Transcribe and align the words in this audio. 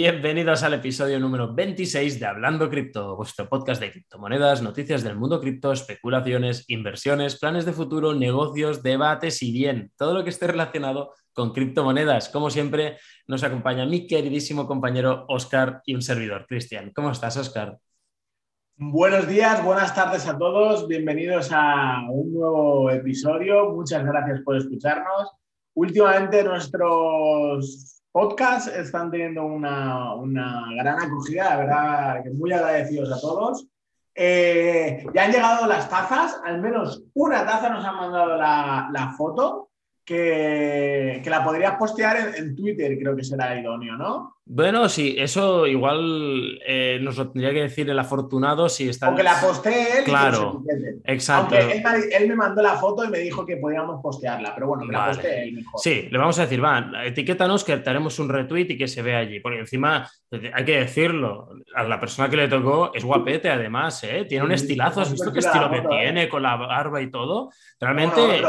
Bienvenidos 0.00 0.62
al 0.62 0.74
episodio 0.74 1.18
número 1.18 1.52
26 1.52 2.20
de 2.20 2.26
Hablando 2.26 2.70
Cripto, 2.70 3.16
vuestro 3.16 3.48
podcast 3.48 3.80
de 3.80 3.90
criptomonedas, 3.90 4.62
noticias 4.62 5.02
del 5.02 5.16
mundo 5.16 5.40
cripto, 5.40 5.72
especulaciones, 5.72 6.64
inversiones, 6.68 7.36
planes 7.36 7.64
de 7.64 7.72
futuro, 7.72 8.14
negocios, 8.14 8.84
debates 8.84 9.42
y 9.42 9.50
bien, 9.50 9.90
todo 9.98 10.14
lo 10.14 10.22
que 10.22 10.30
esté 10.30 10.46
relacionado 10.46 11.14
con 11.32 11.52
criptomonedas. 11.52 12.28
Como 12.28 12.48
siempre, 12.48 12.96
nos 13.26 13.42
acompaña 13.42 13.86
mi 13.86 14.06
queridísimo 14.06 14.68
compañero 14.68 15.24
Oscar 15.26 15.82
y 15.84 15.96
un 15.96 16.02
servidor, 16.02 16.46
Cristian. 16.46 16.92
¿Cómo 16.94 17.10
estás, 17.10 17.36
Oscar? 17.36 17.76
Buenos 18.76 19.26
días, 19.26 19.64
buenas 19.64 19.96
tardes 19.96 20.28
a 20.28 20.38
todos, 20.38 20.86
bienvenidos 20.86 21.50
a 21.50 22.06
un 22.08 22.34
nuevo 22.34 22.88
episodio. 22.88 23.72
Muchas 23.72 24.04
gracias 24.04 24.42
por 24.44 24.58
escucharnos. 24.58 25.32
Últimamente 25.74 26.44
nuestros 26.44 27.97
podcast 28.18 28.66
están 28.74 29.12
teniendo 29.12 29.44
una, 29.44 30.16
gran 30.76 31.00
acogida, 31.00 31.50
la 31.50 31.56
verdad, 31.56 32.24
muy 32.34 32.52
agradecidos 32.52 33.12
a 33.12 33.20
todos. 33.20 33.68
Eh, 34.12 35.06
ya 35.14 35.24
han 35.24 35.30
llegado 35.30 35.68
las 35.68 35.88
tazas, 35.88 36.40
al 36.44 36.60
menos 36.60 37.04
una 37.14 37.46
taza 37.46 37.68
nos 37.68 37.84
ha 37.84 37.92
mandado 37.92 38.36
la 38.36 39.14
foto 39.16 39.67
que, 40.08 41.22
la 41.26 41.44
podrías 41.44 41.76
postear 41.76 42.34
en, 42.36 42.56
Twitter, 42.56 42.98
creo 42.98 43.14
que 43.14 43.22
será 43.22 43.60
idóneo, 43.60 43.94
¿no? 43.96 44.36
Bueno, 44.46 44.88
sí, 44.88 45.14
eso 45.18 45.66
igual 45.66 46.58
eh, 46.66 46.98
nos 47.02 47.18
lo 47.18 47.30
tendría 47.30 47.52
que 47.52 47.60
decir 47.60 47.90
el 47.90 47.98
afortunado 47.98 48.70
si 48.70 48.88
está. 48.88 49.08
Aunque 49.08 49.22
la 49.22 49.38
postee 49.38 49.98
él. 49.98 50.04
Claro, 50.04 50.62
exacto. 51.04 51.54
Aunque 51.54 52.16
él, 52.16 52.26
me 52.26 52.34
mandó 52.34 52.62
la 52.62 52.76
foto 52.76 53.04
y 53.04 53.08
me 53.08 53.18
dijo 53.18 53.44
que 53.44 53.58
podíamos 53.58 54.00
postearla, 54.02 54.54
pero 54.54 54.68
bueno, 54.68 54.86
que 54.86 54.92
la 54.92 55.06
postee 55.08 55.42
él 55.42 55.52
mejor. 55.56 55.78
Sí, 55.78 56.08
le 56.10 56.16
vamos 56.18 56.38
a 56.38 56.42
decir, 56.42 56.64
va, 56.64 56.90
etiquétanos 57.04 57.62
que 57.62 57.76
te 57.76 57.90
haremos 57.90 58.18
un 58.18 58.30
retweet 58.30 58.68
y 58.70 58.78
que 58.78 58.88
se 58.88 59.02
vea 59.02 59.18
allí, 59.18 59.40
porque 59.40 59.58
encima 59.58 60.10
hay 60.54 60.64
que 60.64 60.80
decirlo, 60.80 61.50
a 61.74 61.82
la 61.82 62.00
persona 62.00 62.30
que 62.30 62.38
le 62.38 62.48
tocó 62.48 62.92
es 62.94 63.04
guapete 63.04 63.50
además, 63.50 64.02
¿eh? 64.04 64.24
Tiene 64.26 64.46
un 64.46 64.52
estilazo, 64.52 65.02
¿has 65.02 65.12
visto 65.12 65.30
qué 65.30 65.40
estilo 65.40 65.70
que 65.70 65.82
tiene 65.82 66.30
con 66.30 66.42
la 66.42 66.56
barba 66.56 67.02
y 67.02 67.10
todo? 67.10 67.50
Realmente 67.78 68.40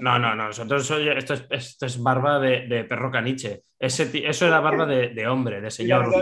no, 0.00 0.18
no, 0.18 0.34
no. 0.34 0.46
Nosotros 0.46 0.90
esto, 0.90 1.34
es, 1.34 1.46
esto 1.50 1.86
es 1.86 2.02
barba 2.02 2.38
de, 2.38 2.84
perro 2.88 3.10
caniche. 3.10 3.62
Ese, 3.78 4.10
eso 4.26 4.46
era 4.46 4.60
barba 4.60 4.86
de, 4.86 5.26
hombre, 5.26 5.60
de 5.60 5.70
señor. 5.70 6.12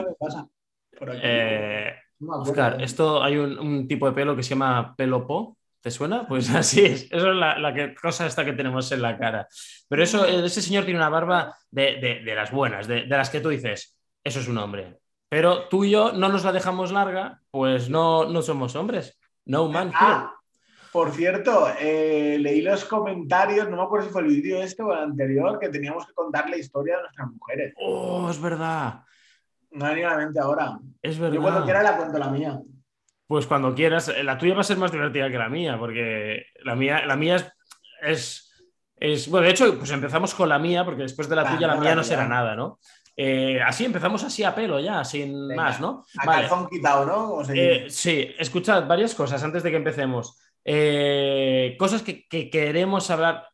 Eh, 1.22 1.94
Oscar, 2.20 2.80
esto 2.82 3.22
hay 3.22 3.36
un, 3.36 3.86
tipo 3.88 4.06
de 4.06 4.12
pelo 4.12 4.36
que 4.36 4.42
se 4.42 4.50
llama 4.50 4.94
pelo 4.96 5.26
po. 5.26 5.56
¿Te 5.80 5.90
suena? 5.90 6.28
Pues 6.28 6.48
así 6.54 6.84
es. 6.84 7.08
Eso 7.10 7.32
es 7.32 7.36
la, 7.36 7.74
cosa 8.00 8.26
esta 8.26 8.44
que 8.44 8.52
tenemos 8.52 8.90
en 8.92 9.02
la 9.02 9.18
cara. 9.18 9.48
Pero 9.88 10.02
eso, 10.02 10.24
ese 10.24 10.62
señor 10.62 10.84
tiene 10.84 11.00
una 11.00 11.08
barba 11.08 11.56
de, 11.70 12.22
las 12.24 12.52
buenas, 12.52 12.86
de, 12.86 13.06
las 13.06 13.30
que 13.30 13.40
tú 13.40 13.48
dices, 13.48 13.98
eso 14.22 14.40
es 14.40 14.48
un 14.48 14.58
hombre. 14.58 14.98
Pero 15.28 15.68
tú 15.68 15.84
y 15.84 15.90
yo 15.90 16.12
no 16.12 16.28
nos 16.28 16.44
la 16.44 16.52
dejamos 16.52 16.92
larga, 16.92 17.40
pues 17.50 17.88
no, 17.88 18.26
no 18.26 18.42
somos 18.42 18.76
hombres. 18.76 19.18
No 19.44 19.68
man 19.68 19.90
ah, 19.94 20.34
por 20.92 21.10
cierto, 21.12 21.68
eh, 21.80 22.36
leí 22.38 22.60
los 22.60 22.84
comentarios, 22.84 23.68
no 23.70 23.78
me 23.78 23.82
acuerdo 23.82 24.06
si 24.06 24.12
fue 24.12 24.20
el 24.22 24.28
vídeo 24.28 24.62
este 24.62 24.82
o 24.82 24.92
el 24.92 24.98
anterior, 24.98 25.58
que 25.58 25.70
teníamos 25.70 26.06
que 26.06 26.12
contar 26.12 26.50
la 26.50 26.58
historia 26.58 26.96
de 26.96 27.02
nuestras 27.02 27.28
mujeres. 27.30 27.74
Oh, 27.78 28.28
es 28.30 28.40
verdad. 28.40 29.00
No 29.70 29.86
hay 29.86 30.02
la 30.02 30.16
mente 30.18 30.38
ahora. 30.38 30.78
Es 31.00 31.18
verdad. 31.18 31.34
Yo 31.34 31.40
cuando 31.40 31.64
quiera 31.64 31.82
la 31.82 31.96
cuento 31.96 32.18
la 32.18 32.28
mía. 32.28 32.60
Pues 33.26 33.46
cuando 33.46 33.74
quieras. 33.74 34.12
La 34.22 34.36
tuya 34.36 34.54
va 34.54 34.60
a 34.60 34.64
ser 34.64 34.76
más 34.76 34.92
divertida 34.92 35.30
que 35.30 35.38
la 35.38 35.48
mía, 35.48 35.78
porque 35.78 36.44
la 36.62 36.76
mía, 36.76 37.06
la 37.06 37.16
mía 37.16 37.36
es, 38.02 38.52
es, 38.96 39.30
Bueno, 39.30 39.46
de 39.46 39.52
hecho, 39.52 39.78
pues 39.78 39.90
empezamos 39.92 40.34
con 40.34 40.50
la 40.50 40.58
mía, 40.58 40.84
porque 40.84 41.02
después 41.04 41.26
de 41.26 41.36
la 41.36 41.48
tuya 41.48 41.68
la 41.68 41.76
mía 41.76 41.94
no 41.94 42.04
será 42.04 42.28
nada, 42.28 42.54
¿no? 42.54 42.78
Eh, 43.16 43.60
así 43.62 43.86
empezamos 43.86 44.24
así 44.24 44.44
a 44.44 44.54
pelo 44.54 44.78
ya, 44.78 45.04
sin 45.04 45.54
más, 45.54 45.80
¿no? 45.80 46.04
A 46.18 46.26
calzón 46.26 46.68
quitado, 46.68 47.06
¿no? 47.06 47.54
Eh, 47.54 47.86
sí, 47.88 48.30
escuchad 48.38 48.86
varias 48.86 49.14
cosas 49.14 49.42
antes 49.42 49.62
de 49.62 49.70
que 49.70 49.76
empecemos. 49.76 50.38
Eh, 50.64 51.76
cosas 51.78 52.02
que, 52.02 52.26
queremos 52.50 53.10
hablar 53.10 53.48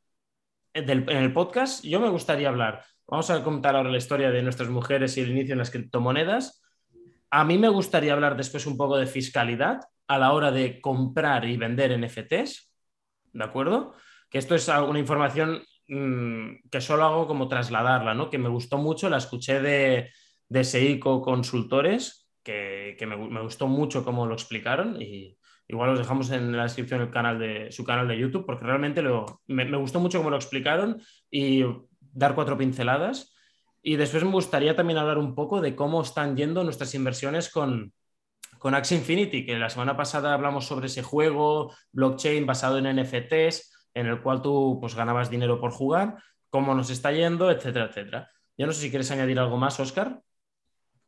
en 0.75 1.09
el 1.09 1.33
podcast. 1.33 1.85
Yo 1.85 2.01
me 2.01 2.09
gustaría 2.09 2.49
hablar. 2.49 2.85
Vamos 3.07 3.31
a 3.31 3.43
contar 3.43 3.75
ahora 3.75 3.91
la 3.91 3.99
historia 3.99 4.31
de 4.31 4.43
nuestras 4.43 4.69
mujeres 4.69 5.17
y 5.17 5.23
el 5.23 5.31
inicio 5.31 5.53
en 5.53 5.59
las 5.59 5.71
criptomonedas. 5.71 6.63
A 7.31 7.45
mí 7.45 7.59
me 7.59 7.69
gustaría 7.69 8.13
hablar 8.13 8.37
después 8.37 8.67
un 8.67 8.77
poco 8.77 8.97
de 8.99 9.07
fiscalidad 9.07 9.81
a 10.07 10.19
la 10.19 10.33
hora 10.33 10.51
de 10.51 10.81
comprar 10.81 11.45
y 11.47 11.57
vender 11.57 11.99
NFTs. 11.99 12.71
¿De 13.33 13.45
acuerdo? 13.45 13.95
Que 14.31 14.39
esto 14.39 14.55
es 14.55 14.69
una 14.69 14.99
información 14.99 15.63
mm, 15.89 16.69
que 16.71 16.81
solo 16.81 17.05
hago 17.05 17.27
como 17.27 17.49
trasladarla, 17.49 18.15
¿no? 18.15 18.31
Que 18.31 18.39
me 18.39 18.49
gustó 18.49 18.79
mucho, 18.79 19.09
la 19.09 19.19
escuché 19.19 19.61
de, 19.61 20.11
de 20.49 20.65
Seiko 20.65 21.23
Consultores, 21.23 22.29
que, 22.43 22.97
me, 23.07 23.17
me, 23.17 23.43
gustó 23.43 23.69
mucho 23.69 24.05
cómo 24.05 24.27
lo 24.27 24.35
explicaron 24.35 25.01
y, 25.01 25.38
Igual 25.69 25.91
os 25.91 25.99
dejamos 25.99 26.31
en 26.31 26.57
la 26.57 26.63
descripción 26.63 27.03
el 27.03 27.11
canal 27.11 27.39
de, 27.39 27.71
su 27.71 27.85
canal 27.85 28.09
de 28.09 28.19
YouTube, 28.19 28.47
porque 28.47 28.65
realmente 28.65 29.03
lo, 29.03 29.43
me, 29.47 29.65
gustó 29.77 30.01
mucho 30.01 30.19
cómo 30.19 30.31
lo 30.31 30.37
explicaron 30.37 31.01
y 31.31 31.63
dar 32.01 32.35
cuatro 32.35 32.57
pinceladas. 32.57 33.35
Y 33.83 33.97
después 33.97 34.25
me 34.25 34.31
gustaría 34.31 34.75
también 34.75 34.99
hablar 34.99 35.19
un 35.19 35.35
poco 35.35 35.61
de 35.61 35.77
cómo 35.77 36.01
están 36.01 36.37
yendo 36.37 36.65
nuestras 36.65 36.95
inversiones 36.95 37.51
con, 37.51 37.93
con 38.59 38.75
Axie 38.75 38.97
Infinity, 38.97 39.45
que 39.45 39.59
la 39.59 39.69
semana 39.69 39.95
pasada 39.95 40.33
hablamos 40.33 40.67
sobre 40.67 40.87
ese 40.87 41.03
juego 41.03 41.75
blockchain 41.93 42.47
basado 42.47 42.79
en 42.79 42.97
NFTs, 42.97 43.91
en 43.93 44.07
el 44.07 44.23
cual 44.23 44.41
tú 44.41 44.79
pues, 44.81 44.95
ganabas 44.95 45.29
dinero 45.29 45.61
por 45.61 45.71
jugar, 45.71 46.17
cómo 46.49 46.75
nos 46.75 46.89
está 46.89 47.13
yendo, 47.13 47.51
etcétera, 47.51 47.87
etcétera. 47.87 48.31
Yo 48.57 48.67
no 48.67 48.73
sé 48.73 48.81
si 48.81 48.91
quieres 48.91 49.11
añadir 49.11 49.39
algo 49.39 49.59
más, 49.59 49.79
Oscar. 49.79 50.23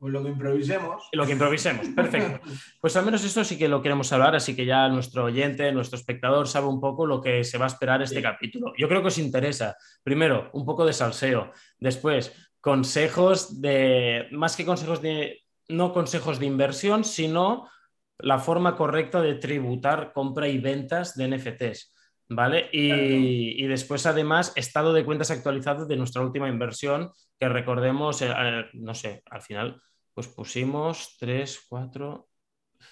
Pues 0.01 0.15
lo 0.15 0.23
que 0.23 0.31
improvisemos. 0.31 1.09
Lo 1.13 1.27
que 1.27 1.33
improvisemos, 1.33 1.87
perfecto. 1.89 2.41
Pues 2.81 2.97
al 2.97 3.05
menos 3.05 3.23
esto 3.23 3.45
sí 3.45 3.59
que 3.59 3.69
lo 3.69 3.83
queremos 3.83 4.11
hablar, 4.15 4.35
así 4.35 4.57
que 4.57 4.65
ya 4.65 4.89
nuestro 4.89 5.25
oyente, 5.25 5.71
nuestro 5.73 5.99
espectador 5.99 6.49
sabe 6.49 6.69
un 6.69 6.81
poco 6.81 7.05
lo 7.05 7.21
que 7.21 7.45
se 7.45 7.59
va 7.59 7.67
a 7.67 7.69
esperar 7.69 8.01
este 8.01 8.23
capítulo. 8.23 8.73
Yo 8.79 8.89
creo 8.89 9.03
que 9.03 9.09
os 9.09 9.19
interesa. 9.19 9.77
Primero, 10.03 10.49
un 10.55 10.65
poco 10.65 10.87
de 10.87 10.95
salseo. 10.95 11.53
Después, 11.79 12.35
consejos 12.63 13.61
de, 13.61 14.27
más 14.31 14.57
que 14.57 14.65
consejos 14.65 15.03
de, 15.03 15.43
no 15.69 15.93
consejos 15.93 16.39
de 16.39 16.47
inversión, 16.47 17.05
sino 17.05 17.69
la 18.17 18.39
forma 18.39 18.77
correcta 18.77 19.21
de 19.21 19.35
tributar 19.35 20.15
compra 20.15 20.49
y 20.49 20.57
ventas 20.57 21.15
de 21.15 21.29
NFTs. 21.29 21.95
¿Vale? 22.31 22.71
Y, 22.73 23.63
y, 23.63 23.67
después, 23.67 24.07
además, 24.07 24.53
estado 24.55 24.95
de 24.95 25.05
cuentas 25.05 25.33
actualizado 25.33 25.85
de 25.85 25.97
nuestra 25.97 26.23
última 26.23 26.49
inversión, 26.49 27.11
que 27.39 27.49
recordemos, 27.49 28.23
eh, 28.23 28.31
eh, 28.31 28.65
no 28.75 28.95
sé, 28.95 29.25
al 29.29 29.43
final 29.43 29.83
pues 30.27 30.29
pusimos 30.29 31.17
3, 31.19 31.67
4, 31.69 32.29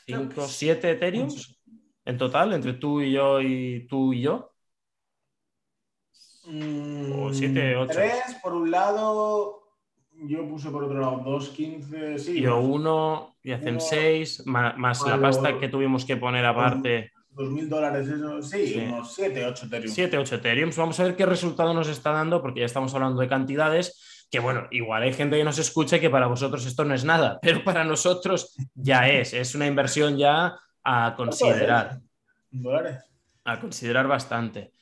5, 0.06 0.46
7 0.46 0.90
Ethereum 0.90 1.28
en 2.04 2.16
total, 2.16 2.54
entre 2.54 2.72
tú 2.74 3.02
y 3.02 3.12
yo 3.12 3.40
y 3.40 3.86
tú 3.86 4.12
y 4.12 4.22
yo. 4.22 4.52
o 6.46 7.32
7, 7.32 7.76
8. 7.76 7.92
3 7.92 8.12
por 8.42 8.54
un 8.54 8.70
lado, 8.70 9.62
yo 10.12 10.48
puse 10.48 10.70
por 10.70 10.84
otro 10.84 10.98
lado 10.98 11.20
2, 11.24 11.48
15, 11.50 12.18
sí. 12.18 12.40
Yo 12.40 12.60
1 12.60 13.36
y 13.42 13.52
hacen 13.52 13.80
6, 13.80 14.46
más, 14.46 15.06
la 15.06 15.20
pasta 15.20 15.58
que 15.60 15.68
tuvimos 15.68 16.04
que 16.04 16.16
poner 16.16 16.46
aparte. 16.46 17.12
2.000 17.32 17.68
dólares, 17.68 18.08
eso, 18.08 18.42
sí, 18.42 18.82
unos 18.88 19.14
7, 19.14 19.46
8 19.46 19.66
Ethereum. 19.66 19.94
7, 19.94 20.18
8 20.18 20.34
Ethereum. 20.34 20.70
Vamos 20.76 20.98
a 20.98 21.04
ver 21.04 21.14
qué 21.14 21.26
resultado 21.26 21.72
nos 21.74 21.88
está 21.88 22.10
dando, 22.10 22.40
porque 22.40 22.60
ya 22.60 22.66
estamos 22.66 22.94
hablando 22.94 23.20
de 23.20 23.28
cantidades 23.28 24.07
que 24.30 24.40
bueno, 24.40 24.68
igual 24.70 25.02
hay 25.02 25.12
gente 25.12 25.36
que 25.36 25.44
nos 25.44 25.58
escucha 25.58 25.98
que 25.98 26.10
para 26.10 26.26
vosotros 26.26 26.66
esto 26.66 26.84
no 26.84 26.94
es 26.94 27.04
nada, 27.04 27.38
pero 27.42 27.64
para 27.64 27.84
nosotros 27.84 28.54
ya 28.74 29.08
es, 29.08 29.32
es 29.32 29.54
una 29.54 29.66
inversión 29.66 30.16
ya 30.16 30.56
a 30.84 31.14
considerar. 31.16 32.00
¿Dólares? 32.50 33.04
A 33.44 33.60
considerar 33.60 34.06
bastante. 34.06 34.72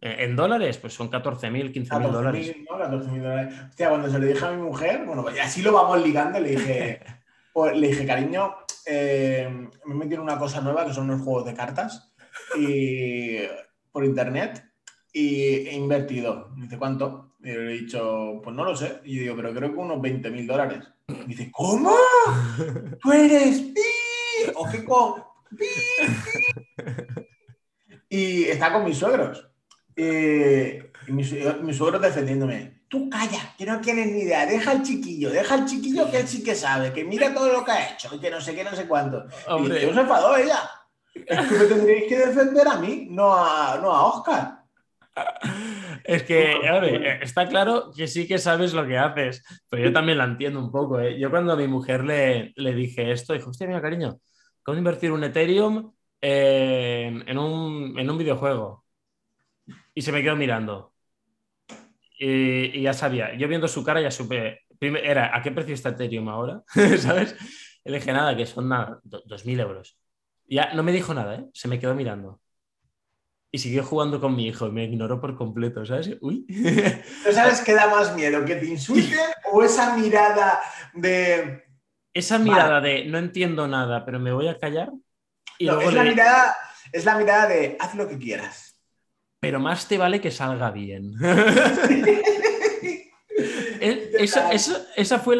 Eh, 0.00 0.24
en 0.24 0.36
dólares, 0.36 0.78
pues 0.78 0.92
son 0.92 1.10
14.000, 1.10 1.72
15.000 1.72 2.10
dólares. 2.10 2.56
¿no? 2.68 2.78
14.000 2.78 3.22
dólares. 3.22 3.54
Hostia, 3.68 3.88
cuando 3.88 4.10
se 4.10 4.18
le 4.18 4.26
dije 4.26 4.44
a 4.44 4.52
mi 4.52 4.62
mujer, 4.62 5.04
bueno, 5.06 5.24
y 5.34 5.38
así 5.38 5.62
lo 5.62 5.72
vamos 5.72 6.02
ligando, 6.02 6.38
le 6.38 6.50
dije, 6.50 7.00
pues, 7.52 7.76
le 7.76 7.88
dije, 7.88 8.06
cariño, 8.06 8.56
eh, 8.84 9.48
me 9.84 9.94
he 9.94 9.96
metido 9.96 10.22
una 10.22 10.38
cosa 10.38 10.60
nueva 10.60 10.84
que 10.84 10.92
son 10.92 11.10
unos 11.10 11.22
juegos 11.22 11.46
de 11.46 11.54
cartas 11.54 12.12
y, 12.56 13.38
por 13.90 14.04
internet 14.04 14.64
y 15.12 15.66
he 15.66 15.74
invertido. 15.74 16.50
Dice, 16.56 16.78
¿cuánto? 16.78 17.35
Y 17.46 17.50
le 17.50 17.64
he 17.64 17.78
dicho, 17.78 18.40
pues 18.42 18.56
no 18.56 18.64
lo 18.64 18.74
sé. 18.74 19.00
Y 19.04 19.14
yo 19.14 19.22
digo, 19.22 19.36
pero 19.36 19.54
creo 19.54 19.72
que 19.72 19.78
unos 19.78 20.02
20 20.02 20.30
mil 20.32 20.48
dólares. 20.48 20.84
Y 21.06 21.26
dice, 21.26 21.48
¿cómo? 21.52 21.94
¿Tú 23.00 23.12
eres 23.12 23.60
pi? 23.60 24.50
¿O 24.56 24.68
qué 24.68 24.84
con? 24.84 25.22
¡Pi! 25.56 25.66
Y 28.08 28.44
está 28.46 28.72
con 28.72 28.84
mis 28.84 28.98
suegros. 28.98 29.48
y 29.96 31.12
mis, 31.12 31.32
mis, 31.62 31.76
suegros 31.76 32.02
defendiéndome. 32.02 32.82
Tú 32.88 33.08
calla, 33.08 33.54
que 33.56 33.64
no 33.64 33.80
tienes 33.80 34.08
ni 34.08 34.22
idea. 34.22 34.44
Deja 34.44 34.72
al 34.72 34.82
chiquillo, 34.82 35.30
deja 35.30 35.54
al 35.54 35.66
chiquillo 35.66 36.10
que 36.10 36.18
él 36.18 36.26
sí 36.26 36.42
que 36.42 36.56
sabe, 36.56 36.92
que 36.92 37.04
mira 37.04 37.32
todo 37.32 37.52
lo 37.52 37.64
que 37.64 37.70
ha 37.70 37.92
hecho 37.92 38.20
que 38.20 38.28
no 38.28 38.40
sé 38.40 38.56
qué, 38.56 38.64
no 38.64 38.74
sé 38.74 38.88
cuánto. 38.88 39.24
Hombre. 39.46 39.78
Y 39.78 39.86
yo 39.86 39.94
se 39.94 40.00
enfadó 40.00 40.36
ella. 40.36 40.68
Es 41.14 41.46
que 41.46 41.54
me 41.54 41.64
tendríais 41.66 42.08
que 42.08 42.18
defender 42.18 42.66
a 42.66 42.76
mí, 42.78 43.06
no 43.08 43.32
a, 43.32 43.78
no 43.80 43.92
a 43.92 44.06
Oscar. 44.06 44.64
Es 46.06 46.22
que, 46.22 47.18
está 47.20 47.48
claro 47.48 47.90
que 47.94 48.06
sí 48.06 48.28
que 48.28 48.38
sabes 48.38 48.72
lo 48.72 48.86
que 48.86 48.96
haces, 48.96 49.44
pero 49.68 49.84
yo 49.84 49.92
también 49.92 50.18
la 50.18 50.24
entiendo 50.24 50.60
un 50.60 50.70
poco. 50.70 51.00
¿eh? 51.00 51.18
Yo 51.18 51.30
cuando 51.30 51.52
a 51.52 51.56
mi 51.56 51.66
mujer 51.66 52.04
le, 52.04 52.52
le 52.54 52.74
dije 52.74 53.10
esto, 53.10 53.32
dijo, 53.32 53.50
hostia, 53.50 53.66
mira, 53.66 53.82
cariño, 53.82 54.20
¿cómo 54.62 54.78
invertir 54.78 55.10
un 55.10 55.24
Ethereum 55.24 55.92
en, 56.20 57.38
un, 57.38 57.98
en 57.98 58.10
un 58.10 58.18
videojuego? 58.18 58.84
Y 59.94 60.02
se 60.02 60.12
me 60.12 60.22
quedó 60.22 60.36
mirando. 60.36 60.92
Y, 62.18 62.82
ya 62.82 62.92
sabía, 62.92 63.34
yo 63.36 63.48
viendo 63.48 63.66
su 63.66 63.82
cara 63.82 64.00
ya 64.00 64.10
supe, 64.12 64.60
era, 64.80 65.36
¿a 65.36 65.42
qué 65.42 65.50
precio 65.50 65.74
está 65.74 65.88
Ethereum 65.90 66.28
ahora? 66.28 66.62
¿Sabes? 66.98 67.36
le 67.84 67.98
dije, 67.98 68.12
nada, 68.12 68.36
que 68.36 68.46
son 68.46 68.68
nada, 68.68 69.00
2.000 69.04 69.60
euros. 69.60 69.98
Ya 70.48 70.72
no 70.74 70.84
me 70.84 70.92
dijo 70.92 71.14
nada, 71.14 71.36
¿eh? 71.36 71.46
se 71.52 71.66
me 71.66 71.80
quedó 71.80 71.94
mirando. 71.96 72.40
Y 73.56 73.58
siguió 73.58 73.82
jugando 73.82 74.20
con 74.20 74.36
mi 74.36 74.48
hijo 74.48 74.66
y 74.66 74.70
me 74.70 74.84
ignoró 74.84 75.18
por 75.18 75.34
completo, 75.34 75.86
¿sabes? 75.86 76.10
Uy. 76.20 76.44
¿No 77.26 77.32
sabes 77.32 77.62
qué 77.62 77.72
da 77.72 77.88
más 77.88 78.14
miedo? 78.14 78.44
¿Que 78.44 78.56
te 78.56 78.66
insulten 78.66 79.18
o 79.50 79.62
esa 79.62 79.96
mirada 79.96 80.60
de... 80.92 81.64
Esa 82.12 82.38
mirada 82.38 82.82
de 82.82 83.06
no 83.06 83.16
entiendo 83.16 83.66
nada, 83.66 84.04
pero 84.04 84.20
me 84.20 84.30
voy 84.30 84.48
a 84.48 84.58
callar. 84.58 84.90
Y 85.58 85.70
es, 85.70 85.94
la 85.94 86.02
mirada, 86.04 86.54
es 86.92 87.06
la 87.06 87.16
mirada 87.16 87.48
de 87.48 87.78
haz 87.80 87.94
lo 87.94 88.06
que 88.06 88.18
quieras. 88.18 88.78
Pero 89.40 89.58
más 89.58 89.88
te 89.88 89.96
vale 89.96 90.20
que 90.20 90.30
salga 90.30 90.70
bien. 90.70 91.14
esa, 94.20 95.18
fue 95.18 95.38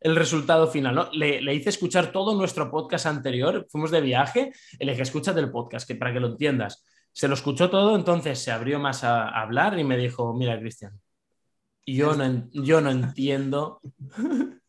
el 0.00 0.14
resultado 0.14 0.68
final. 0.68 0.94
¿no? 0.94 1.08
Le, 1.10 1.52
hice 1.52 1.70
escuchar 1.70 2.12
todo 2.12 2.36
nuestro 2.36 2.70
podcast 2.70 3.06
anterior. 3.06 3.66
Fuimos 3.68 3.90
de 3.90 4.02
viaje. 4.02 4.52
Le 4.78 4.92
dije, 4.92 5.02
escucha 5.02 5.32
del 5.32 5.50
podcast, 5.50 5.84
que 5.84 5.96
para 5.96 6.12
que 6.12 6.20
lo 6.20 6.28
entiendas. 6.28 6.84
Se 7.18 7.26
lo 7.26 7.34
escuchó 7.34 7.68
todo, 7.68 7.96
entonces 7.96 8.38
se 8.38 8.52
abrió 8.52 8.78
más 8.78 9.02
a, 9.02 9.28
hablar 9.28 9.78
y 9.78 9.84
me 9.84 9.96
dijo, 9.96 10.32
mira, 10.34 10.58
Cristian, 10.60 11.00
yo 11.84 12.14
no, 12.14 12.48
yo 12.52 12.80
no 12.80 12.90
entiendo, 12.90 13.80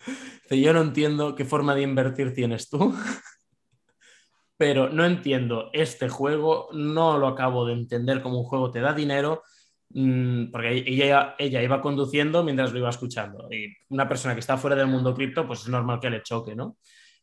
yo 0.49 0.73
no 0.73 0.81
entiendo 0.81 1.35
qué 1.35 1.45
forma 1.45 1.75
de 1.75 1.83
invertir 1.83 2.33
tienes 2.33 2.69
tú, 2.69 2.95
pero 4.57 4.89
no 4.89 5.05
entiendo 5.05 5.69
este 5.73 6.09
juego, 6.09 6.69
no 6.73 7.19
lo 7.19 7.27
acabo 7.27 7.67
de 7.67 7.73
entender 7.73 8.21
como 8.23 8.39
un 8.39 8.45
juego 8.45 8.71
te 8.71 8.79
da 8.79 8.93
dinero, 8.93 9.43
Mm, 9.91 10.51
porque 10.51 10.83
ella, 10.85 11.35
ella 11.39 11.63
iba 11.63 11.81
conduciendo 11.81 12.43
mientras 12.43 12.71
lo 12.71 12.79
iba 12.79 12.89
escuchando. 12.89 13.47
Y 13.51 13.73
una 13.89 14.07
persona 14.07 14.33
que 14.35 14.39
está 14.39 14.57
fuera 14.57 14.75
del 14.75 14.87
mundo 14.87 15.13
cripto, 15.15 15.47
pues 15.47 15.61
es 15.61 15.69
normal 15.69 15.99
que 15.99 16.09
le 16.09 16.21
choque, 16.23 16.55
¿no? 16.55 16.77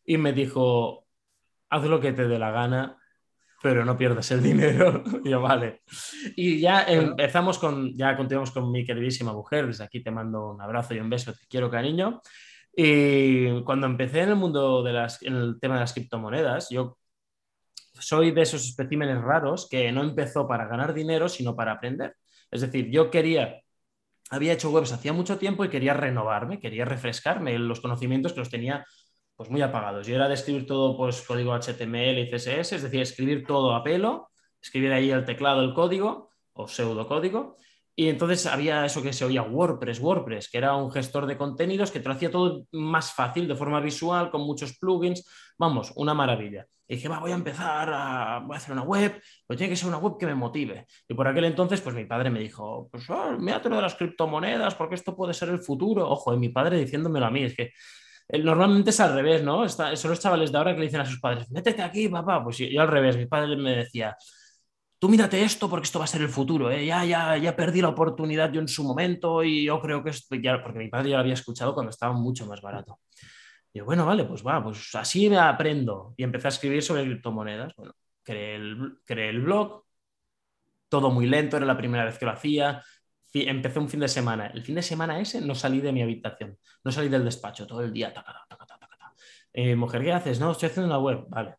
Y 0.05 0.19
me 0.19 0.33
dijo, 0.33 1.07
haz 1.71 1.85
lo 1.85 2.01
que 2.01 2.13
te 2.13 2.29
dé 2.29 2.39
la 2.39 2.51
gana, 2.51 2.99
pero 3.63 3.85
no 3.85 3.97
pierdas 3.97 4.31
el 4.31 4.43
dinero. 4.43 5.03
y 5.25 5.31
yo, 5.31 5.41
vale. 5.41 5.83
Y 6.37 6.61
ya 6.61 6.83
empezamos 6.85 7.59
con, 7.59 7.97
ya 7.97 8.17
continuamos 8.17 8.51
con 8.51 8.71
mi 8.71 8.85
queridísima 8.85 9.33
mujer. 9.33 9.67
Desde 9.67 9.85
aquí 9.85 10.03
te 10.03 10.11
mando 10.11 10.53
un 10.53 10.61
abrazo 10.61 10.95
y 10.95 11.01
un 11.01 11.11
beso, 11.11 11.33
te 11.33 11.47
quiero, 11.49 11.71
cariño. 11.71 12.21
Y 12.75 13.63
cuando 13.65 13.87
empecé 13.87 14.21
en 14.21 14.31
el 14.31 14.37
mundo 14.37 14.83
de 14.83 14.93
las, 14.93 15.23
en 15.23 15.35
el 15.35 15.61
tema 15.61 15.75
de 15.75 15.81
las 15.81 15.95
criptomonedas, 15.95 16.69
yo 16.71 16.99
soy 17.99 18.31
de 18.31 18.43
esos 18.43 18.67
especímenes 18.67 19.21
raros 19.23 19.69
que 19.69 19.91
no 19.93 20.03
empezó 20.03 20.47
para 20.47 20.67
ganar 20.67 20.93
dinero, 20.93 21.29
sino 21.29 21.57
para 21.57 21.73
aprender. 21.73 22.15
Es 22.51 22.61
decir, 22.61 22.91
yo 22.91 23.11
quería, 23.11 23.63
había 24.31 24.53
hecho 24.53 24.71
webs 24.71 24.93
hacía 24.93 25.13
mucho 25.13 25.39
tiempo 25.39 25.65
y 25.65 25.71
quería 25.71 25.95
renovarme, 25.95 26.61
quería 26.61 26.85
refrescarme 26.85 27.59
los 27.59 27.81
conocimientos 27.81 28.33
que 28.33 28.41
los 28.41 28.51
tenía 28.51 28.85
pues 29.37 29.51
muy 29.51 29.63
apagados. 29.63 30.07
Yo 30.07 30.15
era 30.17 30.29
de 30.29 30.35
escribir 30.35 30.67
todo 30.67 30.97
pues 30.97 31.23
código 31.23 31.55
HTML 31.55 32.19
y 32.19 32.31
CSS, 32.31 32.73
es 32.73 32.83
decir, 32.83 33.01
escribir 33.01 33.47
todo 33.47 33.75
a 33.75 33.85
pelo, 33.85 34.31
escribir 34.61 34.93
ahí 34.93 35.11
el 35.11 35.25
teclado 35.25 35.63
el 35.63 35.75
código 35.75 36.31
o 36.55 36.67
pseudocódigo 36.67 37.57
y 37.99 38.11
entonces 38.11 38.45
había 38.45 38.85
eso 38.85 39.03
que 39.03 39.15
se 39.15 39.25
oía 39.25 39.43
WordPress, 39.43 40.01
WordPress, 40.01 40.51
que 40.51 40.59
era 40.59 40.77
un 40.77 40.93
gestor 40.93 41.25
de 41.25 41.39
contenidos 41.39 41.91
que 41.91 41.99
te 41.99 42.09
lo 42.09 42.15
hacía 42.15 42.31
todo 42.31 42.67
más 42.73 43.15
fácil, 43.15 43.49
de 43.49 43.57
forma 43.57 43.81
visual, 43.81 44.31
con 44.31 44.43
muchos 44.43 44.79
plugins. 44.79 45.27
Vamos, 45.57 45.95
una 45.97 46.13
maravilla. 46.13 46.67
Y 46.87 46.97
dije, 46.97 47.09
va, 47.09 47.21
voy 47.21 47.33
a 47.33 47.37
empezar 47.37 47.89
a, 47.91 48.37
hacer 48.37 48.73
una 48.73 48.83
web, 48.83 49.19
pero 49.47 49.57
tiene 49.57 49.71
que 49.71 49.77
ser 49.77 49.89
una 49.89 49.97
web 49.97 50.19
que 50.19 50.27
me 50.27 50.35
motive. 50.35 50.87
Y 51.09 51.15
por 51.15 51.27
aquel 51.27 51.47
entonces, 51.47 51.81
pues 51.81 51.97
mi 51.97 52.05
padre 52.05 52.29
me 52.29 52.41
dijo, 52.41 52.87
pues 52.93 53.09
oh, 53.09 53.33
mírate 53.39 53.71
lo 53.71 53.77
de 53.77 53.83
las 53.83 53.95
criptomonedas, 53.95 54.75
porque 54.75 54.95
esto 54.95 55.17
puede 55.17 55.33
ser 55.33 55.49
el 55.49 55.61
futuro. 55.61 56.07
Ojo, 56.07 56.35
y 56.35 56.39
mi 56.39 56.51
padre 56.51 56.77
diciéndomelo 56.77 57.25
a 57.25 57.31
mí, 57.31 57.45
es 57.45 57.57
que 57.57 57.73
normalmente 58.29 58.91
es 58.91 59.01
al 59.01 59.15
revés, 59.15 59.43
¿no? 59.43 59.69
son 59.69 60.11
los 60.11 60.21
chavales 60.21 60.53
de 60.53 60.59
ahora 60.59 60.73
que 60.73 60.81
le 60.81 60.87
dicen 60.87 61.01
a 61.01 61.07
sus 61.07 61.21
padres, 61.21 61.51
métete 61.51 61.83
aquí, 61.83 62.09
papá. 62.09 62.43
Pues 62.43 62.59
yo 62.59 62.83
al 62.83 62.89
revés, 62.89 63.17
mi 63.17 63.27
padre 63.27 63.57
me 63.57 63.77
decía, 63.77 64.17
tú 64.99 65.09
mírate 65.09 65.43
esto 65.43 65.69
porque 65.69 65.85
esto 65.85 65.99
va 65.99 66.05
a 66.07 66.09
ser 66.09 66.23
el 66.23 66.29
futuro, 66.29 66.71
¿eh? 66.71 66.87
ya, 66.87 67.05
ya, 67.05 67.37
ya 67.37 67.55
perdí 67.55 67.81
la 67.81 67.89
oportunidad 67.89 68.53
yo 68.53 68.61
en 68.61 68.69
su 68.69 68.85
momento 68.85 69.45
y 69.45 69.65
yo 69.65 69.81
creo 69.81 70.03
que 70.03 70.11
esto, 70.11 70.35
ya, 70.37 70.63
porque 70.63 70.79
mi 70.79 70.89
padre 70.89 71.11
ya 71.11 71.17
lo 71.17 71.21
había 71.21 71.35
escuchado 71.35 71.75
cuando 71.75 71.91
estaba 71.91 72.15
mucho 72.15 72.47
más 72.47 72.61
barato. 72.61 73.01
Y 73.73 73.79
yo, 73.79 73.85
bueno, 73.85 74.07
vale, 74.07 74.25
pues 74.25 74.45
va, 74.47 74.63
pues 74.63 74.95
así 74.95 75.29
me 75.31 75.39
aprendo. 75.39 76.15
Y 76.17 76.25
empecé 76.25 76.49
a 76.49 76.51
escribir 76.51 76.83
sobre 76.83 77.05
criptomonedas. 77.05 77.75
Bueno, 77.77 77.93
el, 78.27 78.99
creé 79.05 79.31
el 79.31 79.43
blog, 79.43 79.85
todo 80.89 81.11
muy 81.11 81.27
lento, 81.27 81.57
era 81.57 81.67
la 81.67 81.77
primera 81.77 82.05
vez 82.05 82.19
que 82.19 82.25
lo 82.25 82.33
hacía. 82.33 82.83
Empecé 83.47 83.79
un 83.79 83.89
fin 83.89 84.01
de 84.01 84.09
semana. 84.09 84.47
El 84.47 84.63
fin 84.63 84.75
de 84.75 84.83
semana 84.83 85.21
ese 85.21 85.41
no 85.41 85.55
salí 85.55 85.81
de 85.81 85.93
mi 85.93 86.03
habitación, 86.03 86.59
no 86.85 86.93
salí 86.93 87.09
del 87.09 87.25
despacho 87.25 87.67
todo 87.67 87.83
el 87.83 87.93
día. 87.93 88.13
Eh, 89.53 89.75
mujer, 89.75 90.03
¿qué 90.03 90.13
haces? 90.13 90.39
No, 90.39 90.53
estoy 90.53 90.69
haciendo 90.69 90.89
una 90.89 90.99
web. 90.99 91.25
Vale. 91.29 91.57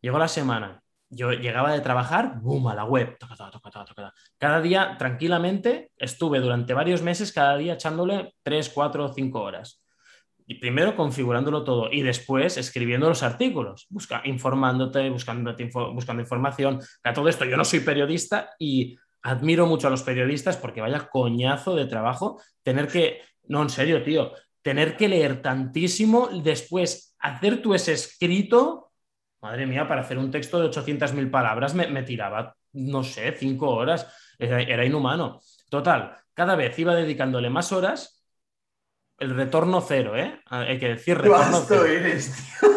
Llegó 0.00 0.18
la 0.18 0.28
semana, 0.28 0.82
yo 1.10 1.32
llegaba 1.32 1.72
de 1.72 1.80
trabajar, 1.80 2.40
boom, 2.40 2.68
a 2.68 2.74
la 2.74 2.84
web. 2.84 3.16
cada 4.38 4.60
día, 4.60 4.96
tranquilamente, 4.98 5.90
estuve 5.96 6.40
durante 6.40 6.74
varios 6.74 7.02
meses, 7.02 7.32
cada 7.32 7.56
día 7.56 7.74
echándole 7.74 8.34
3, 8.42 8.70
4, 8.70 9.12
5 9.14 9.40
horas. 9.40 9.82
Y 10.46 10.54
primero 10.54 10.96
configurándolo 10.96 11.62
todo 11.62 11.90
y 11.92 12.02
después 12.02 12.56
escribiendo 12.56 13.08
los 13.08 13.22
artículos, 13.22 13.86
busca, 13.90 14.22
informándote, 14.24 15.10
buscando, 15.10 15.54
buscando 15.92 16.22
información. 16.22 16.80
A 17.02 17.12
todo 17.12 17.28
esto, 17.28 17.44
yo 17.44 17.56
no 17.56 17.64
soy 17.64 17.80
periodista 17.80 18.50
y 18.58 18.96
admiro 19.22 19.66
mucho 19.66 19.88
a 19.88 19.90
los 19.90 20.02
periodistas 20.02 20.56
porque 20.56 20.80
vaya 20.80 21.08
coñazo 21.08 21.74
de 21.74 21.86
trabajo 21.86 22.40
tener 22.62 22.88
que, 22.88 23.22
no, 23.44 23.62
en 23.62 23.70
serio, 23.70 24.02
tío, 24.02 24.32
tener 24.62 24.96
que 24.96 25.08
leer 25.08 25.42
tantísimo, 25.42 26.28
después 26.28 27.16
hacer 27.18 27.62
tú 27.62 27.74
ese 27.74 27.92
escrito 27.92 28.88
Madre 29.40 29.66
mía, 29.66 29.86
para 29.86 30.00
hacer 30.00 30.18
un 30.18 30.30
texto 30.30 30.58
de 30.58 30.68
800.000 30.68 31.30
palabras 31.30 31.72
me, 31.74 32.02
tiraba, 32.02 32.56
no 32.72 33.04
sé, 33.04 33.32
cinco 33.38 33.70
horas. 33.70 34.06
Era, 34.38 34.84
inhumano. 34.84 35.40
Total, 35.70 36.16
cada 36.34 36.56
vez 36.56 36.76
iba 36.78 36.94
dedicándole 36.94 37.48
más 37.48 37.70
horas. 37.72 38.24
El 39.16 39.34
retorno 39.34 39.80
cero, 39.80 40.16
¿eh? 40.16 40.40
Hay 40.46 40.78
que 40.78 40.88
decir 40.88 41.18
retorno 41.18 41.64
cero. 41.66 41.84
eres, 41.84 42.32
tío. 42.32 42.70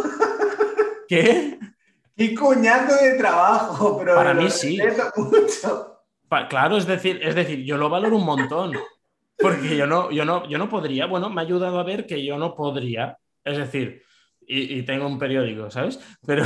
¿Qué? 1.07 1.59
Qué 2.15 2.35
coñazo 2.35 2.95
de 3.03 3.15
trabajo, 3.17 3.97
pero 3.97 4.15
para 4.15 4.33
mí 4.33 4.49
sí. 4.49 4.79
Claro, 6.49 6.77
es 6.77 6.87
decir, 6.87 7.19
es 7.21 7.35
decir, 7.35 7.63
yo 7.63 7.77
lo 7.77 7.89
valoro 7.89 8.17
un 8.17 8.25
montón. 8.25 8.73
Porque 9.37 9.75
yo 9.75 9.87
no, 9.87 10.11
yo 10.11 10.23
no, 10.23 10.47
yo 10.47 10.57
no 10.57 10.69
podría. 10.69 11.07
Bueno, 11.07 11.29
me 11.29 11.41
ha 11.41 11.43
ayudado 11.43 11.79
a 11.79 11.83
ver 11.83 12.05
que 12.05 12.23
yo 12.23 12.37
no 12.37 12.55
podría. 12.55 13.17
Es 13.43 13.57
decir, 13.57 14.03
y, 14.41 14.83
tengo 14.83 15.07
un 15.07 15.17
periódico, 15.17 15.71
¿sabes? 15.71 15.99
Pero... 16.25 16.43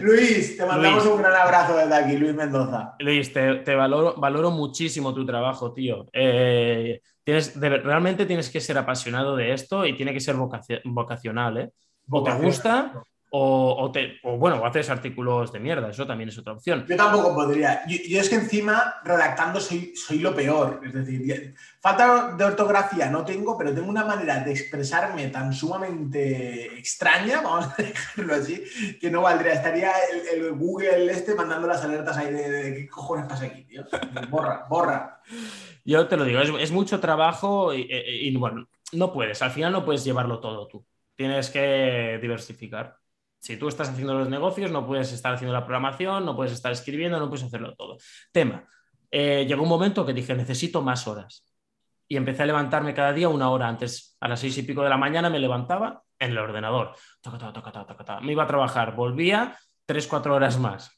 Luis, 0.00 0.56
te 0.56 0.64
mandamos 0.66 1.06
un 1.06 1.18
gran 1.18 1.34
abrazo 1.34 1.76
desde 1.76 1.94
aquí, 1.94 2.16
Luis 2.16 2.34
Mendoza. 2.34 2.94
Luis, 3.00 3.32
te, 3.32 3.74
valoro, 3.74 4.14
valoro, 4.16 4.50
muchísimo 4.50 5.14
tu 5.14 5.26
trabajo, 5.26 5.72
tío. 5.72 6.06
Eh, 6.12 7.00
tienes, 7.24 7.58
realmente 7.58 8.26
tienes 8.26 8.50
que 8.50 8.60
ser 8.60 8.78
apasionado 8.78 9.34
de 9.34 9.52
esto 9.52 9.86
y 9.86 9.96
tiene 9.96 10.12
que 10.12 10.20
ser 10.20 10.36
vocacional, 10.84 11.58
¿eh? 11.58 11.72
O 12.10 12.22
te 12.22 12.32
gusta 12.32 13.02
o, 13.30 13.90
te, 13.92 14.18
bueno, 14.22 14.64
haces 14.64 14.88
artículos 14.88 15.52
de 15.52 15.60
mierda, 15.60 15.90
eso 15.90 16.06
también 16.06 16.30
es 16.30 16.38
otra 16.38 16.54
opción. 16.54 16.86
Yo 16.88 16.96
tampoco 16.96 17.34
podría. 17.34 17.82
Yo, 17.86 18.20
es 18.20 18.28
que 18.28 18.36
encima, 18.36 18.96
redactando, 19.04 19.60
soy, 19.60 19.94
soy 19.94 20.20
lo 20.20 20.34
peor. 20.34 20.80
Es 20.84 20.94
decir, 20.94 21.54
falta 21.80 22.34
de 22.36 22.44
ortografía 22.44 23.10
no 23.10 23.24
tengo, 23.24 23.58
pero 23.58 23.74
tengo 23.74 23.88
una 23.88 24.04
manera 24.04 24.40
de 24.40 24.52
expresarme 24.52 25.28
tan 25.28 25.52
sumamente 25.52 26.78
extraña, 26.78 27.42
vamos 27.42 27.66
a 27.66 27.82
decirlo 27.82 28.34
así, 28.34 28.64
que 28.98 29.10
no 29.10 29.20
valdría. 29.20 29.52
Estaría 29.52 29.92
el, 30.32 30.52
Google 30.52 31.10
este 31.12 31.34
mandando 31.34 31.68
las 31.68 31.84
alertas 31.84 32.16
ahí 32.16 32.32
de, 32.32 32.74
qué 32.74 32.88
cojones 32.88 33.26
pasa 33.26 33.44
aquí, 33.44 33.64
tío. 33.64 33.84
Borra, 34.30 34.66
borra. 34.70 35.20
Yo 35.84 36.06
te 36.08 36.16
lo 36.16 36.24
digo, 36.24 36.40
es, 36.40 36.70
mucho 36.70 36.98
trabajo 36.98 37.74
y, 37.74 37.88
y 37.90 38.34
bueno, 38.36 38.66
no 38.92 39.12
puedes, 39.12 39.42
al 39.42 39.50
final 39.50 39.72
no 39.72 39.84
puedes 39.84 40.02
llevarlo 40.04 40.40
todo 40.40 40.66
tú. 40.66 40.86
Tienes 41.14 41.50
que 41.50 42.18
diversificar. 42.22 42.96
Si 43.38 43.56
tú 43.56 43.68
estás 43.68 43.88
haciendo 43.88 44.14
los 44.14 44.28
negocios, 44.28 44.70
no 44.70 44.86
puedes 44.86 45.12
estar 45.12 45.34
haciendo 45.34 45.52
la 45.52 45.64
programación, 45.64 46.24
no 46.24 46.34
puedes 46.34 46.52
estar 46.52 46.72
escribiendo, 46.72 47.18
no 47.18 47.28
puedes 47.28 47.44
hacerlo 47.44 47.74
todo. 47.74 47.96
Tema. 48.32 48.64
Eh, 49.10 49.46
llegó 49.48 49.62
un 49.62 49.68
momento 49.68 50.04
que 50.04 50.12
dije, 50.12 50.34
necesito 50.34 50.82
más 50.82 51.06
horas. 51.06 51.44
Y 52.08 52.16
empecé 52.16 52.42
a 52.42 52.46
levantarme 52.46 52.94
cada 52.94 53.12
día 53.12 53.28
una 53.28 53.50
hora 53.50 53.68
antes. 53.68 54.16
A 54.20 54.28
las 54.28 54.40
seis 54.40 54.56
y 54.58 54.62
pico 54.62 54.82
de 54.82 54.88
la 54.88 54.96
mañana 54.96 55.30
me 55.30 55.38
levantaba 55.38 56.02
en 56.18 56.30
el 56.30 56.38
ordenador. 56.38 56.94
me 58.22 58.32
iba 58.32 58.42
a 58.42 58.46
trabajar, 58.46 58.94
volvía 58.94 59.56
tres, 59.86 60.06
cuatro 60.06 60.34
horas 60.34 60.58
más. 60.58 60.90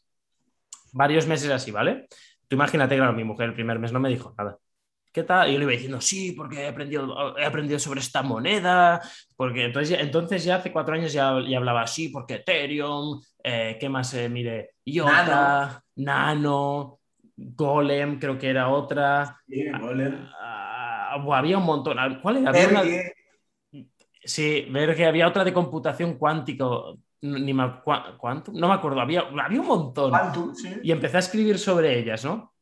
Varios 0.92 1.26
meses 1.26 1.50
así, 1.50 1.70
¿vale? 1.70 2.08
Tú 2.48 2.56
imagínate, 2.56 2.96
claro, 2.96 3.12
mi 3.12 3.24
mujer 3.24 3.48
el 3.48 3.54
primer 3.54 3.78
mes 3.78 3.92
no 3.92 4.00
me 4.00 4.08
dijo 4.08 4.34
nada. 4.36 4.58
¿Qué 5.12 5.24
tal? 5.24 5.48
Y 5.48 5.52
yo 5.52 5.58
le 5.58 5.64
iba 5.64 5.72
diciendo, 5.72 6.00
sí, 6.00 6.32
porque 6.32 6.62
he 6.62 6.68
aprendido, 6.68 7.36
he 7.36 7.44
aprendido 7.44 7.78
sobre 7.78 8.00
esta 8.00 8.22
moneda, 8.22 9.00
porque 9.36 9.64
entonces, 9.64 9.98
entonces 10.00 10.44
ya 10.44 10.56
hace 10.56 10.70
cuatro 10.70 10.94
años 10.94 11.12
ya, 11.12 11.34
ya 11.48 11.58
hablaba 11.58 11.82
así, 11.82 12.10
porque 12.10 12.34
Ethereum, 12.34 13.20
eh, 13.42 13.76
¿qué 13.80 13.88
más? 13.88 14.14
Eh, 14.14 14.28
mire, 14.28 14.74
IOTA, 14.84 15.82
Nano. 15.96 17.00
Golem, 17.42 18.18
creo 18.18 18.38
que 18.38 18.50
era 18.50 18.68
otra. 18.68 19.40
Sí, 19.48 19.64
Golem. 19.80 20.28
Ah, 20.38 21.14
ah, 21.14 21.38
había 21.38 21.56
un 21.56 21.64
montón. 21.64 21.96
¿Cuál 22.20 22.36
era? 22.36 22.50
Había 22.50 22.68
una... 22.68 22.82
Sí, 24.22 24.66
ver 24.70 24.94
que 24.94 25.06
había 25.06 25.26
otra 25.26 25.42
de 25.42 25.52
computación 25.52 26.18
cuántico. 26.18 26.98
Ni 27.22 27.54
me... 27.54 27.80
¿Cuánto? 27.82 28.52
No 28.52 28.68
me 28.68 28.74
acuerdo, 28.74 29.00
había, 29.00 29.24
había 29.42 29.60
un 29.60 29.66
montón. 29.66 30.12
Y 30.82 30.92
empecé 30.92 31.16
a 31.16 31.20
escribir 31.20 31.58
sobre 31.58 31.98
ellas, 31.98 32.24
¿no? 32.24 32.52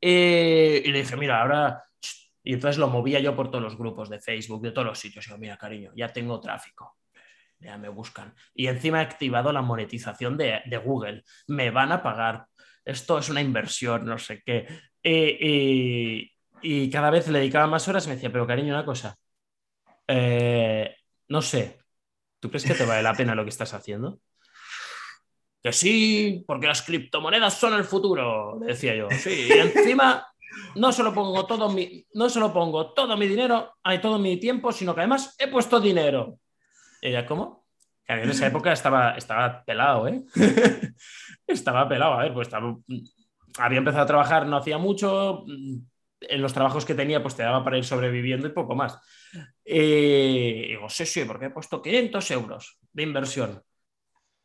Eh, 0.00 0.82
y 0.84 0.92
le 0.92 1.00
dije, 1.00 1.16
mira, 1.16 1.42
ahora. 1.42 1.82
Y 2.42 2.54
entonces 2.54 2.78
lo 2.78 2.88
movía 2.88 3.18
yo 3.18 3.34
por 3.34 3.50
todos 3.50 3.62
los 3.62 3.76
grupos 3.76 4.08
de 4.08 4.20
Facebook, 4.20 4.62
de 4.62 4.70
todos 4.70 4.86
los 4.86 4.98
sitios. 4.98 5.26
Y 5.26 5.30
yo, 5.30 5.38
mira, 5.38 5.56
cariño, 5.56 5.92
ya 5.96 6.12
tengo 6.12 6.40
tráfico. 6.40 6.96
Ya 7.58 7.76
me 7.78 7.88
buscan. 7.88 8.34
Y 8.54 8.68
encima 8.68 9.00
he 9.00 9.04
activado 9.04 9.52
la 9.52 9.62
monetización 9.62 10.36
de, 10.36 10.60
Google. 10.84 11.24
Me 11.48 11.70
van 11.70 11.90
a 11.92 12.02
pagar. 12.02 12.46
Esto 12.84 13.18
es 13.18 13.28
una 13.28 13.40
inversión, 13.40 14.04
no 14.04 14.18
sé 14.18 14.42
qué. 14.44 14.66
y, 15.02 16.30
y 16.62 16.90
cada 16.90 17.10
vez 17.10 17.28
le 17.28 17.38
dedicaba 17.38 17.66
más 17.66 17.86
horas 17.88 18.04
y 18.06 18.08
me 18.08 18.14
decía, 18.14 18.32
pero 18.32 18.46
cariño, 18.46 18.74
una 18.74 18.84
cosa. 18.84 19.16
Eh, 20.06 20.96
no 21.28 21.42
sé. 21.42 21.78
¿Tú 22.40 22.48
crees 22.48 22.64
que 22.64 22.74
te 22.74 22.84
vale 22.84 23.02
la 23.02 23.14
pena 23.14 23.34
lo 23.34 23.44
que 23.44 23.50
estás 23.50 23.74
haciendo? 23.74 24.20
Que 25.66 25.72
sí, 25.72 26.44
porque 26.46 26.68
las 26.68 26.82
criptomonedas 26.82 27.54
son 27.54 27.74
el 27.74 27.82
futuro, 27.82 28.56
decía 28.60 28.94
yo. 28.94 29.08
Sí, 29.10 29.48
y 29.48 29.52
encima 29.52 30.24
no 30.76 30.92
solo 30.92 31.12
pongo 31.12 31.44
todo 31.44 31.68
mi, 31.68 32.06
no 32.14 32.30
solo 32.30 32.52
pongo 32.52 32.92
todo 32.92 33.16
mi 33.16 33.26
dinero, 33.26 33.74
hay 33.82 34.00
todo 34.00 34.16
mi 34.16 34.36
tiempo, 34.36 34.70
sino 34.70 34.94
que 34.94 35.00
además 35.00 35.34
he 35.40 35.48
puesto 35.48 35.80
dinero. 35.80 36.38
Y 37.02 37.08
ella, 37.08 37.26
¿cómo? 37.26 37.66
Que 38.04 38.12
en 38.12 38.30
esa 38.30 38.46
época 38.46 38.72
estaba, 38.72 39.16
estaba 39.16 39.64
pelado, 39.64 40.06
¿eh? 40.06 40.22
estaba 41.48 41.88
pelado, 41.88 42.12
a 42.12 42.22
ver, 42.22 42.32
pues 42.32 42.46
estaba, 42.46 42.76
había 43.58 43.78
empezado 43.78 44.04
a 44.04 44.06
trabajar 44.06 44.46
no 44.46 44.58
hacía 44.58 44.78
mucho, 44.78 45.46
en 45.48 46.42
los 46.42 46.52
trabajos 46.52 46.84
que 46.84 46.94
tenía, 46.94 47.22
pues 47.22 47.34
te 47.34 47.42
daba 47.42 47.64
para 47.64 47.76
ir 47.76 47.84
sobreviviendo 47.84 48.46
y 48.46 48.52
poco 48.52 48.76
más. 48.76 49.00
Y 49.64 50.68
digo, 50.68 50.88
sí, 50.88 51.04
sí, 51.06 51.24
porque 51.24 51.46
he 51.46 51.50
puesto 51.50 51.82
500 51.82 52.30
euros 52.30 52.78
de 52.92 53.02
inversión. 53.02 53.64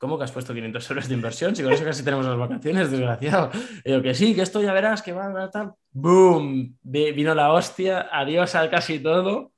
¿Cómo 0.01 0.17
que 0.17 0.24
has 0.24 0.31
puesto 0.31 0.51
500 0.51 0.89
euros 0.89 1.08
de 1.08 1.13
inversión? 1.13 1.55
Si 1.55 1.62
con 1.62 1.72
eso 1.74 1.86
casi 1.86 2.03
tenemos 2.03 2.25
las 2.25 2.36
vacaciones, 2.36 2.89
desgraciado. 2.89 3.51
digo 3.86 4.01
que 4.01 4.15
sí, 4.15 4.34
que 4.34 4.41
esto 4.41 4.60
ya 4.60 4.74
verás 4.74 5.03
que 5.03 5.13
va 5.13 5.27
a 5.27 5.51
tal. 5.51 5.74
¡Boom! 5.91 6.75
Vino 6.81 7.36
la 7.36 7.53
hostia, 7.53 8.10
adiós 8.12 8.55
al 8.55 8.72
casi 8.72 8.98
todo. 8.98 9.51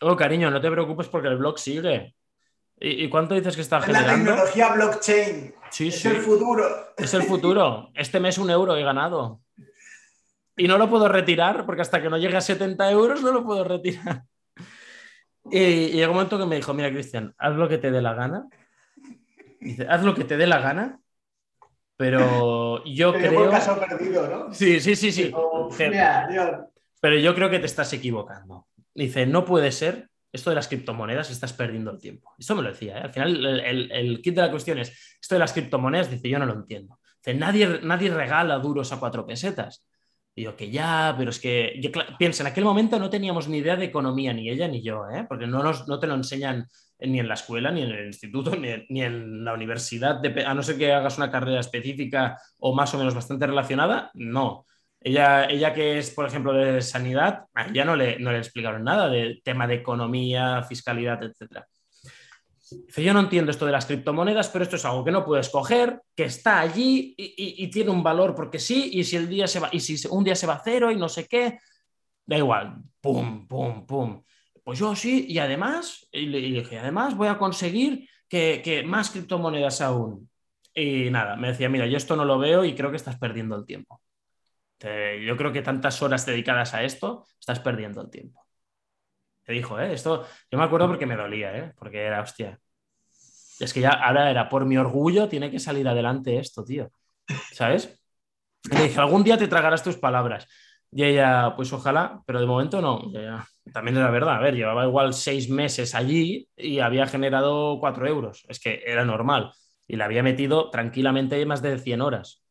Oh, 0.00 0.14
cariño, 0.14 0.48
no 0.48 0.60
te 0.60 0.70
preocupes 0.70 1.08
porque 1.08 1.26
el 1.26 1.38
blog 1.38 1.58
sigue. 1.58 2.14
¿Y, 2.78 3.08
cuánto 3.08 3.34
dices 3.34 3.56
que 3.56 3.62
está 3.62 3.80
generando? 3.80 4.30
La 4.30 4.36
tecnología 4.36 4.72
blockchain. 4.74 5.54
Sí, 5.72 5.88
es 5.88 6.06
el 6.06 6.18
futuro. 6.18 6.94
Es 6.96 7.12
el 7.12 7.24
futuro. 7.24 7.90
Este 7.96 8.20
mes 8.20 8.38
un 8.38 8.50
euro 8.50 8.76
he 8.76 8.84
ganado. 8.84 9.40
Y 10.56 10.68
no 10.68 10.78
lo 10.78 10.88
puedo 10.88 11.08
retirar 11.08 11.66
porque 11.66 11.82
hasta 11.82 12.00
que 12.00 12.08
no 12.08 12.16
llegue 12.16 12.36
a 12.36 12.40
70 12.40 12.92
euros 12.92 13.22
no 13.22 13.32
lo 13.32 13.44
puedo 13.44 13.64
retirar. 13.64 14.22
Y, 15.50 15.58
y 15.58 15.92
llegó 15.94 16.12
un 16.12 16.16
momento 16.18 16.38
que 16.38 16.46
me 16.46 16.56
dijo, 16.56 16.72
mira, 16.74 16.90
Cristian, 16.90 17.34
haz 17.38 17.56
lo 17.56 17.68
que 17.68 17.78
te 17.78 17.90
dé 17.90 18.00
la 18.00 18.14
gana 18.14 18.48
Dice, 19.60 19.86
haz 19.88 20.02
lo 20.02 20.14
que 20.14 20.24
te 20.24 20.36
dé 20.36 20.46
la 20.46 20.60
gana, 20.60 21.00
pero 21.96 22.84
yo 22.84 23.12
creo... 23.14 23.50
caso 23.50 23.78
perdido, 23.78 24.28
¿no? 24.28 24.52
Sí, 24.52 24.80
sí, 24.80 24.96
sí, 24.96 25.12
sí. 25.12 25.32
Pero 27.00 27.18
yo 27.18 27.34
creo 27.34 27.50
que 27.50 27.58
te 27.58 27.66
estás 27.66 27.92
equivocando. 27.92 28.66
Dice, 28.94 29.26
no 29.26 29.44
puede 29.44 29.72
ser, 29.72 30.08
esto 30.32 30.50
de 30.50 30.56
las 30.56 30.68
criptomonedas, 30.68 31.30
estás 31.30 31.52
perdiendo 31.52 31.90
el 31.90 31.98
tiempo. 31.98 32.34
Esto 32.38 32.54
me 32.54 32.62
lo 32.62 32.70
decía, 32.70 32.98
¿eh? 32.98 33.02
al 33.02 33.12
final 33.12 33.46
el, 33.46 33.92
el, 33.92 34.22
kit 34.22 34.34
de 34.34 34.42
la 34.42 34.50
cuestión 34.50 34.78
es, 34.78 35.18
esto 35.20 35.34
de 35.34 35.38
las 35.38 35.52
criptomonedas, 35.52 36.10
dice, 36.10 36.28
yo 36.28 36.38
no 36.38 36.46
lo 36.46 36.54
entiendo. 36.54 36.98
Dice, 37.24 37.38
nadie, 37.38 37.80
nadie 37.82 38.10
regala 38.10 38.58
duros 38.58 38.92
a 38.92 38.98
cuatro 38.98 39.26
pesetas. 39.26 39.84
Y 40.34 40.42
yo, 40.42 40.54
que 40.54 40.70
ya, 40.70 41.14
pero 41.16 41.30
es 41.30 41.40
que, 41.40 41.78
yo, 41.80 41.90
piensa, 42.18 42.42
en 42.42 42.48
aquel 42.48 42.64
momento 42.64 42.98
no 42.98 43.08
teníamos 43.08 43.48
ni 43.48 43.58
idea 43.58 43.76
de 43.76 43.86
economía, 43.86 44.34
ni 44.34 44.50
ella 44.50 44.68
ni 44.68 44.82
yo, 44.82 45.08
¿eh? 45.08 45.24
porque 45.26 45.46
no, 45.46 45.62
nos, 45.62 45.88
no 45.88 45.98
te 45.98 46.06
lo 46.06 46.14
enseñan 46.14 46.66
ni 47.00 47.20
en 47.20 47.28
la 47.28 47.34
escuela, 47.34 47.70
ni 47.70 47.82
en 47.82 47.90
el 47.90 48.06
instituto, 48.06 48.52
ni, 48.88 49.02
en 49.02 49.44
la 49.44 49.52
universidad, 49.52 50.20
a 50.24 50.54
no 50.54 50.62
ser 50.62 50.78
que 50.78 50.92
hagas 50.92 51.18
una 51.18 51.30
carrera 51.30 51.60
específica 51.60 52.38
o 52.58 52.74
más 52.74 52.92
o 52.94 52.98
menos 52.98 53.14
bastante 53.14 53.46
relacionada, 53.46 54.10
no. 54.14 54.66
Ella, 55.00 55.44
ella 55.44 55.72
que 55.72 55.98
es, 55.98 56.10
por 56.10 56.26
ejemplo, 56.26 56.52
de 56.52 56.80
sanidad, 56.82 57.44
a 57.54 57.66
ella 57.66 57.84
no 57.84 57.94
le, 57.94 58.18
no 58.18 58.32
le 58.32 58.38
explicaron 58.38 58.82
nada 58.82 59.08
del 59.08 59.42
tema 59.42 59.66
de 59.66 59.74
economía, 59.74 60.62
fiscalidad, 60.64 61.22
etc. 61.22 61.64
Dice, 62.68 63.04
yo 63.04 63.14
no 63.14 63.20
entiendo 63.20 63.52
esto 63.52 63.66
de 63.66 63.72
las 63.72 63.86
criptomonedas, 63.86 64.48
pero 64.48 64.64
esto 64.64 64.74
es 64.74 64.84
algo 64.84 65.04
que 65.04 65.12
no 65.12 65.24
puedes 65.24 65.50
coger, 65.50 66.00
que 66.16 66.24
está 66.24 66.58
allí 66.58 67.14
y, 67.16 67.62
y, 67.62 67.70
tiene 67.70 67.90
un 67.90 68.02
valor 68.02 68.34
porque 68.34 68.58
sí, 68.58 68.90
y 68.94 69.04
si 69.04 69.14
el 69.14 69.28
día 69.28 69.46
se 69.46 69.60
va, 69.60 69.68
y 69.70 69.78
si 69.78 70.08
un 70.08 70.24
día 70.24 70.34
se 70.34 70.48
va 70.48 70.54
a 70.54 70.62
cero 70.64 70.90
y 70.90 70.96
no 70.96 71.08
sé 71.08 71.28
qué, 71.28 71.58
da 72.26 72.36
igual, 72.36 72.78
pum, 73.00 73.46
pum, 73.46 73.86
pum. 73.86 74.22
Pues 74.66 74.80
yo 74.80 74.96
sí, 74.96 75.26
y 75.28 75.38
además, 75.38 76.08
y 76.10 76.26
le, 76.26 76.40
dije, 76.40 76.80
además 76.80 77.16
voy 77.16 77.28
a 77.28 77.38
conseguir 77.38 78.08
que, 78.28 78.82
más 78.84 79.10
criptomonedas 79.10 79.80
aún. 79.80 80.28
Y 80.74 81.08
nada, 81.08 81.36
me 81.36 81.48
decía, 81.48 81.68
mira, 81.68 81.86
yo 81.86 81.96
esto 81.96 82.16
no 82.16 82.24
lo 82.24 82.36
veo 82.36 82.64
y 82.64 82.74
creo 82.74 82.90
que 82.90 82.96
estás 82.96 83.16
perdiendo 83.16 83.54
el 83.54 83.64
tiempo. 83.64 84.02
yo 84.80 85.36
creo 85.36 85.52
que 85.52 85.62
tantas 85.62 86.02
horas 86.02 86.26
dedicadas 86.26 86.74
a 86.74 86.82
esto, 86.82 87.26
estás 87.38 87.60
perdiendo 87.60 88.00
el 88.00 88.10
tiempo. 88.10 88.44
Te 89.44 89.52
dijo, 89.52 89.78
¿eh? 89.78 89.92
Esto, 89.92 90.26
yo 90.50 90.58
me 90.58 90.64
acuerdo 90.64 90.88
porque 90.88 91.06
me 91.06 91.14
dolía, 91.14 91.56
¿eh? 91.56 91.72
Porque 91.78 92.02
era, 92.02 92.20
hostia. 92.20 92.58
Es 93.60 93.72
que 93.72 93.82
ya 93.82 93.90
ahora 93.90 94.32
era 94.32 94.48
por 94.48 94.64
mi 94.64 94.76
orgullo, 94.76 95.28
tiene 95.28 95.48
que 95.48 95.60
salir 95.60 95.86
adelante 95.86 96.38
esto, 96.40 96.64
tío. 96.64 96.90
¿Sabes? 97.52 98.02
le 98.72 98.82
dije, 98.82 98.98
algún 98.98 99.22
día 99.22 99.38
te 99.38 99.46
tragarás 99.46 99.84
tus 99.84 99.96
palabras. 99.96 100.48
Y 100.90 101.04
ella, 101.04 101.54
pues 101.54 101.72
ojalá, 101.72 102.20
pero 102.26 102.40
de 102.40 102.46
momento 102.46 102.82
no. 102.82 103.00
También 103.72 103.96
era 103.96 104.10
verdad, 104.10 104.36
a 104.36 104.40
ver, 104.40 104.54
llevaba 104.54 104.84
igual 104.84 105.12
seis 105.12 105.50
meses 105.50 105.94
allí 105.94 106.48
y 106.56 106.78
había 106.78 107.06
generado 107.06 107.78
cuatro 107.80 108.06
euros. 108.06 108.44
Es 108.48 108.60
que 108.60 108.82
era 108.86 109.04
normal. 109.04 109.52
Y 109.86 109.96
le 109.96 110.04
había 110.04 110.22
metido 110.22 110.70
tranquilamente 110.70 111.44
más 111.46 111.62
de 111.62 111.78
100 111.78 112.00
horas. 112.00 112.42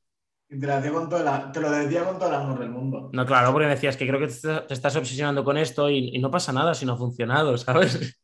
Y 0.49 0.59
te, 0.59 0.67
lo 0.67 1.71
decía 1.71 2.03
con 2.03 2.19
todo 2.19 2.29
el 2.29 2.35
amor 2.35 2.59
del 2.59 2.69
mundo. 2.69 3.09
No, 3.11 3.25
claro, 3.25 3.51
porque 3.51 3.65
me 3.65 3.73
decías 3.73 3.97
que 3.97 4.07
creo 4.07 4.19
que 4.19 4.27
te, 4.27 4.73
estás 4.73 4.95
obsesionando 4.95 5.43
con 5.43 5.57
esto 5.57 5.89
y, 5.89 6.17
no 6.19 6.29
pasa 6.29 6.53
nada 6.53 6.73
si 6.73 6.85
no 6.85 6.93
ha 6.93 6.97
funcionado, 6.97 7.57
¿sabes? 7.57 8.19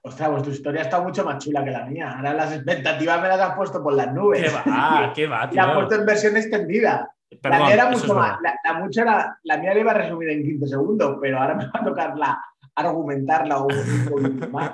Ostras, 0.00 0.30
pues 0.30 0.42
tu 0.42 0.50
historia 0.50 0.82
está 0.82 1.00
mucho 1.00 1.24
más 1.24 1.44
chula 1.44 1.62
que 1.64 1.70
la 1.70 1.84
mía. 1.84 2.16
Ahora 2.16 2.34
las 2.34 2.52
expectativas 2.52 3.22
me 3.22 3.28
las 3.28 3.40
has 3.40 3.56
puesto 3.56 3.82
por 3.82 3.94
las 3.94 4.12
nubes. 4.12 4.42
¿Qué 4.42 4.70
va? 4.70 5.12
¿Qué 5.14 5.26
va, 5.26 5.48
tío? 5.50 5.56
La 5.56 5.68
has 5.68 5.74
puesto 5.74 5.94
en 5.94 6.06
versión 6.06 6.36
extendida 6.36 7.14
la 7.42 7.58
mía 7.58 7.74
era 7.74 7.90
mucho 7.90 8.14
más. 8.14 8.38
La, 8.42 8.74
mucha 8.74 9.36
la 9.42 9.56
mía 9.58 9.74
la 9.74 9.80
iba 9.80 9.90
a 9.92 9.94
resumir 9.94 10.30
en 10.30 10.42
15 10.42 10.66
segundos, 10.66 11.18
pero 11.20 11.40
ahora 11.40 11.54
me 11.56 11.66
va 11.66 11.80
a 11.80 11.84
tocar 11.84 12.16
la, 12.16 12.42
argumentarla 12.74 13.62
un 13.62 14.08
poquito 14.08 14.48
más. 14.48 14.72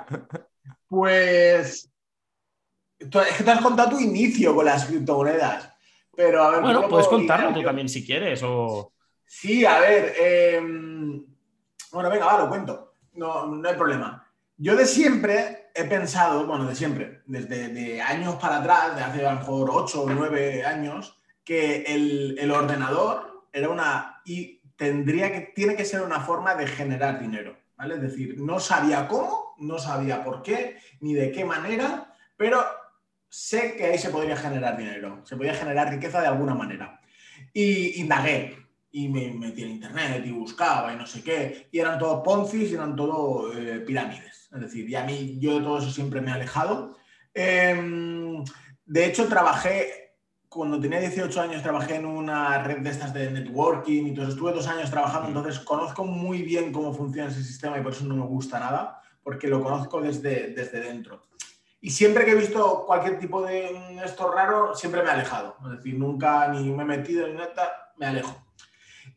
Pues. 0.87 1.91
es 2.99 3.37
que 3.37 3.43
te 3.43 3.51
has 3.51 3.61
contado 3.61 3.91
tu 3.91 3.99
inicio 3.99 4.55
con 4.55 4.65
las 4.65 4.85
criptomonedas. 4.85 5.73
Pero 6.15 6.43
a 6.43 6.51
ver. 6.51 6.61
Bueno, 6.61 6.87
puedes 6.89 7.07
contarlo 7.07 7.53
tú 7.53 7.63
también 7.63 7.87
si 7.87 8.05
quieres. 8.05 8.41
O... 8.43 8.93
Sí, 9.25 9.65
a 9.65 9.79
ver. 9.79 10.13
Em, 10.19 11.25
bueno, 11.91 12.09
venga, 12.09 12.25
va, 12.25 12.39
lo 12.39 12.49
cuento. 12.49 12.95
No, 13.13 13.45
no 13.47 13.69
hay 13.69 13.75
problema. 13.75 14.25
Yo 14.57 14.75
de 14.75 14.85
siempre 14.85 15.69
he 15.73 15.85
pensado, 15.85 16.45
bueno, 16.45 16.65
de 16.65 16.75
siempre, 16.75 17.21
desde 17.25 17.69
de 17.69 18.01
años 18.01 18.35
para 18.35 18.57
atrás, 18.57 18.95
de 18.95 19.03
hace 19.03 19.25
a 19.25 19.33
lo 19.33 19.39
mejor 19.39 19.69
8 19.71 20.01
o 20.01 20.09
9 20.09 20.65
años, 20.65 21.18
que 21.43 21.83
el, 21.87 22.51
ordenador 22.51 23.47
era 23.51 23.69
una 23.69 24.21
y 24.25 24.61
tendría 24.75 25.31
que 25.31 25.51
tiene 25.55 25.75
que 25.75 25.85
ser 25.85 26.01
una 26.01 26.21
forma 26.21 26.55
de 26.55 26.67
generar 26.67 27.19
dinero, 27.19 27.57
¿vale? 27.75 27.95
Es 27.95 28.01
decir, 28.01 28.39
no 28.39 28.59
sabía 28.59 29.07
cómo, 29.07 29.55
no 29.59 29.77
sabía 29.77 30.23
por 30.23 30.41
qué 30.41 30.77
ni 31.01 31.13
de 31.13 31.31
qué 31.31 31.43
manera, 31.45 32.13
pero 32.37 32.63
sé 33.27 33.75
que 33.75 33.85
ahí 33.85 33.97
se 33.97 34.09
podría 34.09 34.37
generar 34.37 34.77
dinero, 34.77 35.21
se 35.25 35.35
podía 35.35 35.53
generar 35.53 35.89
riqueza 35.89 36.21
de 36.21 36.27
alguna 36.27 36.55
manera. 36.55 37.01
Y 37.53 37.99
indagué 38.01 38.57
y 38.91 39.07
me 39.07 39.31
metí 39.31 39.63
en 39.63 39.71
internet 39.71 40.23
y 40.25 40.31
buscaba 40.31 40.93
y 40.93 40.97
no 40.97 41.05
sé 41.05 41.21
qué, 41.23 41.67
y 41.71 41.79
eran 41.79 41.99
todos 41.99 42.23
poncis 42.23 42.71
y 42.71 42.75
eran 42.75 42.95
todo 42.95 43.53
eh, 43.53 43.79
pirámides. 43.81 44.49
Es 44.51 44.61
decir, 44.61 44.89
y 44.89 44.95
a 44.95 45.03
mí 45.03 45.37
yo 45.39 45.59
de 45.59 45.63
todo 45.63 45.77
eso 45.77 45.91
siempre 45.91 46.21
me 46.21 46.31
he 46.31 46.33
alejado. 46.33 46.97
Em, 47.33 48.43
de 48.85 49.05
hecho, 49.05 49.27
trabajé 49.27 50.08
cuando 50.49 50.79
tenía 50.79 50.99
18 50.99 51.41
años 51.41 51.61
trabajé 51.61 51.95
en 51.95 52.05
una 52.07 52.63
red 52.63 52.79
de 52.79 52.89
estas 52.89 53.13
de 53.13 53.29
networking 53.29 54.05
y 54.05 54.09
entonces 54.09 54.33
estuve 54.33 54.51
dos 54.51 54.67
años 54.67 54.89
trabajando, 54.89 55.27
entonces 55.27 55.59
conozco 55.59 56.03
muy 56.03 56.41
bien 56.41 56.73
cómo 56.73 56.91
funciona 56.91 57.29
ese 57.29 57.43
sistema 57.43 57.77
y 57.77 57.83
por 57.83 57.93
eso 57.93 58.03
no 58.05 58.15
me 58.15 58.25
gusta 58.25 58.59
nada, 58.59 58.99
porque 59.23 59.47
lo 59.47 59.61
conozco 59.61 60.01
desde, 60.01 60.53
desde 60.55 60.81
dentro. 60.81 61.21
Y 61.81 61.91
siempre 61.91 62.25
que 62.25 62.31
he 62.31 62.35
visto 62.35 62.83
cualquier 62.85 63.19
tipo 63.19 63.41
de 63.43 63.99
esto 64.03 64.31
raro, 64.31 64.75
siempre 64.75 65.01
me 65.01 65.07
he 65.07 65.11
alejado. 65.11 65.55
Es 65.65 65.77
decir, 65.77 65.97
nunca 65.97 66.47
ni 66.49 66.69
me 66.71 66.83
he 66.83 66.85
metido 66.85 67.27
en 67.27 67.37
neta, 67.37 67.93
me 67.97 68.07
alejo. 68.07 68.35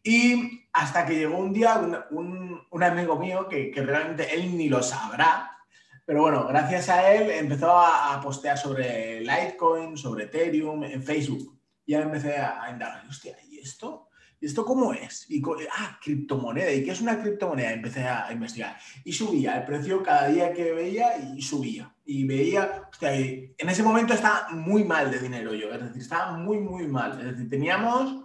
Y 0.02 0.68
hasta 0.72 1.06
que 1.06 1.16
llegó 1.16 1.38
un 1.38 1.52
día 1.52 1.80
un, 2.10 2.60
un, 2.70 2.82
amigo 2.82 3.16
mío, 3.16 3.48
que, 3.48 3.70
que, 3.70 3.82
realmente 3.82 4.34
él 4.34 4.56
ni 4.56 4.68
lo 4.68 4.82
sabrá, 4.82 5.58
pero 6.04 6.22
bueno, 6.22 6.46
gracias 6.46 6.88
a 6.88 7.12
él 7.12 7.30
empezó 7.30 7.70
a, 7.78 8.20
postear 8.20 8.58
sobre 8.58 9.20
Litecoin, 9.20 9.96
sobre 9.96 10.24
Ethereum, 10.24 10.84
en 10.84 11.02
Facebook. 11.02 11.58
Y 11.84 11.92
ya 11.92 12.02
empecé 12.02 12.36
a, 12.36 12.62
a 12.62 12.70
indagar, 12.70 13.06
hostia, 13.08 13.36
¿y 13.48 13.58
esto? 13.58 14.08
¿Y 14.42 14.46
esto 14.46 14.64
cómo 14.64 14.92
es? 14.92 15.30
Y, 15.30 15.40
ah, 15.70 16.00
criptomoneda. 16.02 16.72
¿Y 16.72 16.82
qué 16.82 16.90
es 16.90 17.00
una 17.00 17.22
criptomoneda? 17.22 17.72
Empecé 17.74 18.02
a, 18.02 18.32
investigar. 18.32 18.76
Y 19.04 19.12
subía 19.12 19.58
el 19.58 19.64
precio 19.64 20.02
cada 20.02 20.26
día 20.26 20.52
que 20.52 20.72
veía 20.72 21.16
y 21.16 21.40
subía. 21.40 21.94
Y 22.04 22.24
veía, 22.24 22.88
hostia, 22.90 23.14
en 23.14 23.68
ese 23.68 23.84
momento 23.84 24.14
estaba 24.14 24.48
muy 24.50 24.82
mal 24.82 25.12
de 25.12 25.20
dinero 25.20 25.54
yo. 25.54 25.72
Es 25.72 25.80
decir, 25.80 26.02
estaba 26.02 26.36
muy, 26.36 26.58
muy 26.58 26.88
mal. 26.88 27.20
Es 27.20 27.26
decir, 27.26 27.48
teníamos 27.48 28.24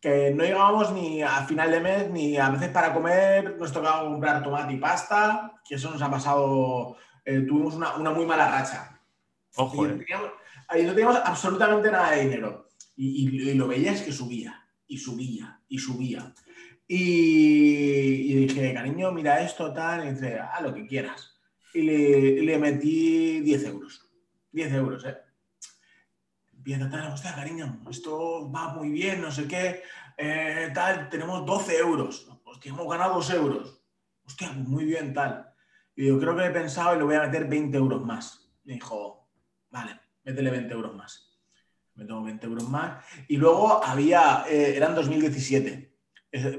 que 0.00 0.32
no 0.34 0.44
llegábamos 0.44 0.92
ni 0.92 1.22
a 1.22 1.44
final 1.46 1.70
de 1.70 1.80
mes, 1.80 2.10
ni 2.10 2.36
a 2.36 2.50
veces 2.50 2.68
para 2.68 2.92
comer 2.94 3.56
nos 3.58 3.72
tocaba 3.72 4.04
comprar 4.04 4.42
tomate 4.42 4.72
y 4.72 4.76
pasta, 4.76 5.52
que 5.66 5.74
eso 5.74 5.90
nos 5.90 6.02
ha 6.02 6.10
pasado, 6.10 6.96
eh, 7.24 7.40
tuvimos 7.40 7.74
una, 7.74 8.10
muy 8.10 8.26
mala 8.26 8.50
racha. 8.50 9.00
Ojo, 9.56 9.86
y, 9.86 9.90
eh. 9.90 10.84
no 10.84 10.92
teníamos 10.94 11.16
absolutamente 11.24 11.90
nada 11.90 12.12
de 12.12 12.22
dinero. 12.22 12.68
Y, 12.96 13.28
y 13.28 13.54
lo 13.54 13.68
veías 13.68 14.02
que 14.02 14.12
subía 14.12 14.64
y 14.86 14.98
subía 14.98 15.60
y 15.68 15.78
subía. 15.78 16.34
Y, 16.90 18.34
dije, 18.34 18.72
cariño, 18.72 19.12
mira 19.12 19.42
esto, 19.42 19.72
tal, 19.74 20.06
y 20.06 20.12
dice, 20.12 20.38
a 20.38 20.60
lo 20.62 20.72
que 20.72 20.86
quieras. 20.86 21.38
Y 21.74 21.82
le, 21.82 22.58
metí 22.58 23.40
10 23.40 23.64
euros. 23.64 24.08
10 24.52 24.72
euros, 24.72 25.04
¿eh? 25.04 25.18
Empieza 26.70 26.90
tal, 26.90 27.12
hostia, 27.14 27.34
cariño, 27.34 27.80
esto 27.88 28.52
va 28.52 28.74
muy 28.74 28.90
bien, 28.90 29.22
no 29.22 29.32
sé 29.32 29.48
qué, 29.48 29.82
eh, 30.18 30.70
tal, 30.74 31.08
tenemos 31.08 31.46
12 31.46 31.78
euros. 31.78 32.28
Hostia, 32.44 32.72
hemos 32.72 32.86
ganado 32.86 33.14
2 33.14 33.30
euros. 33.30 33.82
Hostia, 34.22 34.52
muy 34.52 34.84
bien, 34.84 35.14
tal. 35.14 35.50
Y 35.96 36.08
yo 36.08 36.20
creo 36.20 36.36
que 36.36 36.44
he 36.44 36.50
pensado 36.50 36.94
y 36.94 36.98
le 36.98 37.04
voy 37.04 37.14
a 37.14 37.22
meter 37.22 37.48
20 37.48 37.74
euros 37.74 38.04
más. 38.04 38.52
Me 38.64 38.74
dijo, 38.74 39.30
vale, 39.70 39.98
métele 40.24 40.50
20 40.50 40.74
euros 40.74 40.94
más 40.94 41.28
me 41.94 42.04
tengo 42.04 42.22
20 42.22 42.46
euros 42.46 42.68
más. 42.68 43.04
Y 43.26 43.36
luego 43.36 43.82
había, 43.84 44.44
eh, 44.48 44.76
eran 44.76 44.94
2017. 44.94 45.92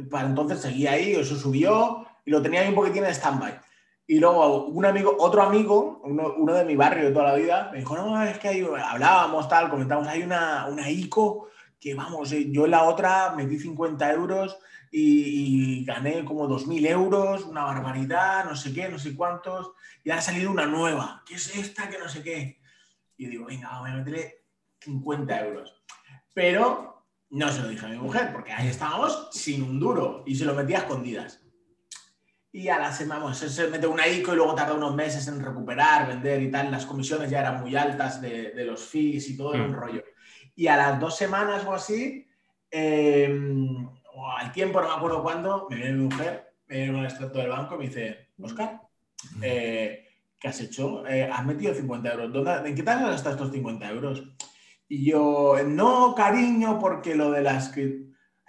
Para 0.09 0.27
entonces 0.27 0.59
seguía 0.59 0.91
ahí, 0.91 1.13
eso 1.13 1.35
subió 1.37 2.05
y 2.25 2.31
lo 2.31 2.41
tenía 2.41 2.61
ahí 2.61 2.69
un 2.69 2.75
poquitín 2.75 3.05
en 3.05 3.11
stand-by. 3.11 3.57
Y 4.09 4.19
luego 4.19 4.65
un 4.65 4.87
amigo, 4.87 5.15
otro 5.19 5.43
amigo, 5.43 6.01
uno, 6.03 6.53
de 6.55 6.65
mi 6.65 6.75
barrio 6.75 7.05
de 7.05 7.11
toda 7.11 7.25
la 7.25 7.35
vida, 7.35 7.69
me 7.71 7.77
dijo, 7.77 7.95
no, 7.95 8.19
es 8.23 8.39
que 8.39 8.67
hablábamos, 8.83 9.47
tal, 9.47 9.69
comentamos, 9.69 10.07
hay 10.07 10.23
una, 10.23 10.65
una 10.65 10.89
ICO 10.89 11.49
que 11.79 11.93
vamos, 11.93 12.31
eh, 12.31 12.47
yo 12.49 12.65
en 12.65 12.71
la 12.71 12.85
otra 12.85 13.35
metí 13.35 13.59
50 13.59 14.11
euros 14.11 14.57
y, 14.89 15.85
gané 15.85 16.25
como 16.25 16.49
2.000 16.49 16.87
euros, 16.87 17.43
una 17.43 17.65
barbaridad, 17.65 18.45
no 18.45 18.55
sé 18.55 18.73
qué, 18.73 18.89
no 18.89 18.97
sé 18.97 19.15
cuántos, 19.15 19.73
y 20.03 20.09
ha 20.09 20.19
salido 20.19 20.49
una 20.49 20.65
nueva, 20.65 21.21
¿qué 21.23 21.35
es 21.35 21.55
esta? 21.55 21.87
Que 21.87 21.99
no 21.99 22.09
sé 22.09 22.23
qué. 22.23 22.59
Y 23.15 23.27
digo, 23.27 23.45
venga, 23.45 23.79
voy 23.79 23.91
a 23.91 23.97
meterle 23.97 24.43
50 24.79 25.45
euros. 25.45 25.83
Pero 26.33 27.05
no 27.29 27.51
se 27.51 27.61
lo 27.61 27.67
dije 27.67 27.85
a 27.85 27.89
mi 27.89 27.97
mujer, 27.99 28.33
porque 28.33 28.53
ahí 28.53 28.69
estábamos 28.69 29.29
sin 29.31 29.61
un 29.61 29.79
duro 29.79 30.23
y 30.25 30.33
se 30.33 30.45
lo 30.45 30.55
metía 30.55 30.79
a 30.79 30.81
escondidas. 30.81 31.43
Y 32.51 32.67
a 32.69 32.79
la 32.79 32.91
semana, 32.91 33.31
se 33.33 33.67
mete 33.67 33.85
una 33.85 34.07
ICO 34.07 34.33
y 34.33 34.35
luego 34.35 34.55
tarda 34.55 34.73
unos 34.73 34.95
meses 34.95 35.27
en 35.27 35.43
recuperar, 35.43 36.07
vender 36.07 36.41
y 36.41 36.49
tal. 36.49 36.71
Las 36.71 36.85
comisiones 36.85 37.29
ya 37.29 37.41
eran 37.41 37.61
muy 37.61 37.75
altas 37.75 38.19
de, 38.21 38.53
los 38.65 38.81
fees 38.81 39.29
y 39.29 39.37
todo 39.37 39.53
el 39.53 39.61
un 39.61 39.71
mm. 39.71 39.75
rollo. 39.75 40.03
Y 40.55 40.67
a 40.67 40.75
las 40.75 40.99
dos 40.99 41.15
semanas 41.15 41.63
o 41.65 41.73
así, 41.73 42.27
em, 42.71 43.87
o 44.13 44.31
al 44.31 44.51
tiempo, 44.51 44.81
no 44.81 44.87
me 44.87 44.93
acuerdo 44.95 45.21
cuándo, 45.21 45.67
me 45.69 45.75
viene 45.75 45.93
mi 45.93 46.03
mujer, 46.05 46.53
me 46.67 46.77
viene 46.77 46.91
con 46.91 47.01
el 47.01 47.05
extracto 47.05 47.39
del 47.39 47.49
banco 47.49 47.75
y 47.75 47.77
me 47.77 47.85
dice, 47.85 48.29
Oscar, 48.41 48.81
eh, 49.41 50.07
¿qué 50.39 50.47
has 50.47 50.59
hecho? 50.59 51.05
Eh, 51.07 51.29
has 51.31 51.45
metido 51.45 51.73
50 51.73 52.13
euros. 52.13 52.65
¿En 52.65 52.75
qué 52.75 52.83
te 52.83 52.89
has 52.89 53.01
gastado 53.01 53.35
estos 53.35 53.51
50 53.51 53.89
euros? 53.89 54.23
Y 54.87 55.05
yo, 55.05 55.55
no, 55.67 56.15
cariño, 56.15 56.79
porque 56.79 57.13
lo 57.13 57.31
de 57.31 57.43
las 57.43 57.69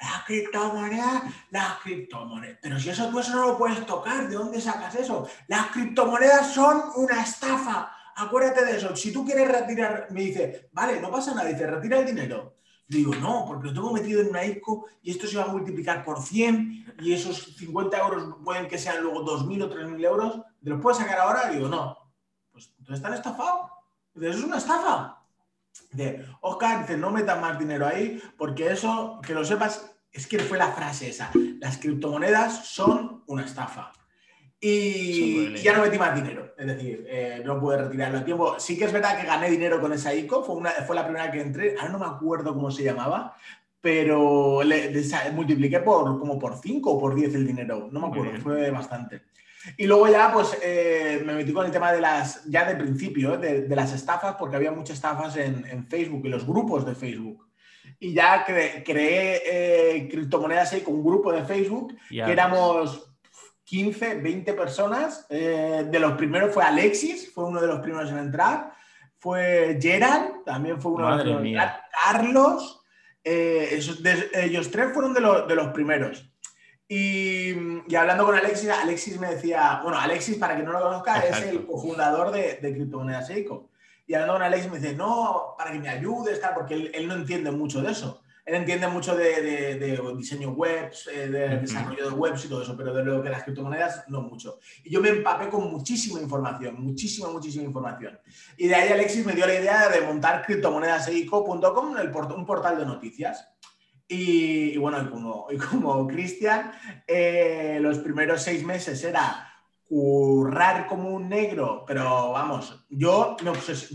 la 0.01 0.25
criptomoneda, 0.27 1.23
las 1.51 1.79
criptomonedas. 1.81 2.59
Pero 2.63 2.81
si 2.81 2.91
eso 2.91 3.09
tú 3.11 3.19
eso 3.19 3.35
no 3.35 3.47
lo 3.49 3.59
puedes 3.59 3.85
tocar, 3.85 4.29
¿de 4.29 4.35
dónde 4.35 4.61
sacas 4.61 4.95
eso? 4.95 5.29
Las 5.47 5.69
criptomonedas 5.69 6.55
son 6.55 6.83
una 6.97 7.23
estafa. 7.23 7.93
Acuérdate 8.17 8.65
de 8.65 8.77
eso. 8.79 8.97
Si 8.97 9.13
tú 9.13 9.25
quieres 9.25 9.49
retirar, 9.49 10.09
me 10.11 10.23
dice, 10.23 10.71
vale, 10.73 11.01
no 11.01 11.11
pasa 11.11 11.35
nada, 11.35 11.49
dice, 11.49 11.67
retira 11.67 11.99
el 11.99 12.07
dinero. 12.07 12.57
Digo, 12.87 13.15
no, 13.15 13.45
porque 13.47 13.69
lo 13.69 13.75
tengo 13.75 13.93
metido 13.93 14.21
en 14.21 14.31
una 14.31 14.45
ICO 14.45 14.87
y 15.03 15.13
esto 15.13 15.27
se 15.27 15.37
va 15.37 15.45
a 15.45 15.49
multiplicar 15.49 16.05
por 16.05 16.21
100 16.21 16.97
y 17.01 17.13
esos 17.13 17.55
50 17.57 17.99
euros 17.99 18.37
pueden 18.43 18.67
que 18.67 18.79
sean 18.79 19.03
luego 19.03 19.25
2.000 19.25 19.63
o 19.63 19.71
3.000 19.71 20.05
euros. 20.05 20.41
¿Te 20.63 20.71
los 20.71 20.81
puedes 20.81 20.99
sacar 20.99 21.21
ahora? 21.21 21.51
Digo, 21.51 21.69
no. 21.69 21.97
Pues 22.51 22.73
entonces 22.79 22.97
están 22.97 23.15
estafados. 23.15 23.71
Eso 24.17 24.39
es 24.39 24.45
una 24.45 24.59
estafa 24.59 25.21
de 25.93 26.27
Oscar, 26.41 26.81
dice, 26.81 26.97
no 26.97 27.11
metas 27.11 27.41
más 27.41 27.59
dinero 27.59 27.87
ahí, 27.87 28.23
porque 28.37 28.71
eso, 28.71 29.21
que 29.25 29.35
lo 29.35 29.45
sepas, 29.45 29.90
es 30.13 30.27
que 30.27 30.39
fue 30.39 30.59
la 30.59 30.73
frase 30.73 31.09
esa. 31.09 31.31
Las 31.61 31.79
criptomonedas 31.79 32.67
son 32.67 33.23
una 33.27 33.45
estafa. 33.45 33.93
Y, 34.63 35.55
ya 35.63 35.75
no 35.75 35.83
metí 35.83 35.99
más 35.99 36.15
dinero. 36.15 36.55
Es 36.59 36.67
decir, 36.67 37.07
eh, 37.09 37.43
no 37.45 37.59
pude 37.59 37.79
retirarlo 37.79 38.19
a 38.19 38.25
tiempo. 38.25 38.59
Sí 38.59 38.77
que 38.77 38.85
es 38.85 38.93
verdad 38.93 39.19
que 39.19 39.27
gané 39.27 39.51
dinero 39.51 39.81
con 39.81 39.93
esa 39.93 40.15
ICO. 40.15 40.45
Fue, 40.45 40.55
una, 40.57 40.71
fue 40.71 40.95
la 40.95 41.05
primera 41.05 41.31
que 41.31 41.41
entré. 41.41 41.77
Ahora 41.79 41.93
no 41.93 41.99
me 41.99 42.07
acuerdo 42.07 42.53
cómo 42.53 42.71
se 42.71 42.85
llamaba. 42.85 43.37
Pero 43.81 44.63
le, 44.63 44.93
multipliqué 45.33 45.81
por 45.81 46.19
como 46.19 46.39
por 46.39 46.59
5 46.59 46.91
o 46.91 46.99
por 47.01 47.15
10 47.15 47.35
el 47.35 47.47
dinero. 47.47 47.89
No 47.91 48.01
me 48.01 48.09
acuerdo. 48.09 48.39
Fue 48.43 48.71
bastante. 48.71 49.23
Y 49.77 49.87
luego 49.87 50.09
ya, 50.09 50.33
pues, 50.33 50.57
eh, 50.63 51.23
me 51.25 51.35
metí 51.35 51.53
con 51.53 51.65
el 51.65 51.73
tema 51.73 51.93
de 51.93 52.01
las, 52.01 52.45
ya 52.45 52.65
de 52.67 52.77
principio, 52.77 53.37
de, 53.37 53.63
de 53.63 53.77
las 53.77 53.93
estafas, 53.93 54.37
porque 54.37 54.57
había 54.57 54.73
muchas 54.73 54.97
estafas 54.97 55.37
en, 55.37 55.67
en, 55.67 55.87
Facebook, 55.87 56.25
en 56.25 56.31
los 56.31 56.47
grupos 56.47 56.85
de 56.87 56.95
Facebook. 56.95 57.47
Y 58.01 58.15
ya 58.15 58.45
creé 58.45 59.43
eh, 59.45 60.09
criptomonedas 60.09 60.73
ahí 60.73 60.81
con 60.81 60.95
un 60.95 61.05
grupo 61.05 61.31
de 61.33 61.45
Facebook, 61.45 61.95
que 62.09 62.21
éramos 62.21 63.13
15, 63.65 64.17
20 64.17 64.55
personas. 64.55 65.27
Eh, 65.29 65.87
de 65.89 66.01
los 66.01 66.13
primeros 66.13 66.53
fue 66.53 66.65
Alexis, 66.65 67.33
fue 67.33 67.45
uno 67.45 67.61
de 67.61 67.67
los 67.67 67.81
primeros 67.81 68.11
en 68.11 68.19
entrar. 68.19 68.73
Fue 69.19 69.79
Gerald, 69.81 70.45
también 70.45 70.81
fue 70.81 70.93
uno 70.93 71.17
de 71.17 71.25
los 71.25 71.41
primeros. 71.41 71.73
Carlos, 72.03 72.83
esos, 73.23 74.03
ellos 74.33 74.71
tres 74.71 74.93
fueron 74.95 75.13
de, 75.13 75.21
de 75.47 75.55
los 75.55 75.69
primeros. 75.69 76.31
Y, 76.93 77.55
hablando 77.95 78.27
con 78.27 78.35
Alexis, 78.35 78.69
Alexis 78.69 79.21
me 79.21 79.29
decía, 79.29 79.79
bueno, 79.81 79.97
Alexis, 79.97 80.37
para 80.39 80.57
que 80.57 80.65
no 80.65 80.73
lo 80.73 80.81
conozca, 80.81 81.21
es 81.21 81.41
el 81.43 81.65
cofundador 81.65 82.33
de, 82.33 82.55
de 82.55 82.73
Criptomonedas. 82.73 83.31
Y 84.11 84.15
hablando 84.15 84.35
con 84.35 84.43
Alexis 84.43 84.73
me 84.73 84.81
dice, 84.81 84.93
no, 84.93 85.55
para 85.57 85.71
que 85.71 85.79
me 85.79 85.89
ayudes, 85.89 86.41
tal, 86.41 86.55
porque 86.55 86.91
él, 86.93 87.07
no 87.07 87.15
entiende 87.15 87.53
mucho 87.53 87.81
de 87.81 87.93
eso. 87.93 88.25
Él 88.45 88.57
entiende 88.57 88.89
mucho 88.89 89.15
de, 89.15 89.79
diseño 90.17 90.51
webs, 90.51 91.09
eh, 91.15 91.29
de 91.29 91.59
desarrollo 91.59 92.11
de 92.11 92.17
webs 92.17 92.45
y 92.45 92.49
todo 92.49 92.61
eso, 92.61 92.77
pero 92.77 92.93
de 92.93 93.05
lo 93.05 93.23
que 93.23 93.29
las 93.29 93.45
criptomonedas 93.45 94.03
no 94.09 94.23
mucho. 94.23 94.59
Y 94.83 94.91
yo 94.91 95.01
me 95.01 95.11
empapé 95.11 95.49
con 95.49 95.71
muchísima 95.71 96.21
información, 96.21 96.83
muchísima, 96.83 97.29
muchísima 97.29 97.63
información. 97.63 98.19
Y 98.57 98.67
de 98.67 98.75
ahí 98.75 98.89
Alexis 98.89 99.25
me 99.25 99.33
dio 99.33 99.47
la 99.47 99.55
idea 99.55 99.89
de 99.89 100.01
montar 100.01 100.45
criptomonedaseico.com, 100.45 101.95
un 102.35 102.47
portal 102.47 102.79
de 102.79 102.87
noticias. 102.87 103.49
Y, 104.09 104.77
bueno, 104.79 105.47
y 105.53 105.57
como, 105.57 106.09
Cristian, 106.09 106.73
eh, 107.07 107.79
los 107.81 107.99
primeros 107.99 108.43
seis 108.43 108.65
meses 108.65 109.05
era 109.05 109.50
currar 109.91 110.87
como 110.87 111.11
un 111.11 111.29
negro, 111.29 111.83
pero 111.85 112.31
vamos, 112.31 112.87
yo, 112.89 113.37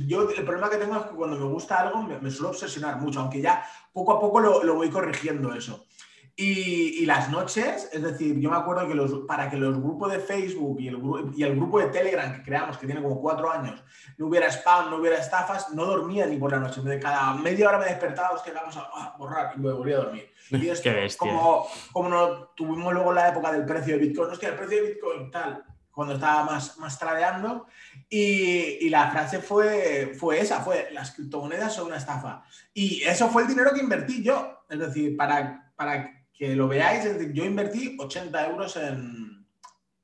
yo 0.08 0.30
el 0.30 0.44
problema 0.44 0.70
que 0.70 0.76
tengo 0.76 0.98
es 0.98 1.04
que 1.04 1.16
cuando 1.16 1.38
me 1.38 1.46
gusta 1.46 1.80
algo 1.80 2.04
me, 2.04 2.20
me 2.20 2.30
suelo 2.30 2.50
obsesionar 2.50 3.00
mucho, 3.00 3.22
aunque 3.22 3.40
ya 3.40 3.66
poco 3.94 4.12
a 4.12 4.20
poco 4.20 4.42
lo, 4.42 4.62
lo 4.62 4.76
voy 4.76 4.90
corrigiendo 4.90 5.54
eso. 5.54 5.86
Y, 6.38 7.06
las 7.06 7.30
noches, 7.30 7.90
es 7.94 8.02
decir, 8.02 8.38
yo 8.42 8.50
me 8.50 8.58
acuerdo 8.58 8.90
que 8.90 8.94
los, 8.94 9.26
para 9.26 9.50
que 9.50 9.56
los 9.56 9.82
grupos 9.82 10.12
de 10.12 10.20
Facebook 10.20 10.82
y 10.82 10.90
el, 10.90 11.00
y 11.34 11.44
el 11.44 11.56
grupo 11.56 11.80
de 11.80 11.86
Telegram 11.86 12.36
que 12.36 12.44
creamos, 12.44 12.78
que 12.78 12.86
tiene 12.86 13.02
como 13.02 13.22
cuatro 13.22 13.50
años, 13.50 13.82
no 14.18 14.28
hubiera 14.28 14.48
spam, 14.52 14.90
no 14.90 14.98
hubiera 14.98 15.18
estafas, 15.18 15.74
no 15.74 15.86
dormía 15.86 16.26
ni 16.26 16.36
por 16.36 16.52
la 16.52 16.60
noche. 16.60 16.82
Cada 17.00 17.36
media 17.36 17.70
hora 17.70 17.78
me 17.78 17.86
despertaba, 17.86 18.44
que 18.44 18.52
vamos 18.52 18.76
a 18.76 19.16
borrar 19.18 19.54
y 19.56 19.62
me 19.62 19.72
volvía 19.72 19.96
a 19.96 20.00
dormir. 20.00 20.30
Y 20.52 20.68
esto, 20.68 20.90
como, 21.18 21.68
como 21.94 22.10
no 22.10 22.50
tuvimos 22.50 22.94
luego 22.94 23.14
la 23.14 23.30
época 23.30 23.54
del 23.54 23.66
precio 23.66 23.94
de 23.94 24.06
Bitcoin, 24.06 24.30
hostia, 24.30 24.50
el 24.50 24.56
precio 24.56 24.84
de 24.84 24.90
Bitcoin 24.90 25.32
tal, 25.32 25.64
cuando 25.96 26.16
estaba 26.16 26.44
más, 26.44 26.78
más 26.78 27.00
tradeando, 27.00 27.68
y, 28.10 28.86
y, 28.86 28.90
la 28.90 29.10
frase 29.10 29.40
fue, 29.40 30.14
fue 30.20 30.42
esa, 30.42 30.60
fue 30.62 30.90
las 30.92 31.12
criptomonedas 31.12 31.74
son 31.74 31.88
una 31.88 31.98
estafa. 31.98 32.44
Y 32.74 33.02
eso 33.04 33.30
fue 33.30 33.44
el 33.44 33.48
dinero 33.48 33.72
que 33.74 33.80
invertí 33.80 34.22
yo, 34.22 34.66
es 34.70 34.78
decir, 34.78 35.16
para, 35.16 35.72
para 35.76 36.26
que 36.34 36.54
lo 36.54 36.68
veáis, 36.68 37.06
es 37.06 37.18
decir, 37.18 37.34
yo 37.34 37.46
invertí 37.46 37.96
80 37.98 38.50
euros 38.50 38.76
en, 38.76 39.48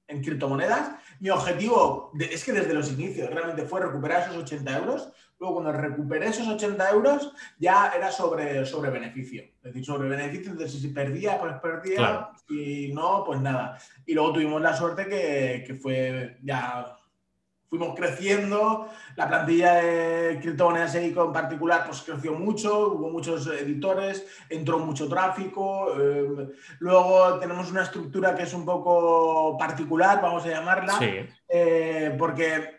en 0.07 0.23
criptomonedas. 0.23 0.91
Mi 1.19 1.29
objetivo 1.29 2.11
es 2.17 2.43
que 2.43 2.53
desde 2.53 2.73
los 2.73 2.89
inicios 2.91 3.29
realmente 3.29 3.63
fue 3.63 3.81
recuperar 3.81 4.23
esos 4.23 4.37
80 4.37 4.77
euros. 4.77 5.11
Luego, 5.41 5.55
cuando 5.55 5.71
recuperé 5.71 6.27
esos 6.27 6.47
80 6.47 6.91
euros, 6.91 7.33
ya 7.57 7.91
era 7.95 8.11
sobre, 8.11 8.63
sobre 8.63 8.91
beneficio. 8.91 9.41
Es 9.41 9.63
decir, 9.63 9.83
sobre 9.83 10.07
beneficio, 10.07 10.51
entonces 10.51 10.79
si 10.79 10.89
perdía, 10.89 11.39
pues 11.39 11.55
perdía, 11.55 12.29
y 12.47 12.93
no, 12.93 13.23
pues 13.25 13.41
nada. 13.41 13.75
Y 14.05 14.13
luego 14.13 14.33
tuvimos 14.33 14.61
la 14.61 14.77
suerte 14.77 15.07
que, 15.07 15.63
que 15.65 15.73
fue 15.73 16.37
ya 16.43 16.95
fuimos 17.71 17.95
creciendo, 17.95 18.87
la 19.15 19.29
plantilla 19.29 19.75
de 19.75 20.39
criptomonedas 20.41 20.93
EICO 20.93 21.27
en 21.27 21.31
particular 21.31 21.85
pues 21.87 22.01
creció 22.01 22.33
mucho, 22.33 22.89
hubo 22.89 23.09
muchos 23.09 23.47
editores, 23.47 24.27
entró 24.49 24.77
mucho 24.77 25.07
tráfico, 25.07 25.95
eh, 25.97 26.49
luego 26.79 27.39
tenemos 27.39 27.71
una 27.71 27.83
estructura 27.83 28.35
que 28.35 28.43
es 28.43 28.53
un 28.53 28.65
poco 28.65 29.57
particular, 29.57 30.21
vamos 30.21 30.45
a 30.45 30.49
llamarla, 30.49 30.99
eh, 31.47 32.13
porque 32.19 32.77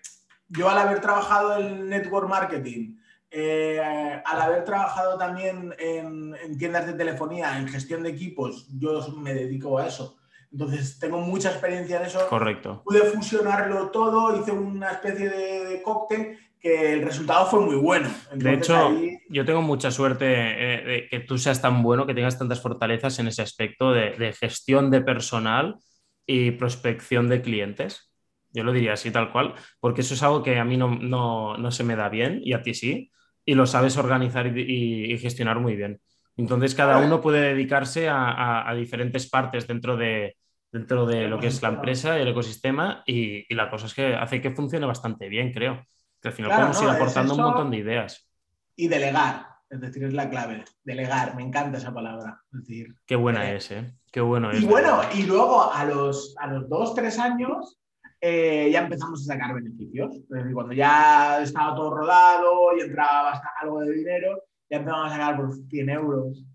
yo 0.57 0.69
al 0.69 0.79
haber 0.79 1.01
trabajado 1.01 1.59
en 1.59 1.89
network 1.89 2.29
marketing, 2.29 2.97
eh, 3.31 3.81
al 4.25 4.43
haber 4.43 4.65
trabajado 4.65 5.17
también 5.19 5.75
en, 5.79 6.35
en 6.35 6.59
tiendas 6.59 6.87
de 6.87 6.93
telefonía, 6.93 7.59
en 7.59 7.69
gestión 7.69 8.03
de 8.03 8.11
equipos, 8.11 8.69
yo 8.79 9.07
me 9.17 9.35
dedico 9.35 9.79
a 9.79 9.87
eso. 9.87 10.19
Entonces, 10.53 10.99
tengo 10.99 11.19
mucha 11.19 11.51
experiencia 11.51 11.99
en 11.99 12.07
eso. 12.07 12.29
Correcto. 12.29 12.83
Pude 12.85 13.01
fusionarlo 13.05 13.91
todo, 13.91 14.39
hice 14.39 14.53
una 14.53 14.91
especie 14.93 15.31
de, 15.31 15.83
cóctel 15.83 16.39
que 16.61 16.93
el 16.93 17.03
resultado 17.03 17.47
fue 17.47 17.61
muy 17.61 17.77
bueno. 17.77 18.09
de 18.35 18.55
hecho, 18.55 18.95
yo 19.29 19.45
tengo 19.45 19.63
mucha 19.63 19.91
suerte 19.91 20.27
eh, 20.29 20.85
de 20.85 21.09
que 21.09 21.21
tú 21.21 21.37
seas 21.37 21.61
tan 21.61 21.83
bueno, 21.83 22.07
que 22.07 22.15
tengas 22.15 22.39
tantas 22.39 22.61
fortalezas 22.61 23.19
en 23.19 23.27
ese 23.27 23.43
aspecto 23.43 23.93
de, 23.93 24.33
gestión 24.39 24.91
de 24.91 25.01
personal 25.01 25.77
y 26.25 26.53
prospección 26.53 27.29
de 27.29 27.41
clientes. 27.41 28.12
Yo 28.53 28.65
lo 28.65 28.73
diría 28.73 28.93
así 28.95 29.11
tal 29.11 29.33
cual, 29.33 29.55
porque 29.81 30.03
eso 30.03 30.15
es 30.15 30.23
algo 30.23 30.43
que 30.43 30.59
a 30.59 30.65
mí 30.65 30.77
no, 30.77 30.89
no, 30.97 31.71
se 31.71 31.85
me 31.85 31.97
da 31.97 32.09
bien 32.09 32.41
y 32.45 32.53
a 32.53 32.63
ti 32.63 32.75
sí, 32.75 33.11
y 33.45 33.55
lo 33.55 33.67
sabes 33.67 33.97
organizar 33.97 34.47
y, 34.57 35.17
gestionar 35.19 35.59
muy 35.61 35.77
bien. 35.77 36.01
Entonces, 36.37 36.75
cada 36.75 36.99
uno 36.99 37.21
puede 37.21 37.41
dedicarse 37.41 38.09
a 38.09 38.73
diferentes 38.77 39.29
partes 39.29 39.67
dentro 39.67 39.97
de, 39.97 40.37
dentro 40.73 41.05
de 41.05 41.29
lo 41.29 41.39
que 41.39 41.49
es 41.49 41.61
la 41.61 41.69
empresa 41.69 42.19
y 42.19 42.23
el 42.23 42.29
ecosistema 42.29 43.03
y, 43.07 43.55
la 43.55 43.71
cosa 43.71 43.87
es 43.87 43.95
que 43.95 44.15
hace 44.15 44.41
que 44.41 44.51
funcione 44.51 44.87
bastante 44.87 45.29
bien, 45.29 45.53
creo. 45.53 45.87
Que 46.21 46.29
al 46.29 46.35
final 46.35 46.53
podemos 46.53 46.83
ir 46.83 46.89
aportando 46.89 47.35
un 47.35 47.43
montón 47.43 47.71
de 47.71 47.77
ideas. 47.79 48.29
Y 48.75 48.89
delegar, 48.89 49.47
es 49.69 49.81
decir, 49.81 50.05
es 50.05 50.15
la 50.15 50.31
clave. 50.31 50.65
Delegar, 50.83 51.37
me 51.37 51.43
encanta 51.43 51.79
esa 51.79 51.93
palabra. 51.93 52.41
decir, 52.51 52.95
Qué 53.05 53.17
buena 53.17 53.53
es, 53.53 53.71
¿eh? 53.71 53.93
Qué 54.11 54.21
bueno 54.21 54.51
es. 54.51 54.63
Y 54.63 54.67
bueno, 54.67 55.01
y 55.15 55.25
luego 55.25 55.71
a 55.71 55.85
los, 55.85 56.35
a 56.39 56.47
los 56.47 56.69
dos, 56.69 56.95
tres 56.95 57.19
años 57.19 57.82
eh, 58.25 58.71
ya 58.73 58.85
empezamos 58.85 59.21
a 59.21 59.35
sacar 59.35 59.55
beneficios. 59.55 60.15
Es 60.15 60.29
decir, 60.29 60.55
cuando 60.55 60.73
ya 60.73 61.43
estaba 61.43 61.75
todo 61.75 61.97
rodado 61.97 62.77
y 62.79 62.81
entraba 62.81 63.43
algo 63.61 63.81
de 63.81 63.93
dinero, 63.93 64.45
ya 64.71 64.79
empezamos 64.79 65.07
a 65.07 65.11
sacar 65.11 65.37
por 65.37 65.55
100 65.55 65.91
euros, 65.91 66.47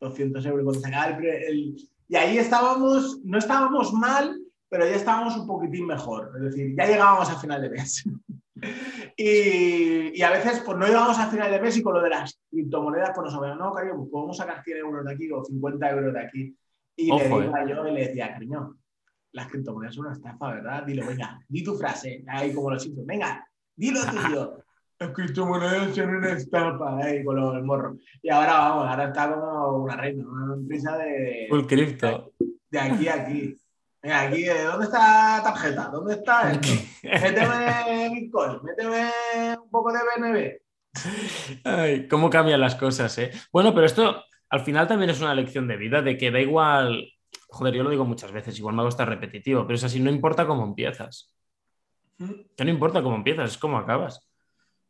200 0.00 0.46
euros. 0.46 0.64
Cuando 0.64 0.80
sacaba 0.80 1.18
el 1.18 1.76
y 2.08 2.16
ahí 2.16 2.38
estábamos, 2.38 3.20
no 3.24 3.38
estábamos 3.38 3.92
mal, 3.92 4.38
pero 4.68 4.86
ya 4.86 4.94
estábamos 4.94 5.36
un 5.36 5.46
poquitín 5.46 5.86
mejor. 5.86 6.30
Es 6.36 6.42
decir, 6.42 6.76
ya 6.76 6.86
llegábamos 6.86 7.28
a 7.28 7.40
final 7.40 7.60
de 7.60 7.70
mes. 7.70 8.04
y, 9.16 10.22
a 10.22 10.30
veces, 10.30 10.62
pues 10.64 10.78
no 10.78 10.86
llegábamos 10.86 11.18
a 11.18 11.26
final 11.26 11.50
de 11.50 11.60
mes 11.60 11.76
y 11.76 11.82
con 11.82 11.94
lo 11.94 12.02
de 12.02 12.10
las 12.10 12.40
criptomonedas, 12.48 13.10
pues 13.14 13.24
nos 13.24 13.32
sabemos, 13.34 13.58
no, 13.58 13.72
cariño, 13.72 13.96
pues 13.96 14.10
podemos 14.10 14.36
sacar 14.36 14.62
100 14.62 14.78
euros 14.78 15.04
de 15.04 15.12
aquí 15.12 15.30
o 15.32 15.44
50 15.44 15.90
euros 15.90 16.14
de 16.14 16.20
aquí. 16.20 16.56
Y 16.98 17.10
le 17.10 17.26
iba 17.26 17.62
eh. 17.62 17.66
yo 17.68 17.88
y 17.88 17.92
le 17.92 18.06
decía, 18.06 18.32
cariño, 18.32 18.76
las 19.36 19.48
criptomonedas 19.48 19.94
son 19.94 20.06
una 20.06 20.14
estafa, 20.14 20.54
¿verdad? 20.54 20.82
Dilo, 20.84 21.06
venga, 21.06 21.38
di 21.46 21.62
tu 21.62 21.76
frase, 21.76 22.24
ahí 22.26 22.54
como 22.54 22.70
lo 22.70 22.78
siento, 22.78 23.02
venga, 23.04 23.46
dilo 23.76 24.00
tuyo. 24.06 24.64
Las 24.98 25.10
criptomonedas 25.10 25.94
son 25.94 26.16
una 26.16 26.30
estafa, 26.30 26.96
ahí 26.96 27.22
con 27.22 27.38
el 27.38 27.62
morro. 27.62 27.98
Y 28.22 28.30
ahora 28.30 28.52
vamos, 28.54 28.88
ahora 28.88 29.04
está 29.04 29.30
como 29.30 29.84
una 29.84 29.96
reina, 29.96 30.24
una 30.26 30.54
empresa 30.54 30.96
de. 30.96 31.46
Full 31.50 31.66
cripto. 31.66 32.32
De 32.70 32.80
aquí 32.80 33.08
a 33.08 33.14
aquí. 33.14 33.54
Mira, 34.02 34.22
aquí, 34.22 34.44
¿dónde 34.44 34.86
está 34.86 35.42
tarjeta? 35.44 35.90
¿Dónde 35.92 36.14
está 36.14 36.52
esto? 36.52 36.68
méteme 37.02 38.10
Bitcoin, 38.14 38.62
méteme 38.62 39.10
un 39.62 39.70
poco 39.70 39.92
de 39.92 39.98
BNB. 39.98 40.60
Ay, 41.64 42.08
cómo 42.08 42.30
cambian 42.30 42.60
las 42.60 42.74
cosas, 42.76 43.18
¿eh? 43.18 43.30
Bueno, 43.52 43.74
pero 43.74 43.84
esto 43.84 44.22
al 44.48 44.60
final 44.60 44.88
también 44.88 45.10
es 45.10 45.20
una 45.20 45.34
lección 45.34 45.68
de 45.68 45.76
vida, 45.76 46.00
de 46.00 46.16
que 46.16 46.30
da 46.30 46.40
igual. 46.40 47.12
Joder, 47.56 47.74
yo 47.74 47.82
lo 47.82 47.90
digo 47.90 48.04
muchas 48.04 48.32
veces, 48.32 48.58
igual 48.58 48.74
me 48.74 48.82
hago 48.82 48.90
estar 48.90 49.08
repetitivo, 49.08 49.66
pero 49.66 49.76
es 49.76 49.84
así, 49.84 49.98
no 49.98 50.10
importa 50.10 50.46
cómo 50.46 50.62
empiezas. 50.62 51.34
Que 52.54 52.64
no 52.64 52.70
importa 52.70 53.02
cómo 53.02 53.16
empiezas, 53.16 53.52
es 53.52 53.58
cómo 53.58 53.78
acabas. 53.78 54.28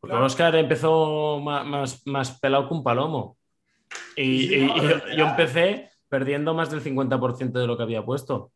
Porque 0.00 0.16
Oscar 0.16 0.56
empezó 0.56 1.38
más, 1.40 2.04
más, 2.06 2.40
pelado 2.40 2.66
que 2.66 2.74
un 2.74 2.82
palomo. 2.82 3.36
Y, 4.16 4.66
yo, 5.16 5.26
empecé 5.28 5.90
perdiendo 6.08 6.54
más 6.54 6.70
del 6.70 6.82
50% 6.82 7.52
de 7.52 7.66
lo 7.68 7.76
que 7.76 7.84
había 7.84 8.04
puesto. 8.04 8.50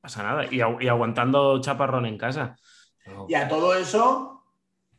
pasa 0.00 0.22
nada. 0.22 0.46
Y, 0.48 0.60
aguantando 0.60 1.60
chaparrón 1.60 2.06
en 2.06 2.18
casa. 2.18 2.56
Y 3.28 3.34
a 3.34 3.48
todo 3.48 3.74
eso, 3.74 4.44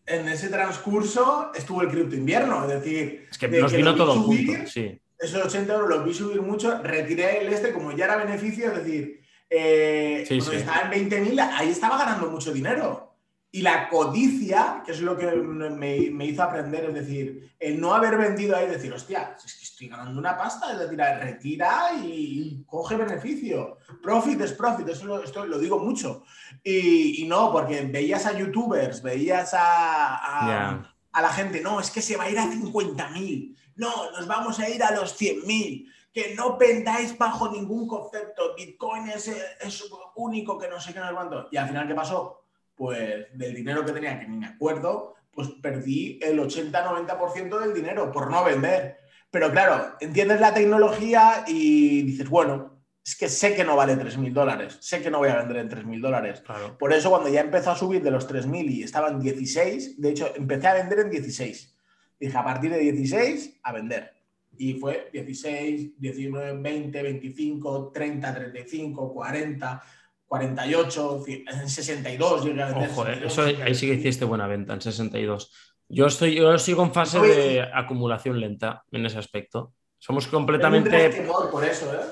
en 0.06 0.28
ese 0.28 0.50
transcurso 0.50 1.52
estuvo 1.56 1.82
el 1.84 1.90
cripto 1.90 2.16
invierno. 2.16 2.64
Es 2.64 2.82
decir, 2.82 3.28
es 3.32 3.38
que 3.38 3.48
nos 3.48 3.72
vino 3.72 3.96
todo 3.96 4.14
junto. 4.24 4.68
Sí. 4.68 5.00
Esos 5.20 5.46
80 5.46 5.74
euros 5.74 5.90
los 5.90 6.06
vi 6.06 6.14
subir 6.14 6.42
mucho. 6.42 6.82
Retiré 6.84 7.42
el 7.42 7.54
este, 7.54 7.74
como 7.74 7.92
ya 7.92 8.06
era 8.06 8.18
beneficio, 8.18 8.72
es 8.72 8.84
decir, 8.84 9.22
eh, 9.50 10.26
cuando 10.28 10.52
estaba 10.52 10.94
en 10.94 11.10
20.000, 11.10 11.50
ahí 11.54 11.70
estaba 11.70 11.98
ganando 11.98 12.30
mucho 12.30 12.54
dinero. 12.54 13.16
Y 13.50 13.62
la 13.62 13.88
codicia, 13.88 14.84
que 14.86 14.92
es 14.92 15.02
lo 15.02 15.18
que 15.18 15.26
me, 15.32 16.26
hizo 16.26 16.44
aprender, 16.44 16.86
es 16.86 16.94
decir, 16.94 17.56
el 17.60 17.80
no 17.80 17.94
haber 17.94 18.18
vendido 18.18 18.56
ahí, 18.56 18.68
decir, 18.68 18.92
hostia, 18.94 19.36
es 19.44 19.56
que 19.56 19.64
estoy 19.64 19.88
ganando 19.88 20.20
una 20.20 20.38
pasta, 20.38 20.74
es 20.74 20.80
decir, 20.80 20.98
retira 20.98 21.94
y, 22.04 22.64
coge 22.68 22.98
beneficio. 22.98 23.78
Profit 24.04 24.42
es 24.42 24.52
profit, 24.52 24.90
eso 24.90 25.06
lo, 25.06 25.24
esto 25.24 25.46
lo 25.46 25.58
digo 25.60 25.80
mucho. 25.80 26.24
Y, 26.62 27.26
no, 27.28 27.52
porque 27.52 27.82
veías 27.84 28.26
a 28.26 28.38
youtubers, 28.38 29.02
veías 29.02 29.54
a, 29.54 30.82
a, 31.12 31.22
la 31.22 31.30
gente, 31.30 31.62
no, 31.62 31.80
es 31.80 31.90
que 31.90 32.02
se 32.02 32.18
va 32.18 32.26
a 32.26 32.30
ir 32.30 32.38
a 32.38 32.52
50.000, 32.52 33.56
no, 33.78 34.12
nos 34.12 34.28
vamos 34.28 34.60
a 34.60 34.70
ir 34.70 34.84
a 34.84 34.92
los 34.92 35.20
100.000 35.20 35.92
que 36.14 36.34
no 36.36 36.58
pendáis 36.58 37.18
bajo 37.18 37.52
ningún 37.52 37.88
concepto, 37.88 38.56
Bitcoin 38.56 39.08
es, 39.10 39.28
es 39.28 39.92
único, 40.16 40.58
que 40.58 40.68
no 40.68 40.82
sé 40.82 40.94
qué, 40.94 41.00
no 41.00 41.08
sé 41.10 41.48
Y 41.52 41.58
al 41.58 41.68
final, 41.68 41.88
¿qué 41.88 41.94
pasó? 41.94 42.48
pues 42.78 43.26
del 43.34 43.56
dinero 43.56 43.84
que 43.84 43.92
tenía, 43.92 44.20
que 44.20 44.28
ni 44.28 44.38
me 44.38 44.46
acuerdo, 44.46 45.16
pues 45.34 45.50
perdí 45.62 46.20
el 46.22 46.40
80-90% 46.40 47.60
del 47.60 47.74
dinero 47.74 48.12
por 48.12 48.30
no 48.30 48.44
vender. 48.46 49.00
Pero 49.32 49.52
claro, 49.52 49.96
entiendes 50.00 50.40
la 50.40 50.54
tecnología 50.54 51.44
y 51.48 52.04
dices, 52.04 52.30
bueno, 52.30 52.78
es 53.04 53.16
que 53.16 53.28
sé 53.30 53.56
que 53.56 53.64
no 53.64 53.76
vale 53.76 53.96
3.000 53.96 54.32
dólares, 54.32 54.78
sé 54.80 55.02
que 55.02 55.10
no 55.10 55.18
voy 55.18 55.30
a 55.30 55.38
vender 55.38 55.58
en 55.58 55.70
3.000 55.70 56.02
dólares. 56.02 56.44
Por 56.78 56.94
eso 56.94 57.10
cuando 57.10 57.30
ya 57.30 57.42
empezó 57.42 57.72
a 57.72 57.76
subir 57.76 58.04
de 58.04 58.12
los 58.12 58.30
3.000 58.30 58.70
y 58.70 58.84
estaban 58.84 59.20
16, 59.20 60.00
de 60.00 60.10
hecho 60.10 60.32
empecé 60.36 60.68
a 60.68 60.76
vender 60.76 61.00
en 61.00 61.10
16. 61.10 61.77
Dije, 62.20 62.38
a 62.38 62.44
partir 62.44 62.72
de 62.72 62.80
16, 62.80 63.60
a 63.64 63.72
vender. 63.74 64.14
Y 64.58 64.74
fue 64.74 65.10
16, 65.14 66.00
19, 66.00 66.62
20, 66.62 67.04
25, 67.04 67.92
30, 67.94 68.34
35, 68.34 69.14
40, 69.14 69.84
48, 70.26 71.24
en 71.28 71.70
62 71.70 72.44
llegué 72.44 72.62
a 72.62 72.66
vender. 72.68 72.90
Ojo, 72.90 73.08
eh, 73.08 73.22
eso 73.26 73.44
ahí 73.44 73.76
sí 73.76 73.88
que 73.88 73.94
hiciste 73.94 74.26
buena 74.26 74.48
venta, 74.48 74.74
en 74.74 74.82
62. 74.82 75.52
Yo, 75.90 76.08
estoy, 76.08 76.36
yo 76.36 76.58
sigo 76.58 76.84
en 76.84 76.94
fase 76.94 77.20
de 77.20 77.62
acumulación 77.62 78.40
lenta 78.40 78.84
en 78.92 79.06
ese 79.06 79.20
aspecto. 79.20 79.74
Somos 79.98 80.28
completamente... 80.28 81.26
Por 81.52 81.64
eso, 81.64 81.94
¿eh? 81.94 82.06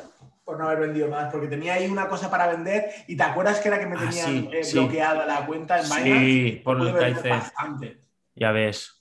Por 0.44 0.60
no 0.60 0.68
haber 0.68 0.88
vendido 0.88 1.10
más, 1.10 1.32
porque 1.32 1.48
tenía 1.48 1.74
ahí 1.74 1.88
una 1.88 2.08
cosa 2.08 2.30
para 2.30 2.48
vender 2.48 2.86
y 3.08 3.18
te 3.18 3.24
acuerdas 3.24 3.60
que 3.60 3.68
era 3.68 3.80
que 3.80 3.88
me 3.88 3.96
ah, 3.96 4.08
tenían 4.08 4.50
eh, 4.54 4.62
bloqueada 4.72 5.26
la 5.26 5.46
cuenta 5.46 5.80
en 5.80 5.86
Binance. 5.86 6.20
Sí, 6.20 6.62
por 6.64 6.80
el 6.82 7.16
KIC. 7.16 8.00
Ya 8.36 8.52
ves. 8.52 8.95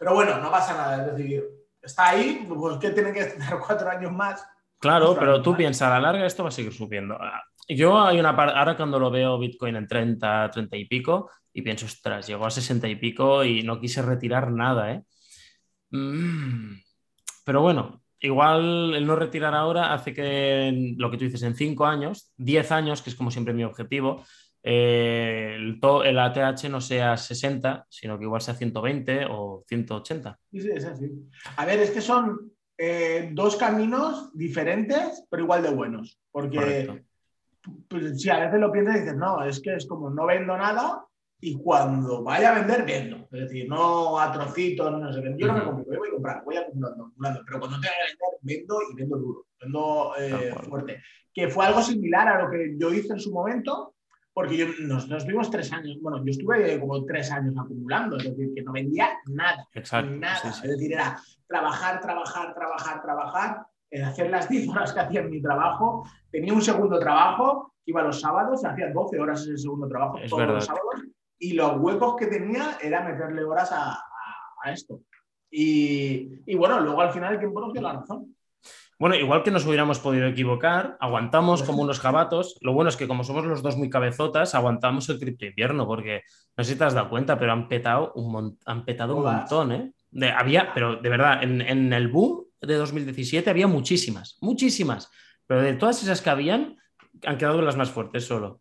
Pero 0.00 0.14
bueno, 0.14 0.38
no 0.40 0.50
pasa 0.50 0.74
nada, 0.78 1.04
es 1.04 1.14
decir, 1.14 1.44
está 1.82 2.08
ahí, 2.08 2.46
pues 2.48 2.78
que 2.78 2.88
tiene 2.88 3.12
que 3.12 3.20
estar 3.20 3.60
cuatro 3.60 3.90
años 3.90 4.10
más. 4.10 4.42
Claro, 4.78 5.14
pero 5.18 5.42
tú 5.42 5.54
piensas, 5.54 5.88
a 5.88 5.90
la 5.90 6.00
larga 6.00 6.24
esto 6.24 6.42
va 6.42 6.48
a 6.48 6.52
seguir 6.52 6.72
subiendo. 6.72 7.18
Ah, 7.20 7.42
yo 7.68 8.00
hay 8.00 8.18
una 8.18 8.34
parte, 8.34 8.58
ahora 8.58 8.78
cuando 8.78 8.98
lo 8.98 9.10
veo 9.10 9.38
Bitcoin 9.38 9.76
en 9.76 9.86
30, 9.86 10.50
30 10.50 10.76
y 10.78 10.86
pico, 10.86 11.30
y 11.52 11.60
pienso, 11.60 11.84
ostras, 11.84 12.26
llegó 12.26 12.46
a 12.46 12.50
60 12.50 12.88
y 12.88 12.96
pico 12.96 13.44
y 13.44 13.62
no 13.62 13.78
quise 13.78 14.00
retirar 14.00 14.50
nada, 14.50 14.90
¿eh? 14.90 15.04
Mm. 15.90 16.80
Pero 17.44 17.60
bueno, 17.60 18.02
igual 18.20 18.94
el 18.94 19.06
no 19.06 19.16
retirar 19.16 19.54
ahora 19.54 19.92
hace 19.92 20.14
que 20.14 20.94
lo 20.96 21.10
que 21.10 21.18
tú 21.18 21.24
dices 21.24 21.42
en 21.42 21.54
5 21.54 21.84
años, 21.84 22.32
10 22.38 22.72
años, 22.72 23.02
que 23.02 23.10
es 23.10 23.16
como 23.16 23.30
siempre 23.30 23.52
mi 23.52 23.64
objetivo, 23.64 24.24
eh, 24.62 25.54
el, 25.56 25.80
el, 26.04 26.18
ATH 26.18 26.68
no 26.68 26.80
sea 26.80 27.16
60, 27.16 27.86
sino 27.88 28.18
que 28.18 28.24
igual 28.24 28.40
sea 28.40 28.54
120 28.54 29.26
o 29.30 29.64
180. 29.66 30.38
Sí, 30.50 30.60
sí, 30.60 30.70
es 30.74 30.84
así. 30.84 31.10
A 31.56 31.64
ver, 31.64 31.80
es 31.80 31.90
que 31.90 32.00
son 32.00 32.52
eh, 32.76 33.30
dos 33.32 33.56
caminos 33.56 34.30
diferentes, 34.36 35.24
pero 35.30 35.42
igual 35.42 35.62
de 35.62 35.70
buenos. 35.70 36.18
Porque 36.30 37.04
pues 37.88 38.20
sí, 38.20 38.30
a 38.30 38.40
veces 38.40 38.60
lo 38.60 38.72
piensas 38.72 38.96
y 38.96 39.00
dices, 39.00 39.16
no, 39.16 39.44
es 39.44 39.60
que 39.60 39.74
es 39.74 39.86
como 39.86 40.10
no 40.10 40.26
vendo 40.26 40.56
nada 40.56 41.04
y 41.40 41.56
cuando 41.56 42.22
vaya 42.22 42.54
a 42.54 42.58
vender, 42.58 42.84
vendo. 42.84 43.28
Es 43.32 43.40
decir, 43.48 43.68
no 43.68 44.18
a 44.18 44.30
trocitos, 44.32 44.92
no 44.92 45.12
sé. 45.12 45.22
Yo 45.38 45.46
no 45.46 45.54
me 45.54 45.64
compro, 45.64 45.92
yo 45.92 45.98
voy 45.98 46.08
a 46.08 46.12
comprar, 46.12 46.44
voy 46.44 46.56
acumulando, 46.56 47.04
acumulando. 47.04 47.40
Pero 47.46 47.58
cuando 47.60 47.80
tenga 47.80 47.94
que 47.94 48.10
vender, 48.10 48.38
vendo 48.42 48.78
y 48.90 48.94
vendo 48.94 49.18
duro, 49.18 49.46
vendo 49.60 50.12
eh, 50.18 50.54
fuerte. 50.68 51.02
Que 51.32 51.48
fue 51.48 51.66
algo 51.66 51.82
similar 51.82 52.28
a 52.28 52.42
lo 52.42 52.50
que 52.50 52.74
yo 52.78 52.92
hice 52.92 53.12
en 53.12 53.20
su 53.20 53.32
momento, 53.32 53.94
porque 54.40 54.56
yo, 54.56 54.66
nos, 54.86 55.26
vimos 55.26 55.50
tres 55.50 55.70
años, 55.70 55.98
bueno, 56.00 56.24
yo 56.24 56.30
estuve 56.30 56.80
como 56.80 57.04
tres 57.04 57.30
años 57.30 57.54
acumulando, 57.58 58.16
es 58.16 58.24
decir, 58.24 58.54
que 58.54 58.62
no 58.62 58.72
vendía 58.72 59.10
nada. 59.26 59.68
Exacto. 59.74 60.10
Nada. 60.12 60.48
Es 60.48 60.62
decir, 60.62 60.94
era 60.94 61.20
trabajar, 61.46 62.00
trabajar, 62.00 62.54
trabajar, 62.54 63.02
trabajar, 63.02 63.66
en 63.90 64.02
hacer 64.02 64.30
las 64.30 64.48
10 64.48 64.68
horas 64.70 64.92
que 64.94 65.00
hacía 65.00 65.20
en 65.20 65.28
mi 65.28 65.42
trabajo. 65.42 66.08
Tenía 66.30 66.54
un 66.54 66.62
segundo 66.62 66.98
trabajo, 66.98 67.74
iba 67.84 68.02
los 68.02 68.18
sábados, 68.18 68.64
hacía 68.64 68.90
12 68.90 69.20
horas 69.20 69.42
ese 69.42 69.58
segundo 69.58 69.86
trabajo 69.88 70.18
todos 70.26 70.46
los 70.46 70.64
sábados, 70.64 71.02
y 71.38 71.52
los 71.52 71.76
huecos 71.78 72.16
que 72.16 72.26
tenía 72.26 72.78
era 72.80 73.02
meterle 73.02 73.44
horas 73.44 73.70
a, 73.72 74.02
esto. 74.72 75.02
Y, 75.50 76.54
bueno, 76.54 76.80
luego 76.80 77.02
al 77.02 77.12
final 77.12 77.34
el 77.34 77.40
tiempo 77.40 77.60
nos 77.60 77.74
dio 77.74 77.82
la 77.82 77.92
razón. 77.92 78.34
Bueno, 79.00 79.16
igual 79.16 79.42
que 79.42 79.50
nos 79.50 79.64
hubiéramos 79.64 79.98
podido 79.98 80.26
equivocar, 80.26 80.98
aguantamos 81.00 81.62
como 81.62 81.80
unos 81.82 81.98
jabatos. 82.00 82.58
Lo 82.60 82.74
bueno 82.74 82.90
es 82.90 82.96
que 82.98 83.08
como 83.08 83.24
somos 83.24 83.46
los 83.46 83.62
dos 83.62 83.78
muy 83.78 83.88
cabezotas, 83.88 84.54
aguantamos 84.54 85.08
el 85.08 85.18
cripto 85.18 85.46
invierno, 85.46 85.86
porque 85.86 86.22
no 86.54 86.62
sé 86.62 86.72
si 86.72 86.78
te 86.78 86.84
has 86.84 86.92
dado 86.92 87.08
cuenta, 87.08 87.38
pero 87.38 87.52
han 87.52 87.66
petado 87.66 88.12
un, 88.12 88.58
han 88.66 88.84
petado 88.84 89.16
un 89.16 89.24
montón, 89.24 89.72
¿eh? 89.72 89.92
había, 90.36 90.74
pero 90.74 90.96
de 90.96 91.08
verdad, 91.08 91.42
en, 91.42 91.62
en, 91.62 91.90
el 91.94 92.08
boom 92.08 92.44
de 92.60 92.74
2017 92.74 93.48
había 93.48 93.66
muchísimas, 93.66 94.36
muchísimas, 94.42 95.10
pero 95.46 95.62
de 95.62 95.72
todas 95.74 96.02
esas 96.02 96.20
que 96.20 96.28
habían, 96.28 96.76
han 97.24 97.38
quedado 97.38 97.62
las 97.62 97.76
más 97.76 97.90
fuertes 97.90 98.26
solo. 98.26 98.60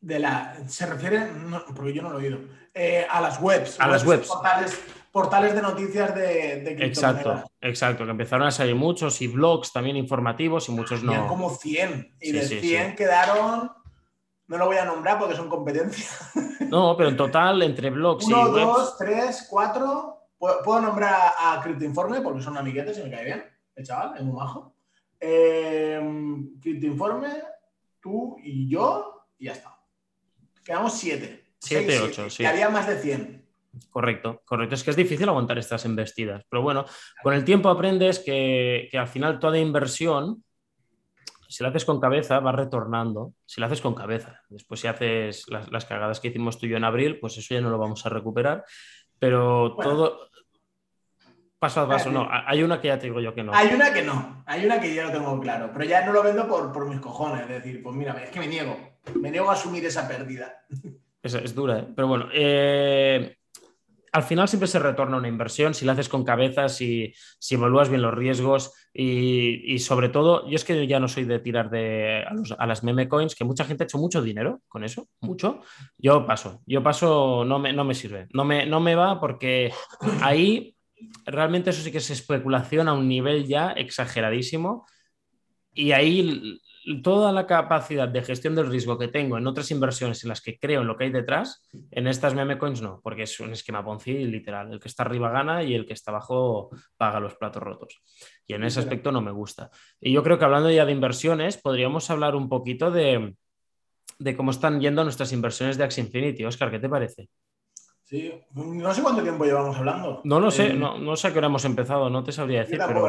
De 0.00 0.20
la, 0.20 0.56
se 0.68 0.86
refiere, 0.86 1.32
porque 1.74 1.92
yo 1.92 2.02
no 2.02 2.10
lo 2.10 2.20
he 2.20 2.26
oído, 2.26 2.38
eh, 2.72 3.04
a 3.10 3.20
las 3.20 3.40
webs. 3.40 3.80
A 3.80 3.88
las 3.88 4.06
webs 4.06 4.28
portales 4.28 4.80
de 5.22 5.62
noticias 5.62 6.14
de, 6.14 6.62
de 6.62 6.86
Exacto, 6.86 7.44
exacto, 7.60 8.04
que 8.04 8.10
empezaron 8.10 8.46
a 8.46 8.50
salir 8.50 8.74
muchos 8.74 9.20
y 9.22 9.28
blogs 9.28 9.72
también 9.72 9.96
informativos 9.96 10.68
y 10.68 10.72
muchos 10.72 11.02
no. 11.02 11.26
como 11.26 11.50
100 11.50 12.16
y 12.20 12.32
de 12.32 12.42
100 12.42 12.94
quedaron, 12.96 13.70
no 14.46 14.58
lo 14.58 14.66
voy 14.66 14.76
a 14.76 14.84
nombrar 14.84 15.18
porque 15.18 15.36
son 15.36 15.48
competencia. 15.48 16.08
No, 16.68 16.94
pero 16.98 17.08
en 17.08 17.16
total 17.16 17.62
entre 17.62 17.88
blogs 17.88 18.28
y 18.28 18.32
webs... 18.34 18.52
dos, 18.52 18.98
tres, 18.98 19.46
cuatro. 19.48 20.26
Puedo, 20.38 20.82
nombrar 20.82 21.32
a 21.38 21.58
Criptoinforme 21.62 22.20
porque 22.20 22.42
son 22.42 22.58
amiguetes 22.58 22.98
y 22.98 23.04
me 23.04 23.10
cae 23.10 23.24
bien. 23.24 23.44
El 23.74 23.86
chaval, 23.86 24.18
es 24.18 24.22
muy 24.22 24.34
majo. 24.34 24.76
Eh, 25.18 25.98
Criptoinforme, 26.60 27.42
tú 28.00 28.36
y 28.42 28.68
yo 28.68 29.28
y 29.38 29.46
ya 29.46 29.52
está. 29.52 29.78
Quedamos 30.62 30.92
siete. 30.92 31.54
Siete, 31.58 32.00
ocho, 32.00 32.28
sí. 32.28 32.42
Y 32.42 32.46
había 32.46 32.68
más 32.68 32.86
de 32.86 32.98
100. 33.00 33.37
Correcto, 33.90 34.42
correcto. 34.44 34.74
Es 34.74 34.84
que 34.84 34.90
es 34.90 34.96
difícil 34.96 35.28
aguantar 35.28 35.58
estas 35.58 35.84
embestidas. 35.84 36.44
Pero 36.48 36.62
bueno, 36.62 36.84
con 37.22 37.34
el 37.34 37.44
tiempo 37.44 37.68
aprendes 37.68 38.18
que, 38.18 38.88
al 38.92 39.08
final 39.08 39.38
toda 39.38 39.58
inversión, 39.58 40.44
si 41.48 41.62
la 41.62 41.70
haces 41.70 41.84
con 41.84 42.00
cabeza, 42.00 42.40
va 42.40 42.52
retornando. 42.52 43.34
Si 43.44 43.60
la 43.60 43.66
haces 43.66 43.80
con 43.80 43.94
cabeza. 43.94 44.40
Después, 44.48 44.80
si 44.80 44.86
haces 44.86 45.46
las, 45.48 45.84
cagadas 45.84 46.20
que 46.20 46.28
hicimos 46.28 46.58
tú 46.58 46.66
y 46.66 46.70
yo 46.70 46.76
en 46.76 46.84
abril, 46.84 47.18
pues 47.20 47.36
eso 47.38 47.54
ya 47.54 47.60
no 47.60 47.70
lo 47.70 47.78
vamos 47.78 48.04
a 48.04 48.10
recuperar. 48.10 48.64
Pero 49.18 49.76
todo. 49.76 50.28
Paso 51.58 51.80
a 51.80 51.88
paso, 51.88 52.10
no. 52.12 52.28
Hay 52.30 52.62
una 52.62 52.80
que 52.80 52.88
ya 52.88 52.98
te 52.98 53.06
digo 53.06 53.20
yo 53.20 53.34
que 53.34 53.42
no. 53.42 53.52
Hay 53.52 53.74
una 53.74 53.92
que 53.92 54.02
no. 54.02 54.44
Hay 54.46 54.64
una 54.64 54.80
que 54.80 54.94
yo 54.94 55.02
no 55.04 55.10
tengo 55.10 55.40
claro. 55.40 55.70
Pero 55.72 55.84
ya 55.84 56.06
no 56.06 56.12
lo 56.12 56.22
vendo 56.22 56.46
por, 56.46 56.72
por 56.72 56.88
mis 56.88 57.00
cojones. 57.00 57.42
Es 57.42 57.48
decir, 57.48 57.82
pues 57.82 57.96
mira, 57.96 58.12
es 58.22 58.30
que 58.30 58.38
me 58.38 58.46
niego. 58.46 58.76
Me 59.14 59.30
niego 59.30 59.50
a 59.50 59.54
asumir 59.54 59.84
esa 59.84 60.06
pérdida. 60.06 60.64
Es, 61.20 61.34
es 61.34 61.54
dura, 61.54 61.80
¿eh? 61.80 61.88
Pero 61.96 62.06
bueno. 62.06 62.28
Eh 62.32 63.37
al 64.12 64.22
final 64.22 64.48
siempre 64.48 64.66
se 64.66 64.78
retorna 64.78 65.16
una 65.16 65.28
inversión 65.28 65.74
si 65.74 65.84
la 65.84 65.92
haces 65.92 66.08
con 66.08 66.24
cabeza, 66.24 66.68
si, 66.68 67.12
si 67.38 67.54
evalúas 67.54 67.88
bien 67.88 68.02
los 68.02 68.14
riesgos 68.14 68.72
y, 68.92 69.78
sobre 69.78 70.08
todo, 70.08 70.48
yo 70.48 70.56
es 70.56 70.64
que 70.64 70.86
ya 70.86 70.98
no 70.98 71.08
soy 71.08 71.24
de 71.24 71.38
tirar 71.38 71.70
de, 71.70 72.24
a, 72.58 72.66
las 72.66 72.82
meme 72.82 73.08
coins, 73.08 73.34
que 73.34 73.44
mucha 73.44 73.64
gente 73.64 73.84
ha 73.84 73.86
hecho 73.86 73.98
mucho 73.98 74.22
dinero 74.22 74.60
con 74.66 74.82
eso, 74.82 75.08
mucho. 75.20 75.60
Yo 75.96 76.26
paso, 76.26 76.62
yo 76.66 76.82
paso, 76.82 77.44
no 77.44 77.58
me, 77.58 77.72
no 77.72 77.84
me 77.84 77.94
sirve, 77.94 78.26
no 78.32 78.44
me, 78.44 78.66
no 78.66 78.80
me 78.80 78.94
va 78.94 79.20
porque 79.20 79.72
ahí 80.22 80.74
realmente 81.26 81.70
eso 81.70 81.82
sí 81.82 81.92
que 81.92 81.98
es 81.98 82.10
especulación 82.10 82.88
a 82.88 82.92
un 82.92 83.08
nivel 83.08 83.46
ya 83.46 83.70
exageradísimo 83.70 84.84
y 85.72 85.92
ahí 85.92 86.60
toda 87.02 87.32
la 87.32 87.46
capacidad 87.46 88.08
de 88.08 88.22
gestión 88.22 88.54
del 88.54 88.68
riesgo 88.68 88.98
que 88.98 89.08
tengo 89.08 89.38
en 89.38 89.46
otras 89.46 89.70
inversiones 89.70 90.22
en 90.22 90.28
las 90.28 90.40
que 90.40 90.58
creo 90.58 90.80
en 90.80 90.86
lo 90.86 90.96
que 90.96 91.04
hay 91.04 91.10
detrás, 91.10 91.62
en 91.90 92.06
estas 92.06 92.34
meme 92.34 92.58
coins 92.58 92.82
no, 92.82 93.00
porque 93.02 93.22
es 93.22 93.40
un 93.40 93.52
esquema 93.52 93.84
Ponzi 93.84 94.24
literal. 94.24 94.72
El 94.72 94.80
que 94.80 94.88
está 94.88 95.02
arriba 95.02 95.30
gana 95.30 95.62
y 95.62 95.74
el 95.74 95.86
que 95.86 95.92
está 95.92 96.10
abajo 96.10 96.70
paga 96.96 97.20
los 97.20 97.34
platos 97.34 97.62
rotos. 97.62 98.02
Y 98.46 98.54
en 98.54 98.64
ese 98.64 98.80
aspecto 98.80 99.12
no 99.12 99.20
me 99.20 99.30
gusta. 99.30 99.70
Y 100.00 100.12
yo 100.12 100.22
creo 100.22 100.38
que 100.38 100.44
hablando 100.44 100.70
ya 100.70 100.84
de 100.84 100.92
inversiones, 100.92 101.56
podríamos 101.56 102.10
hablar 102.10 102.34
un 102.34 102.48
poquito 102.48 102.90
de, 102.90 103.34
cómo 104.36 104.50
están 104.50 104.80
yendo 104.80 105.04
nuestras 105.04 105.32
inversiones 105.32 105.76
de 105.76 105.84
Axie 105.84 106.04
Infinity. 106.04 106.44
Oscar, 106.44 106.70
¿qué 106.70 106.78
te 106.78 106.88
parece? 106.88 107.28
Sí, 108.08 108.32
no 108.54 108.94
sé 108.94 109.02
cuánto 109.02 109.22
tiempo 109.22 109.44
llevamos 109.44 109.76
hablando. 109.76 110.22
No 110.24 110.40
lo 110.40 110.50
sé, 110.50 110.68
eh, 110.68 110.72
no, 110.72 110.96
no, 110.96 111.14
sé 111.14 111.28
a 111.28 111.32
qué 111.32 111.38
hora 111.38 111.48
hemos 111.48 111.66
empezado, 111.66 112.08
no 112.08 112.24
te 112.24 112.32
sabría 112.32 112.60
decir. 112.60 112.80
Pero... 112.86 113.06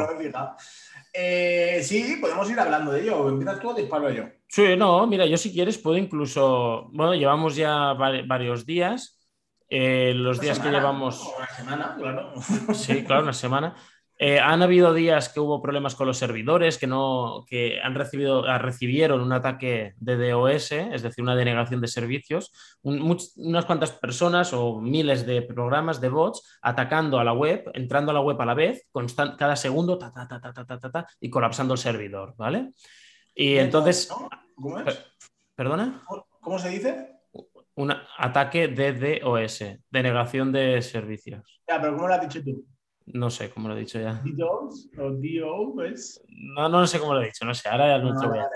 Eh, 1.14 1.82
sí, 1.84 2.18
podemos 2.22 2.50
ir 2.50 2.60
hablando 2.60 2.92
de 2.92 3.02
ello. 3.02 3.30
¿Empiezas 3.30 3.60
tú 3.60 3.70
o 3.70 3.74
disparo 3.74 4.10
yo? 4.12 4.26
Sí, 4.48 4.76
no, 4.78 5.06
mira, 5.08 5.26
yo 5.26 5.38
si 5.38 5.54
quieres 5.54 5.78
puedo 5.78 5.98
incluso. 5.98 6.90
Bueno, 6.92 7.14
llevamos 7.14 7.56
ya 7.56 7.94
varios 7.94 8.66
días. 8.66 9.20
Eh, 9.70 10.14
los 10.16 10.40
días 10.40 10.60
que 10.60 10.70
llevamos. 10.70 11.32
Una 11.38 11.48
semana, 11.48 11.96
claro. 11.98 12.34
Sí, 12.74 13.04
claro, 13.04 13.24
una 13.24 13.34
semana. 13.34 13.76
Eh, 14.22 14.38
han 14.38 14.62
habido 14.62 14.94
días 14.94 15.30
que 15.30 15.40
hubo 15.40 15.62
problemas 15.62 15.96
con 15.96 16.06
los 16.06 16.18
servidores, 16.18 16.78
que 16.78 16.88
no, 16.88 17.46
que 17.48 17.80
han 17.82 17.96
recibido, 17.96 18.44
ah, 18.46 18.58
recibieron 18.58 19.22
un 19.22 19.32
ataque 19.32 19.94
de 19.96 20.32
DOS, 20.32 20.74
es 20.74 21.02
decir, 21.02 21.24
una 21.24 21.38
denegación 21.38 21.80
de 21.80 21.88
servicios, 21.88 22.52
unas 22.82 23.66
cuantas 23.66 23.94
personas 23.94 24.52
o 24.52 24.82
miles 24.82 25.26
de 25.26 25.42
programas 25.42 26.02
de 26.02 26.10
bots 26.10 26.60
atacando 26.62 27.18
a 27.18 27.24
la 27.24 27.32
web, 27.32 27.72
entrando 27.74 28.12
a 28.12 28.14
la 28.14 28.20
web 28.20 28.42
a 28.42 28.46
la 28.46 28.56
vez, 28.56 28.86
constant, 28.92 29.40
cada 29.40 29.56
segundo, 29.56 29.98
ta, 29.98 30.12
ta, 30.12 30.28
ta, 30.28 30.42
ta, 30.42 30.66
ta, 30.66 30.78
ta, 30.78 30.92
ta, 30.92 31.08
y 31.22 31.30
colapsando 31.30 31.76
el 31.76 31.80
servidor, 31.80 32.36
¿vale? 32.36 32.74
Y 33.34 33.56
entonces... 33.56 34.10
¿Cómo 34.54 34.80
es? 34.80 35.00
¿Perdona? 35.56 36.04
¿Cómo 36.42 36.60
se 36.60 36.68
dice? 36.68 37.22
Un 37.76 37.94
ataque 38.18 38.68
de 38.68 39.22
DOS, 39.22 39.64
denegación 39.90 40.52
de 40.52 40.82
servicios. 40.82 41.62
Ya, 41.66 41.80
pero 41.80 41.96
¿cómo 41.96 42.10
lo 42.10 42.16
has 42.16 42.22
dicho 42.22 42.44
tú? 42.44 42.66
No 43.14 43.30
sé 43.30 43.50
cómo 43.50 43.68
lo 43.68 43.76
he 43.76 43.80
dicho 43.80 44.00
ya. 44.00 44.22
¿DOS 44.24 44.90
o 44.98 45.12
DO? 45.12 45.74
No, 46.56 46.70
no 46.70 46.86
sé 46.86 47.00
cómo 47.00 47.14
lo 47.14 47.22
he 47.22 47.26
dicho, 47.26 47.46
no 47.46 47.54
sé, 47.54 47.70
ahora 47.70 47.98
ya 47.98 48.04
no, 48.04 48.20
te 48.20 48.28
voy 48.28 48.40
a 48.40 48.50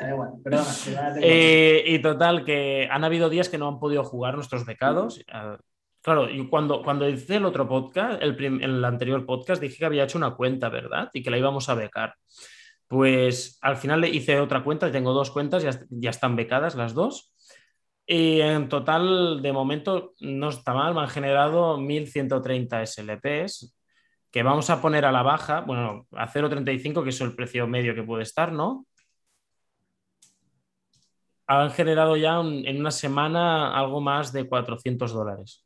eh, 1.22 1.84
y 1.88 2.00
total, 2.00 2.46
que 2.46 2.88
han 2.90 3.04
habido 3.04 3.30
días 3.30 3.50
que 3.50 3.58
no 3.58 3.68
han 3.68 3.80
podido 3.80 4.04
jugar 4.04 4.36
nuestros 4.36 4.66
becados. 4.66 5.24
Ah, 5.32 5.58
claro, 6.02 6.30
y 6.30 6.48
cuando, 6.48 6.84
cuando 6.84 7.10
hice 7.10 7.38
el 7.38 7.46
otro 7.46 7.68
podcast, 7.68 8.22
el, 8.22 8.62
el 8.62 8.86
anterior 8.86 9.26
podcast, 9.26 9.62
dije 9.62 9.78
que 9.78 9.86
había 9.86 10.04
hecho 10.04 10.18
una 10.18 10.36
cuenta, 10.36 10.70
¿verdad? 10.70 11.10
Y 11.14 11.24
que 11.24 11.32
la 11.32 11.38
íbamos 11.38 11.70
a 11.70 11.76
becar. 11.76 12.16
Pues 12.88 13.58
al 13.62 13.78
final 13.78 14.02
le 14.02 14.10
hice 14.10 14.40
otra 14.40 14.64
cuenta, 14.64 14.92
tengo 14.92 15.14
dos 15.14 15.32
cuentas, 15.32 15.64
ya, 15.64 15.72
ya 15.90 16.12
están 16.12 16.36
becadas 16.36 16.76
las 16.76 16.94
dos. 16.94 17.34
Y 18.06 18.42
en 18.42 18.68
total, 18.68 19.42
de 19.42 19.54
momento, 19.54 20.14
no 20.20 20.50
está 20.50 20.74
mal, 20.74 20.94
me 20.94 21.02
han 21.02 21.08
generado 21.08 21.78
1.130 21.78 22.86
SLPs, 22.86 23.74
que 24.34 24.42
vamos 24.42 24.72
a 24.72 24.82
poner 24.82 25.06
a 25.06 25.12
la 25.12 25.22
baja, 25.22 25.62
bueno, 25.62 26.08
a 26.14 26.28
0,35, 26.28 27.04
que 27.04 27.12
es 27.12 27.22
el 27.22 27.36
precio 27.36 27.68
medio 27.68 27.94
que 27.94 28.02
puede 28.02 28.24
estar, 28.24 28.52
¿no? 28.52 28.88
Han 31.46 31.70
generado 31.70 32.18
ya 32.18 32.40
en 32.40 32.80
una 32.80 32.90
semana 32.90 33.78
algo 33.78 34.02
más 34.02 34.34
de 34.34 34.50
400 34.50 35.14
dólares. 35.14 35.64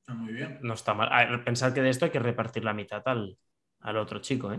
Está 0.00 0.14
muy 0.14 0.32
bien. 0.32 0.58
No 0.62 0.74
está 0.74 0.94
mal. 0.94 1.44
Pensar 1.44 1.72
que 1.72 1.80
de 1.80 1.90
esto 1.90 2.06
hay 2.06 2.10
que 2.10 2.18
repartir 2.18 2.64
la 2.64 2.74
mitad 2.74 3.06
al, 3.06 3.38
otro 3.98 4.18
chico, 4.18 4.52
¿eh? 4.52 4.58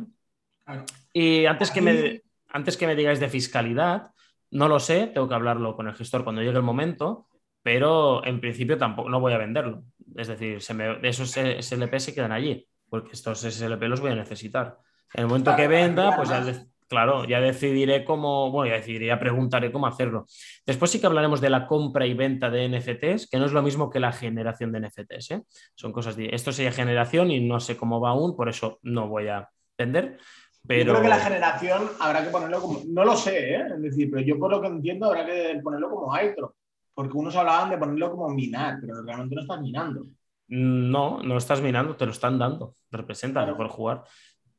Y 1.12 1.46
antes 1.48 1.72
que, 1.72 1.82
me, 1.82 2.22
antes 2.48 2.78
que 2.78 2.88
me 2.88 2.96
digáis 2.96 3.20
de 3.20 3.28
fiscalidad, 3.28 4.12
no 4.52 4.70
lo 4.70 4.80
sé, 4.80 5.08
tengo 5.08 5.28
que 5.28 5.36
hablarlo 5.36 5.76
con 5.76 5.90
el 5.90 5.96
gestor 5.96 6.24
cuando 6.24 6.42
llegue 6.42 6.56
el 6.56 6.64
momento, 6.64 7.28
pero 7.62 8.26
en 8.26 8.40
principio 8.40 8.78
tampoco 8.78 9.10
no 9.10 9.20
voy 9.20 9.34
a 9.34 9.38
venderlo. 9.38 9.84
Es 10.16 10.30
decir, 10.30 10.62
se 10.62 10.74
me, 10.74 10.98
esos 11.06 11.36
SLP 11.36 12.00
se 12.00 12.16
quedan 12.16 12.32
allí 12.32 12.66
porque 12.90 13.14
estos 13.14 13.42
SLP 13.42 13.84
los 13.84 14.02
voy 14.02 14.12
a 14.12 14.16
necesitar. 14.16 14.78
En 15.14 15.22
el 15.22 15.28
momento 15.28 15.56
que 15.56 15.68
venda, 15.68 16.16
pues 16.16 16.30
ya, 16.30 16.44
claro, 16.88 17.26
ya 17.26 17.40
decidiré 17.40 18.04
cómo, 18.04 18.52
bueno, 18.52 18.72
ya 18.72 18.78
decidiré, 18.78 19.08
ya 19.08 19.20
preguntaré 19.20 19.72
cómo 19.72 19.88
hacerlo. 19.88 20.26
Después 20.66 20.92
sí 20.92 21.00
que 21.00 21.08
hablaremos 21.08 21.42
de 21.42 21.50
la 21.50 21.68
compra 21.68 22.06
y 22.06 22.14
venta 22.14 22.50
de 22.50 22.68
NFTs, 22.70 23.30
que 23.30 23.38
no 23.38 23.46
es 23.46 23.52
lo 23.52 23.62
mismo 23.62 23.90
que 23.90 24.00
la 24.00 24.12
generación 24.12 24.72
de 24.72 24.82
NFTs. 24.82 25.32
¿eh? 25.32 25.44
Son 25.76 25.92
cosas, 25.92 26.16
de, 26.16 26.30
esto 26.32 26.52
sería 26.52 26.72
generación 26.72 27.32
y 27.32 27.46
no 27.46 27.60
sé 27.60 27.78
cómo 27.78 28.00
va 28.00 28.12
aún, 28.12 28.36
por 28.36 28.50
eso 28.50 28.80
no 28.84 29.08
voy 29.08 29.28
a 29.28 29.50
vender. 29.78 30.18
Pero... 30.68 30.86
Yo 30.86 30.92
creo 30.94 31.04
que 31.04 31.10
la 31.10 31.20
generación 31.20 31.90
habrá 32.00 32.24
que 32.24 32.30
ponerlo 32.30 32.60
como. 32.60 32.82
No 32.88 33.06
lo 33.06 33.16
sé, 33.16 33.56
¿eh? 33.56 33.64
Es 33.76 33.82
decir, 33.82 34.10
pero 34.10 34.24
yo 34.24 34.40
por 34.40 34.50
lo 34.50 34.62
que 34.62 34.68
entiendo 34.68 35.06
habrá 35.06 35.26
que 35.26 35.60
ponerlo 35.64 35.90
como 35.90 36.14
airdrop. 36.14 36.56
Porque 36.94 37.18
unos 37.18 37.36
hablaban 37.36 37.70
de 37.70 37.78
ponerlo 37.78 38.12
como 38.12 38.30
minar, 38.30 38.78
pero 38.82 39.04
realmente 39.04 39.36
no 39.36 39.42
estás 39.42 39.62
minando. 39.62 40.06
No, 40.48 41.22
no 41.24 41.38
estás 41.38 41.62
minando, 41.62 41.96
te 41.96 42.06
lo 42.06 42.12
están 42.12 42.38
dando. 42.38 42.76
Representa 42.92 43.46
mejor 43.46 43.68
jugar. 43.70 44.04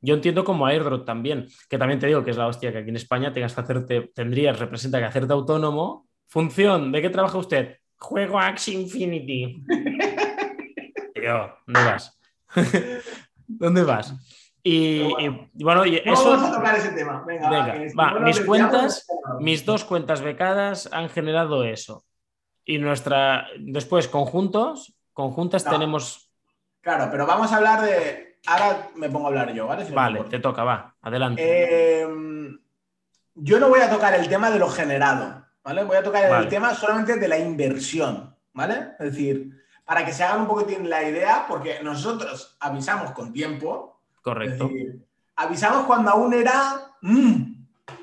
Yo 0.01 0.15
entiendo 0.15 0.45
como 0.45 0.67
airdrop 0.67 1.05
también, 1.05 1.47
que 1.69 1.79
también 1.79 1.99
te 1.99 2.07
digo 2.07 2.23
que 2.25 2.31
es 2.31 2.37
la 2.37 2.47
hostia 2.47 2.71
que 2.73 2.79
aquí 2.79 2.91
en 2.91 2.97
España 2.97 3.33
tengas 3.33 3.55
que 3.55 3.61
hacerte, 3.61 4.11
tendrías, 4.15 4.59
representa 4.59 4.99
que 4.99 5.05
hacerte 5.07 5.33
autónomo. 5.33 6.07
Función, 6.29 6.93
¿de 6.93 7.03
qué 7.03 7.11
trabaja 7.11 7.39
usted? 7.39 7.79
Juego 7.99 8.39
Axie 8.39 8.75
Infinity. 8.75 9.65
Tío, 11.15 11.55
¿dónde 11.67 11.91
vas? 11.91 12.19
¿Dónde 13.47 13.83
vas? 13.85 14.15
Y, 14.63 14.99
Bueno. 15.05 15.49
y, 15.55 15.65
bueno, 15.65 15.87
y 15.87 16.03
No 16.05 16.13
eso. 16.13 16.31
vamos 16.31 16.51
a 16.51 16.55
tocar 16.57 16.77
ese 16.77 16.91
tema. 16.93 17.25
Venga, 17.25 17.75
va, 17.99 18.19
mis 18.21 18.41
cuentas, 18.41 19.07
mis 19.41 19.65
dos 19.65 19.85
cuentas 19.85 20.21
becadas 20.21 20.89
han 20.93 21.09
generado 21.09 21.63
eso. 21.65 22.05
Y 22.65 22.79
nuestra, 22.79 23.47
después, 23.61 24.09
conjuntos, 24.09 24.96
conjuntas 25.17 25.65
No. 25.65 25.71
tenemos. 25.73 26.31
Claro, 26.83 27.09
pero 27.11 27.27
vamos 27.27 27.51
a 27.51 27.57
hablar 27.57 27.81
de. 27.81 28.39
Ahora 28.47 28.89
me 28.95 29.09
pongo 29.09 29.27
a 29.27 29.29
hablar 29.31 29.53
yo, 29.53 29.67
¿vale? 29.67 29.85
Si 29.87 29.93
Vale, 29.93 30.23
te 30.25 30.39
toca, 30.39 30.63
va, 30.63 30.95
adelante. 31.01 31.43
Eh, 31.43 32.07
yo 33.35 33.59
no 33.59 33.69
voy 33.71 33.81
a 33.81 33.91
tocar 33.91 34.15
el 34.15 34.29
tema 34.29 34.51
de 34.51 34.59
lo 34.59 34.69
generado, 34.69 35.45
¿vale? 35.65 35.83
Voy 35.85 35.97
a 35.97 36.03
tocar 36.03 36.29
Vale. 36.31 36.45
el 36.45 36.49
tema 36.51 36.75
solamente 36.75 37.17
de 37.17 37.27
la 37.29 37.39
inversión, 37.39 38.37
¿vale? 38.53 38.93
Es 39.01 39.13
decir, 39.13 39.51
para 39.85 40.05
que 40.05 40.13
se 40.13 40.23
hagan 40.23 40.43
un 40.43 40.47
poquitín 40.47 40.89
la 40.89 41.03
idea, 41.03 41.47
porque 41.49 41.81
nosotros 41.83 42.57
avisamos 42.61 43.11
con 43.13 43.33
tiempo, 43.33 44.01
Correcto. 44.23 44.69
decir, 44.69 45.05
avisamos 45.37 45.87
cuando 45.87 46.11
aún 46.11 46.35
era... 46.35 46.93
mm. 47.01 47.57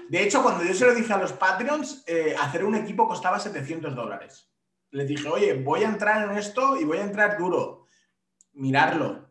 De 0.10 0.22
hecho, 0.24 0.44
cuando 0.44 0.64
yo 0.64 0.74
se 0.74 0.86
lo 0.86 0.94
dije 0.94 1.14
a 1.14 1.18
los 1.18 1.32
Patreons, 1.34 2.04
eh, 2.06 2.36
hacer 2.40 2.66
un 2.66 2.76
equipo 2.76 3.08
costaba 3.08 3.40
700 3.40 3.96
dólares. 3.96 4.50
Les 4.94 5.08
dije, 5.08 5.28
oye, 5.28 5.54
voy 5.56 5.84
a 5.84 5.88
entrar 5.90 6.30
en 6.32 6.38
esto 6.38 6.80
y 6.80 6.84
voy 6.86 7.00
a 7.00 7.04
entrar 7.04 7.38
duro. 7.38 7.88
Mirarlo. 8.54 9.30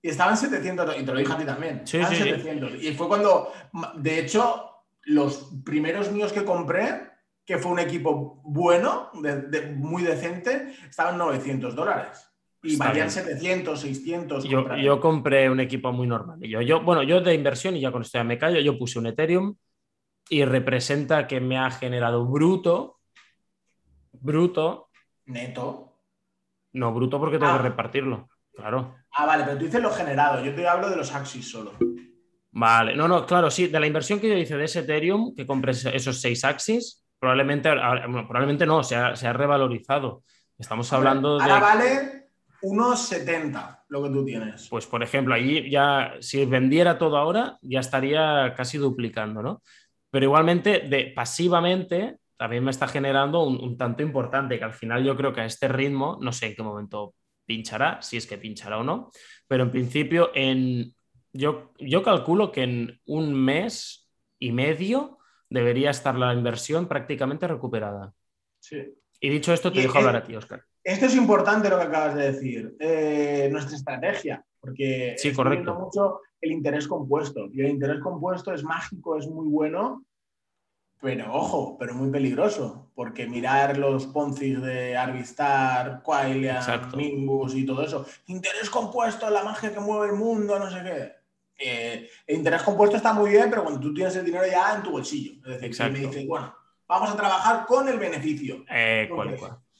Y 0.00 0.08
estaban 0.08 0.36
700, 0.36 0.86
do- 0.86 0.98
y 1.00 1.04
te 1.04 1.12
lo 1.12 1.18
dije 1.18 1.32
a 1.32 1.36
ti 1.38 1.44
también. 1.44 1.86
Sí, 1.86 1.98
estaban 1.98 2.16
sí, 2.16 2.22
sí. 2.22 2.30
700. 2.30 2.82
Y 2.82 2.94
fue 2.94 3.08
cuando, 3.08 3.52
de 3.96 4.20
hecho, 4.20 4.70
los 5.04 5.50
primeros 5.64 6.10
míos 6.12 6.32
que 6.32 6.44
compré, 6.44 7.10
que 7.44 7.58
fue 7.58 7.72
un 7.72 7.80
equipo 7.80 8.40
bueno, 8.44 9.10
de- 9.14 9.42
de- 9.42 9.66
muy 9.72 10.02
decente, 10.04 10.72
estaban 10.88 11.18
900 11.18 11.74
dólares. 11.74 12.28
Y 12.62 12.74
Está 12.74 12.84
valían 12.88 13.08
bien. 13.08 13.10
700, 13.10 13.80
600. 13.80 14.44
Yo, 14.44 14.76
yo 14.76 15.00
compré 15.00 15.50
un 15.50 15.58
equipo 15.58 15.90
muy 15.92 16.06
normal. 16.06 16.38
Yo, 16.42 16.60
yo, 16.60 16.80
bueno, 16.82 17.02
yo 17.02 17.20
de 17.20 17.34
inversión, 17.34 17.74
y 17.76 17.80
ya 17.80 17.90
con 17.90 18.02
esto 18.02 18.18
ya 18.18 18.24
me 18.24 18.38
callo, 18.38 18.60
yo 18.60 18.78
puse 18.78 19.00
un 19.00 19.06
Ethereum 19.06 19.56
y 20.28 20.44
representa 20.44 21.26
que 21.26 21.40
me 21.40 21.58
ha 21.58 21.72
generado 21.72 22.24
bruto, 22.24 23.00
bruto, 24.12 24.88
Neto. 25.32 25.88
no 26.74 26.92
bruto 26.94 27.18
porque 27.18 27.38
tengo 27.38 27.52
Ah. 27.52 27.56
que 27.58 27.64
repartirlo. 27.68 28.28
Claro. 28.54 28.94
Ah, 29.16 29.26
vale, 29.26 29.44
pero 29.44 29.58
tú 29.58 29.64
dices 29.66 29.82
lo 29.82 29.90
generado. 29.90 30.42
Yo 30.44 30.54
te 30.54 30.66
hablo 30.66 30.88
de 30.88 30.96
los 30.96 31.14
Axis 31.14 31.50
solo. 31.50 31.72
Vale, 32.52 32.94
no, 32.96 33.08
no, 33.08 33.24
claro, 33.26 33.50
sí, 33.50 33.66
de 33.68 33.80
la 33.80 33.86
inversión 33.86 34.20
que 34.20 34.28
yo 34.28 34.36
hice 34.36 34.56
de 34.56 34.64
ese 34.64 34.80
Ethereum, 34.80 35.34
que 35.34 35.46
compré 35.46 35.72
esos 35.72 36.20
seis 36.20 36.44
Axis, 36.44 37.02
probablemente, 37.18 37.70
bueno, 37.70 38.26
probablemente 38.28 38.66
no, 38.66 38.82
se 38.82 38.96
ha, 38.96 39.16
se 39.16 39.26
ha 39.26 39.32
revalorizado. 39.32 40.22
Estamos 40.58 40.92
hablando 40.92 41.38
de, 41.38 41.44
Ahora 41.44 41.60
vale 41.60 42.28
unos 42.62 43.00
70 43.06 43.84
lo 43.88 44.02
que 44.02 44.10
tú 44.10 44.24
tienes. 44.24 44.68
pues 44.68 44.86
por 44.86 45.02
ejemplo, 45.02 45.34
allí 45.34 45.70
ya, 45.70 46.14
si 46.20 46.44
vendiera 46.46 46.98
todo 46.98 47.16
ahora, 47.16 47.58
ya 47.62 47.80
estaría 47.80 48.52
casi 48.56 48.76
duplicando, 48.78 49.42
¿no? 49.42 49.62
Pero 50.10 50.26
igualmente, 50.26 50.80
de, 50.80 51.12
pasivamente, 51.16 52.18
también 52.42 52.64
me 52.64 52.72
está 52.72 52.88
generando 52.88 53.44
un, 53.44 53.62
un 53.62 53.78
tanto 53.78 54.02
importante, 54.02 54.58
que 54.58 54.64
al 54.64 54.72
final 54.72 55.04
yo 55.04 55.16
creo 55.16 55.32
que 55.32 55.42
a 55.42 55.44
este 55.44 55.68
ritmo, 55.68 56.18
no 56.20 56.32
sé 56.32 56.46
en 56.46 56.56
qué 56.56 56.62
momento 56.64 57.14
pinchará, 57.46 58.02
si 58.02 58.16
es 58.16 58.26
que 58.26 58.36
pinchará 58.36 58.78
o 58.78 58.82
no, 58.82 59.12
pero 59.46 59.62
en 59.62 59.70
principio, 59.70 60.32
en, 60.34 60.92
yo, 61.32 61.72
yo 61.78 62.02
calculo 62.02 62.50
que 62.50 62.64
en 62.64 63.00
un 63.06 63.32
mes 63.32 64.10
y 64.40 64.50
medio 64.50 65.18
debería 65.48 65.90
estar 65.90 66.16
la 66.18 66.34
inversión 66.34 66.88
prácticamente 66.88 67.46
recuperada. 67.46 68.12
Sí. 68.58 68.92
Y 69.20 69.28
dicho 69.28 69.52
esto, 69.52 69.70
te 69.70 69.78
Y 69.78 69.82
dejo 69.82 70.00
es- 70.00 70.04
hablar 70.04 70.16
a 70.20 70.24
ti, 70.26 70.34
Oscar. 70.34 70.64
Esto 70.82 71.06
es 71.06 71.14
importante 71.14 71.70
lo 71.70 71.76
que 71.78 71.84
acabas 71.84 72.16
de 72.16 72.32
decir. 72.32 72.74
Eh, 72.80 73.48
nuestra 73.52 73.76
estrategia, 73.76 74.44
porque 74.58 75.14
Sí, 75.16 75.32
correcto. 75.32 75.76
mucho 75.76 76.22
el 76.40 76.50
interés 76.50 76.88
compuesto. 76.88 77.46
Y 77.52 77.60
el 77.60 77.68
interés 77.68 78.00
compuesto 78.00 78.52
es 78.52 78.64
mágico, 78.64 79.16
es 79.16 79.28
muy 79.28 79.46
bueno, 79.46 80.04
pero 81.02 81.34
ojo, 81.34 81.76
pero 81.78 81.94
muy 81.94 82.10
peligroso. 82.10 82.90
Porque 82.94 83.26
mirar 83.26 83.76
los 83.76 84.06
Ponzi 84.06 84.54
de 84.54 84.96
Arvistar, 84.96 86.02
Quailia, 86.02 86.56
Exacto. 86.56 86.96
Mingus 86.96 87.54
y 87.54 87.66
todo 87.66 87.82
eso. 87.82 88.06
Interés 88.28 88.70
compuesto, 88.70 89.28
la 89.28 89.42
magia 89.42 89.72
que 89.74 89.80
mueve 89.80 90.12
el 90.12 90.18
mundo, 90.18 90.58
no 90.58 90.70
sé 90.70 90.82
qué. 90.82 91.12
Eh, 91.58 92.08
el 92.26 92.36
interés 92.36 92.62
compuesto 92.62 92.96
está 92.96 93.12
muy 93.12 93.30
bien, 93.30 93.50
pero 93.50 93.62
cuando 93.64 93.80
tú 93.80 93.92
tienes 93.92 94.14
el 94.16 94.24
dinero 94.24 94.46
ya 94.46 94.74
en 94.76 94.82
tu 94.82 94.92
bolsillo. 94.92 95.32
Es 95.44 95.60
decir, 95.60 95.76
que 95.76 95.90
me 95.90 95.98
dices, 95.98 96.26
bueno, 96.26 96.54
vamos 96.86 97.10
a 97.10 97.16
trabajar 97.16 97.66
con 97.66 97.88
el 97.88 97.98
beneficio. 97.98 98.64
Eh, 98.70 99.08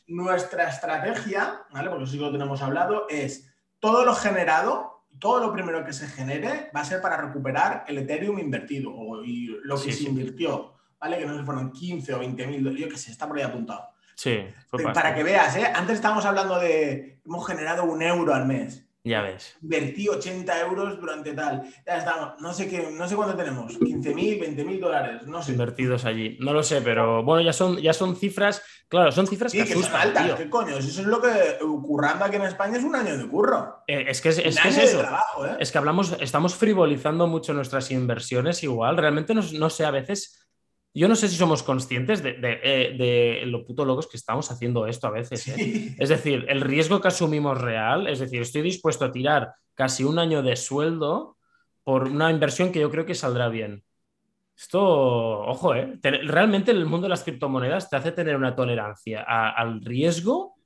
nuestra 0.09 0.69
estrategia, 0.69 1.63
¿vale? 1.73 1.89
Porque 1.89 2.05
eso 2.05 2.13
sí 2.13 2.19
que 2.19 2.25
lo 2.25 2.33
tenemos 2.33 2.61
hablado, 2.63 3.07
es 3.09 3.49
todo 3.81 4.05
lo 4.05 4.15
generado, 4.15 5.05
todo 5.19 5.41
lo 5.41 5.53
primero 5.53 5.85
que 5.85 5.93
se 5.93 6.07
genere 6.07 6.71
va 6.75 6.81
a 6.81 6.85
ser 6.85 7.01
para 7.01 7.17
recuperar 7.17 7.85
el 7.89 7.99
Ethereum 7.99 8.39
invertido 8.39 8.91
o 8.95 9.23
y 9.25 9.47
lo 9.65 9.77
que 9.77 9.83
Sí, 9.85 9.93
se 9.93 9.99
sí. 9.99 10.07
invirtió, 10.07 10.72
¿vale? 11.03 11.19
Que 11.19 11.27
no 11.27 11.37
sé 11.37 11.45
fueron 11.45 11.73
15 11.73 12.15
o 12.15 12.19
20 12.21 12.47
mil, 12.47 12.77
yo 12.77 12.89
qué 12.89 12.97
sé, 12.97 13.11
está 13.11 13.27
por 13.27 13.37
ahí 13.37 13.43
apuntado. 13.43 13.89
Sí, 14.15 14.39
fue 14.69 14.85
pasta. 14.85 15.03
para 15.03 15.15
que 15.15 15.25
veas, 15.25 15.57
¿eh? 15.57 15.67
Antes 15.75 15.97
estábamos 15.97 16.25
hablando 16.25 16.59
de 16.61 17.19
hemos 17.27 17.47
generado 17.47 17.85
un 17.85 18.01
euro 18.03 18.33
al 18.33 18.47
mes. 18.47 18.87
Ya 19.05 19.21
ves. 19.21 19.57
Invertí 19.61 20.09
80 20.09 20.61
euros 20.61 21.01
durante 21.01 21.33
tal. 21.33 21.63
Ya 21.85 21.97
estamos, 21.97 22.41
no 22.41 22.53
sé 22.53 22.69
qué, 22.69 22.89
no 22.93 23.09
sé 23.09 23.17
cuánto 23.17 23.35
tenemos, 23.35 23.77
15 23.77 24.15
mil, 24.15 24.39
20 24.39 24.65
mil 24.65 24.81
dólares, 24.81 25.27
no 25.27 25.43
sé. 25.43 25.51
invertidos 25.53 26.05
allí. 26.05 26.37
No 26.39 26.53
lo 26.53 26.63
sé, 26.63 26.81
pero 26.83 27.25
bueno, 27.25 27.43
ya 27.43 27.53
son, 27.53 27.79
ya 27.79 27.93
son 27.93 28.15
cifras, 28.15 28.63
claro, 28.87 29.11
son 29.11 29.27
cifras 29.27 29.51
Sí, 29.51 29.59
que 29.59 29.65
que 29.65 29.73
son 29.73 29.83
asustan, 29.83 30.03
altas, 30.03 30.25
tío. 30.27 30.37
¿qué 30.37 30.49
coño? 30.49 30.77
Eso 30.79 31.01
es 31.01 31.07
lo 31.07 31.21
que 31.21 31.31
currando 31.61 32.25
aquí 32.25 32.37
en 32.37 32.43
España 32.43 32.79
es 32.79 32.85
un 32.85 32.95
año 32.95 33.19
de 33.19 33.27
curro. 33.27 33.83
Eh, 33.89 34.05
es 34.07 34.21
que 34.21 34.29
es, 34.29 34.39
es 34.39 34.61
que 34.61 34.69
es 34.69 34.79
eso. 34.79 35.01
trabajo, 35.01 35.47
¿eh? 35.47 35.57
Es 35.59 35.73
que 35.73 35.79
hablamos, 35.79 36.17
estamos 36.21 36.55
frivolizando 36.55 37.27
mucho 37.27 37.53
nuestras 37.55 37.91
inversiones 37.91 38.63
igual. 38.63 38.97
Realmente 38.97 39.35
no, 39.35 39.43
no 39.59 39.69
sé, 39.69 39.85
a 39.85 39.91
veces, 39.91 40.42
yo 40.95 41.09
no 41.09 41.15
sé 41.17 41.29
si 41.29 41.37
somos 41.37 41.63
conscientes 41.63 42.23
de, 42.23 42.35
de, 42.35 42.61
eh, 42.63 42.97
de 42.99 43.47
lo 43.47 43.65
puto 43.65 43.85
locos 43.85 44.07
que 44.09 44.17
estamos 44.17 44.51
haciendo 44.51 44.87
esto 44.87 45.07
a 45.07 45.11
veces. 45.11 45.47
¿eh? 45.49 45.55
Sí. 45.55 45.97
Es 45.99 46.09
decir, 46.11 46.45
el 46.49 46.61
riesgo 46.61 47.01
que 47.01 47.09
asumimos 47.09 47.61
real, 47.61 48.07
es 48.09 48.19
decir, 48.21 48.43
estoy 48.43 48.63
dispuesto 48.63 49.05
a 49.07 49.13
tirar 49.13 49.53
casi 49.75 50.05
un 50.05 50.19
año 50.19 50.43
de 50.43 50.57
sueldo 50.57 51.39
por 51.83 52.05
una 52.05 52.31
inversión 52.31 52.71
que 52.73 52.81
yo 52.81 52.91
creo 52.91 53.07
que 53.07 53.15
saldrá 53.15 53.49
bien. 53.49 53.83
Esto, 54.57 54.81
ojo, 54.83 55.75
¿eh? 55.75 55.99
Te- 56.01 56.11
Realmente 56.23 56.71
el 56.71 56.85
mundo 56.85 57.07
de 57.07 57.11
las 57.11 57.23
criptomonedas 57.25 57.89
te 57.89 57.97
hace 57.97 58.13
tener 58.13 58.37
una 58.37 58.55
tolerancia 58.55 59.25
a- 59.27 59.51
al 59.51 59.81
riesgo. 59.85 60.57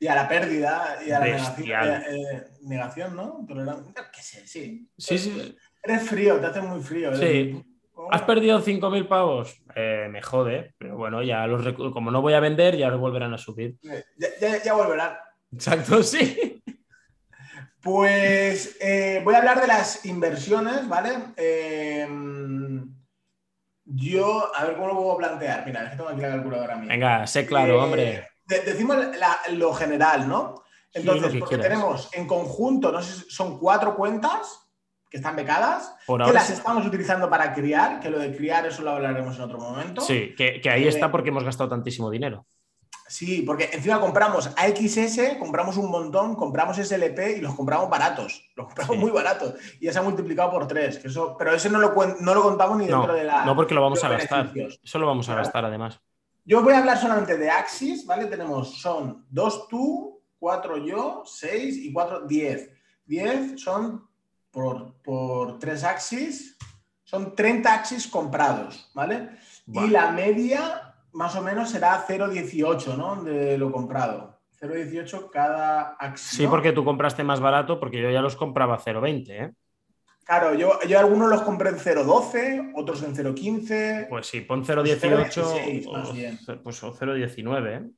Y 0.00 0.06
a 0.06 0.14
la 0.14 0.28
pérdida 0.28 0.98
y 1.06 1.10
a 1.10 1.18
la 1.20 1.26
negación, 1.26 2.02
eh, 2.08 2.44
negación, 2.62 3.16
¿no? 3.16 3.44
Tolerancia, 3.46 3.92
qué 4.14 4.22
sé, 4.22 4.46
sí. 4.46 4.88
Sí, 4.96 5.18
sí. 5.18 5.56
Eres 5.82 6.08
frío, 6.08 6.40
te 6.40 6.46
hace 6.46 6.60
muy 6.62 6.80
frío. 6.80 7.14
Sí. 7.14 7.62
¿Has 8.10 8.22
perdido 8.22 8.60
5.000 8.60 9.06
pavos? 9.08 9.60
Eh, 9.74 10.06
me 10.10 10.22
jode, 10.22 10.74
pero 10.78 10.96
bueno, 10.96 11.22
ya 11.22 11.46
los 11.46 11.72
como 11.92 12.10
no 12.10 12.22
voy 12.22 12.34
a 12.34 12.40
vender, 12.40 12.76
ya 12.76 12.88
los 12.88 13.00
volverán 13.00 13.34
a 13.34 13.38
subir. 13.38 13.76
Ya, 13.82 14.28
ya- 14.40 14.62
ya 14.62 14.72
volverán. 14.74 15.16
Exacto, 15.52 16.02
sí. 16.02 16.62
Pues 17.80 18.76
eh, 18.80 19.20
voy 19.24 19.34
a 19.34 19.38
hablar 19.38 19.60
de 19.60 19.66
las 19.68 20.04
inversiones, 20.04 20.88
¿vale? 20.88 21.10
Eh, 21.36 22.06
yo, 23.84 24.54
a 24.54 24.64
ver 24.64 24.74
cómo 24.74 24.88
lo 24.88 24.96
puedo 24.96 25.16
plantear. 25.16 25.64
Mira, 25.64 25.84
es 25.84 25.90
que 25.90 25.96
tengo 25.96 26.10
aquí 26.10 26.20
la 26.20 26.28
calculadora 26.30 26.76
mía. 26.76 26.88
Venga, 26.88 27.26
sé 27.26 27.46
claro, 27.46 27.74
Eh, 27.74 27.84
hombre. 27.84 28.28
de- 28.46 28.60
decimos 28.62 28.96
la- 29.16 29.38
lo 29.52 29.72
general, 29.72 30.28
¿no? 30.28 30.62
Entonces, 30.92 31.36
porque 31.38 31.56
quieras. 31.56 31.66
tenemos 31.68 32.08
en 32.14 32.26
conjunto, 32.26 32.90
no 32.90 33.00
sé 33.02 33.12
si 33.24 33.30
son 33.30 33.58
cuatro 33.58 33.94
cuentas 33.94 34.67
que 35.10 35.16
están 35.16 35.36
becadas, 35.36 35.94
Por 36.06 36.22
que 36.24 36.32
las 36.32 36.46
sí. 36.46 36.52
estamos 36.52 36.84
utilizando 36.86 37.30
para 37.30 37.54
criar, 37.54 37.98
que 38.00 38.10
lo 38.10 38.18
de 38.18 38.36
criar 38.36 38.66
eso 38.66 38.82
lo 38.82 38.90
hablaremos 38.90 39.36
en 39.36 39.42
otro 39.42 39.58
momento. 39.58 40.00
Sí, 40.02 40.34
que, 40.36 40.60
que 40.60 40.70
ahí 40.70 40.84
Eh, 40.84 40.88
está 40.88 41.10
porque 41.10 41.30
hemos 41.30 41.44
gastado 41.44 41.70
tantísimo 41.70 42.10
dinero. 42.10 42.46
Sí, 43.06 43.40
porque 43.40 43.70
encima 43.72 44.00
compramos 44.00 44.52
AXS, 44.54 45.38
compramos 45.38 45.78
un 45.78 45.90
montón, 45.90 46.34
compramos 46.34 46.76
SLP 46.76 47.38
y 47.38 47.40
los 47.40 47.54
compramos 47.54 47.88
baratos. 47.88 48.50
Los 48.54 48.66
compramos 48.66 48.96
Sí. 48.96 49.00
muy 49.00 49.10
baratos. 49.10 49.54
Y 49.80 49.86
ya 49.86 49.92
se 49.94 49.98
ha 49.98 50.02
multiplicado 50.02 50.50
por 50.50 50.66
tres. 50.68 50.98
Que 50.98 51.08
eso, 51.08 51.34
pero 51.38 51.54
ese 51.54 51.70
no 51.70 51.78
lo, 51.78 51.94
no 52.20 52.34
lo 52.34 52.42
contamos 52.42 52.76
ni 52.76 52.84
No, 52.86 52.98
dentro 52.98 53.14
de 53.14 53.24
la. 53.24 53.46
no 53.46 53.56
porque 53.56 53.72
lo 53.74 53.80
vamos 53.80 54.04
a 54.04 54.10
gastar. 54.10 54.52
Eso 54.82 54.98
lo 54.98 55.06
vamos 55.06 55.26
a 55.28 55.32
Claro. 55.32 55.42
gastar 55.44 55.64
además. 55.64 55.98
Yo 56.44 56.62
voy 56.62 56.74
a 56.74 56.78
hablar 56.80 56.98
solamente 56.98 57.38
de 57.38 57.48
Axis, 57.50 58.04
¿vale? 58.04 58.26
Tenemos, 58.26 58.78
son 58.80 59.24
dos 59.30 59.68
tú, 59.68 60.22
cuatro 60.38 60.76
yo, 60.76 61.22
seis 61.24 61.78
y 61.78 61.90
cuatro, 61.92 62.26
diez. 62.26 62.70
Diez 63.06 63.58
son 63.60 64.06
por, 64.50 64.94
por 65.02 65.58
tres 65.58 65.84
Axis, 65.84 66.56
son 67.04 67.34
30 67.34 67.72
Axis 67.72 68.06
comprados, 68.06 68.90
¿vale? 68.94 69.30
Vale. 69.66 69.86
Y 69.86 69.90
la 69.90 70.10
media 70.12 70.94
más 71.12 71.34
o 71.36 71.42
menos 71.42 71.70
será 71.70 72.04
0,18, 72.06 72.96
¿no? 72.96 73.22
De 73.22 73.58
lo 73.58 73.72
comprado. 73.72 74.38
0,18 74.60 75.30
cada 75.30 75.96
Axis. 75.98 76.36
Sí, 76.36 76.44
¿no? 76.44 76.50
porque 76.50 76.72
tú 76.72 76.84
compraste 76.84 77.22
más 77.24 77.40
barato, 77.40 77.78
porque 77.78 78.02
yo 78.02 78.10
ya 78.10 78.20
los 78.20 78.36
compraba 78.36 78.74
a 78.74 78.80
0,20, 78.80 79.30
¿eh? 79.30 79.52
Claro, 80.24 80.52
yo, 80.52 80.78
yo 80.86 80.98
algunos 80.98 81.30
los 81.30 81.40
compré 81.40 81.70
en 81.70 81.78
0,12, 81.78 82.72
otros 82.74 83.02
en 83.02 83.16
0,15. 83.16 84.08
Pues 84.10 84.26
sí, 84.26 84.42
pon 84.42 84.62
0,18 84.62 85.00
0,16 85.00 85.90
más 85.90 86.08
o, 86.10 86.12
bien. 86.12 86.38
pues, 86.62 86.82
o 86.82 86.94
0,19, 86.94 87.66
¿eh? 87.66 87.90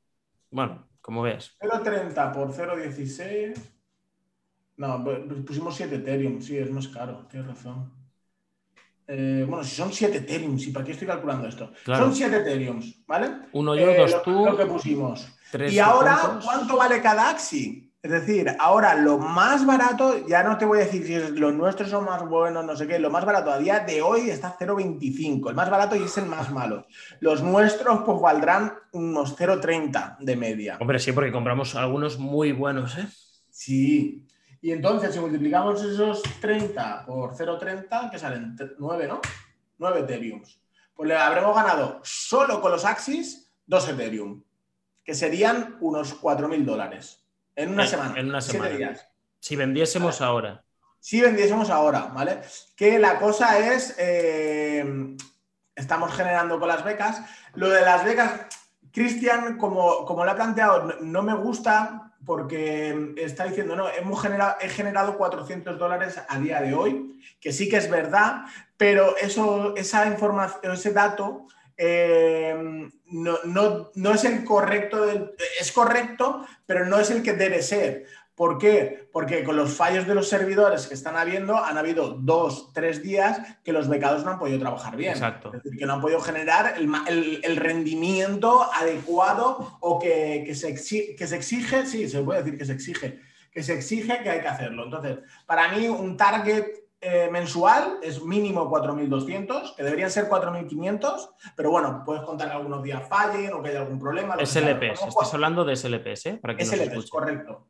Bueno, 0.53 0.88
como 1.01 1.22
ves. 1.22 1.57
0,30 1.61 2.32
por 2.32 2.53
0,16. 2.53 3.80
No, 4.81 5.05
pu- 5.05 5.45
pusimos 5.45 5.74
7 5.76 5.97
Ethereum, 5.97 6.41
sí, 6.41 6.57
es 6.57 6.70
más 6.70 6.89
caro, 6.89 7.26
tienes 7.31 7.49
razón. 7.49 7.93
Eh, 9.07 9.45
bueno, 9.47 9.62
si 9.64 9.74
son 9.76 9.93
7 9.93 10.18
Ethereum, 10.18 10.59
sí, 10.59 10.70
¿para 10.70 10.87
qué 10.87 10.93
estoy 10.93 11.07
calculando 11.07 11.47
esto? 11.49 11.70
Claro. 11.85 12.05
Son 12.05 12.14
7 12.14 12.37
Ethereum, 12.39 12.81
¿vale? 13.07 13.28
Uno 13.53 13.74
yo, 13.74 13.91
Eh, 13.91 13.97
dos 13.99 14.12
lo, 14.12 14.22
tú, 14.22 14.47
lo 14.47 14.57
que 14.57 14.66
pusimos. 14.66 15.28
tres 15.51 15.72
Y 15.74 15.78
ahora, 15.81 16.12
200. 16.16 16.45
¿cuánto 16.47 16.76
vale 16.76 17.03
cada 17.03 17.28
Axi? 17.28 17.93
Es 18.03 18.11
decir, 18.11 18.57
ahora 18.59 18.95
lo 18.95 19.18
más 19.18 19.66
barato, 19.66 20.26
ya 20.26 20.43
no 20.43 20.57
te 20.57 20.64
voy 20.64 20.78
a 20.78 20.85
decir 20.85 21.05
si 21.07 21.12
es- 21.14 21.31
los 21.33 21.53
nuestros 21.53 21.91
son 21.91 22.07
más 22.07 22.26
buenos, 22.26 22.64
no 22.64 22.74
sé 22.74 22.87
qué, 22.87 22.99
lo 22.99 23.11
más 23.11 23.26
barato 23.26 23.51
a 23.51 23.59
día 23.59 23.81
de 23.81 24.01
hoy 24.01 24.31
está 24.31 24.57
0,25, 24.59 25.51
el 25.51 25.57
más 25.57 25.68
barato 25.68 25.95
y 25.97 26.05
es 26.05 26.16
el 26.16 26.24
más 26.24 26.51
malo. 26.51 26.87
Los 27.20 27.43
nuestros 27.43 28.01
pues 28.07 28.18
valdrán 28.22 28.72
unos 28.93 29.37
0,30 29.37 30.16
de 30.20 30.37
media. 30.37 30.78
Hombre, 30.81 30.99
sí, 30.99 31.12
porque 31.12 31.31
compramos 31.33 31.74
algunos 31.74 32.18
muy 32.18 32.53
buenos, 32.53 32.97
¿eh? 32.97 33.07
Sí. 33.51 34.26
Y 34.63 34.73
entonces, 34.73 35.15
si 35.15 35.21
multiplicamos 35.21 35.83
esos 35.83 36.23
30 36.41 37.07
por 37.07 37.35
0,30, 37.35 38.11
que 38.11 38.19
salen 38.19 38.57
9, 38.79 39.09
¿no? 39.09 39.21
9 39.79 40.01
Ethereums. 40.01 40.61
Pues 40.95 41.09
le 41.09 41.17
habremos 41.17 41.55
ganado 41.55 42.01
solo 42.03 42.61
con 42.61 42.73
los 42.73 42.85
Axis 42.85 43.51
2 43.67 43.89
Ethereum, 43.91 44.43
que 45.03 45.15
serían 45.15 45.79
unos 45.81 46.21
4.000 46.21 46.65
dólares 46.65 47.25
en 47.57 47.71
una 47.73 47.85
En- 47.85 47.89
semana. 47.89 48.21
en 48.21 48.29
una 48.29 48.41
semana. 48.43 48.77
días. 48.77 49.07
Si 49.39 49.57
vendiésemos 49.57 50.21
ahora. 50.21 50.63
Si 50.99 51.23
vendiésemos 51.23 51.71
ahora, 51.71 52.07
¿vale? 52.15 52.41
Que 52.77 52.99
la 52.99 53.19
cosa 53.19 53.59
es, 53.59 53.95
eh, 53.99 55.17
estamos 55.75 56.13
generando 56.13 56.59
con 56.61 56.69
las 56.69 56.85
becas. 56.85 57.23
Lo 57.55 57.71
de 57.71 57.81
las 57.81 58.05
becas, 58.05 58.33
Cristian, 58.93 59.57
como, 59.57 60.05
como 60.05 60.27
lo 60.27 60.31
ha 60.33 60.37
planteado, 60.37 60.97
no 61.01 61.23
me 61.23 61.35
gusta 61.35 62.10
porque 62.25 63.14
está 63.16 63.45
diciendo, 63.45 63.75
no, 63.77 63.89
hemos 63.89 64.21
generado, 64.21 64.57
he 64.61 64.68
generado 64.68 65.16
400 65.16 65.79
dólares 65.79 66.21
a 66.29 66.39
día 66.39 66.61
de 66.61 66.75
hoy, 66.75 67.18
que 67.41 67.53
sí 67.53 67.68
que 67.68 67.77
es 67.79 67.89
verdad, 67.91 68.43
pero 68.77 69.16
eso, 69.16 69.75
esa 69.77 70.07
información, 70.07 70.73
ese 70.75 70.93
dato 70.93 71.47
eh, 71.77 72.55
no, 73.07 73.39
no- 73.45 73.91
no 73.95 74.12
es 74.14 74.25
el 74.25 74.45
correcto, 74.45 75.07
es 75.59 75.73
correcto, 75.73 76.47
pero 76.66 76.85
no 76.85 76.99
es 77.01 77.11
el 77.11 77.23
que 77.23 77.33
debe 77.33 77.62
ser. 77.62 78.05
¿Por 78.41 78.57
qué? 78.57 79.07
Porque 79.12 79.45
con 79.45 79.55
los 79.55 79.74
fallos 79.76 80.07
de 80.07 80.14
los 80.14 80.26
servidores 80.26 80.86
que 80.86 80.95
están 80.95 81.14
habiendo, 81.14 81.59
han 81.62 81.76
habido 81.76 82.12
dos, 82.18 82.72
tres 82.72 83.03
días 83.03 83.38
que 83.62 83.70
los 83.70 83.86
becados 83.86 84.24
no 84.24 84.30
han 84.30 84.38
podido 84.38 84.59
trabajar 84.59 84.97
bien. 84.97 85.12
Exacto. 85.12 85.53
Es 85.53 85.62
decir, 85.62 85.78
que 85.78 85.84
no 85.84 85.93
han 85.93 86.01
podido 86.01 86.20
generar 86.22 86.72
el, 86.78 86.86
ma- 86.88 87.05
el- 87.07 87.43
el 87.45 87.57
rendimiento 87.57 88.62
adecuado 88.72 89.76
o 89.80 89.99
que, 89.99 90.43
que 90.47 90.55
se 90.55 90.74
exi- 90.74 91.14
que 91.18 91.26
se 91.26 91.36
exige, 91.36 91.84
sí, 91.84 92.09
se 92.09 92.22
puede 92.22 92.43
decir 92.43 92.59
que 92.59 92.64
se 92.64 92.72
exige, 92.72 93.20
que 93.53 93.62
se 93.62 93.74
exige 93.74 94.22
que 94.22 94.30
hay 94.30 94.41
que 94.41 94.49
hacerlo. 94.49 94.84
Entonces, 94.84 95.18
para 95.45 95.68
mí 95.72 95.86
un 95.88 96.16
target 96.16 96.64
eh, 97.03 97.28
mensual 97.30 97.99
es 98.03 98.22
mínimo 98.22 98.70
4.200, 98.70 99.74
que 99.76 99.82
deberían 99.82 100.11
ser 100.11 100.28
4.500, 100.30 101.28
pero 101.57 101.70
bueno, 101.70 102.03
puedes 102.07 102.22
contar 102.22 102.49
que 102.49 102.57
algunos 102.57 102.82
días 102.82 103.07
fallen 103.09 103.53
o 103.53 103.62
que 103.62 103.68
haya 103.70 103.80
algún 103.80 103.99
problema. 103.99 104.36
SLPs, 104.47 105.07
estás 105.09 105.34
hablando 105.34 105.64
de 105.64 105.76
SLPs, 105.76 106.26
¿eh? 106.26 106.38
Para 106.41 106.57
que 106.57 106.64
SLPs, 106.64 107.11
correcto. 107.11 107.66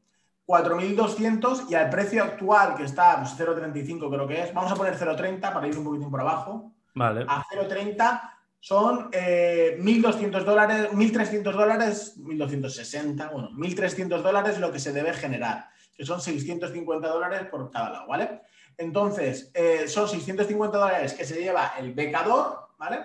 4.200 0.51 1.70
y 1.70 1.74
al 1.76 1.88
precio 1.88 2.24
actual, 2.24 2.74
que 2.74 2.82
está 2.82 3.18
pues, 3.18 3.38
0,35 3.38 4.11
creo 4.11 4.26
que 4.26 4.42
es, 4.42 4.53
vamos 4.53 4.72
a 4.72 4.74
poner 4.74 4.96
0,30 4.96 5.40
para 5.40 5.68
ir 5.68 5.78
un 5.78 5.84
poquitín 5.84 6.11
por 6.11 6.20
abajo. 6.20 6.72
Vale. 6.92 7.24
A 7.28 7.44
0,30 7.44 8.20
son 8.59 9.11
eh, 9.12 9.78
1.200 9.80 10.42
dólares, 10.42 10.88
1.300 10.90 11.53
dólares, 11.53 12.16
1.260, 12.18 13.32
bueno, 13.32 13.51
1.300 13.53 14.22
dólares 14.22 14.59
lo 14.59 14.72
que 14.72 14.80
se 14.80 14.92
debe 14.92 15.12
generar, 15.14 15.68
que 15.96 16.05
son 16.05 16.20
650 16.20 17.07
dólares 17.09 17.46
por 17.48 17.70
cada 17.70 17.90
lado, 17.90 18.09
¿vale? 18.09 18.40
Entonces, 18.76 19.53
eh, 19.55 19.86
son 19.86 20.09
650 20.09 20.76
dólares 20.76 21.14
que 21.14 21.24
se 21.24 21.40
lleva 21.40 21.74
el 21.78 21.94
becador, 21.94 22.70
¿vale? 22.76 23.05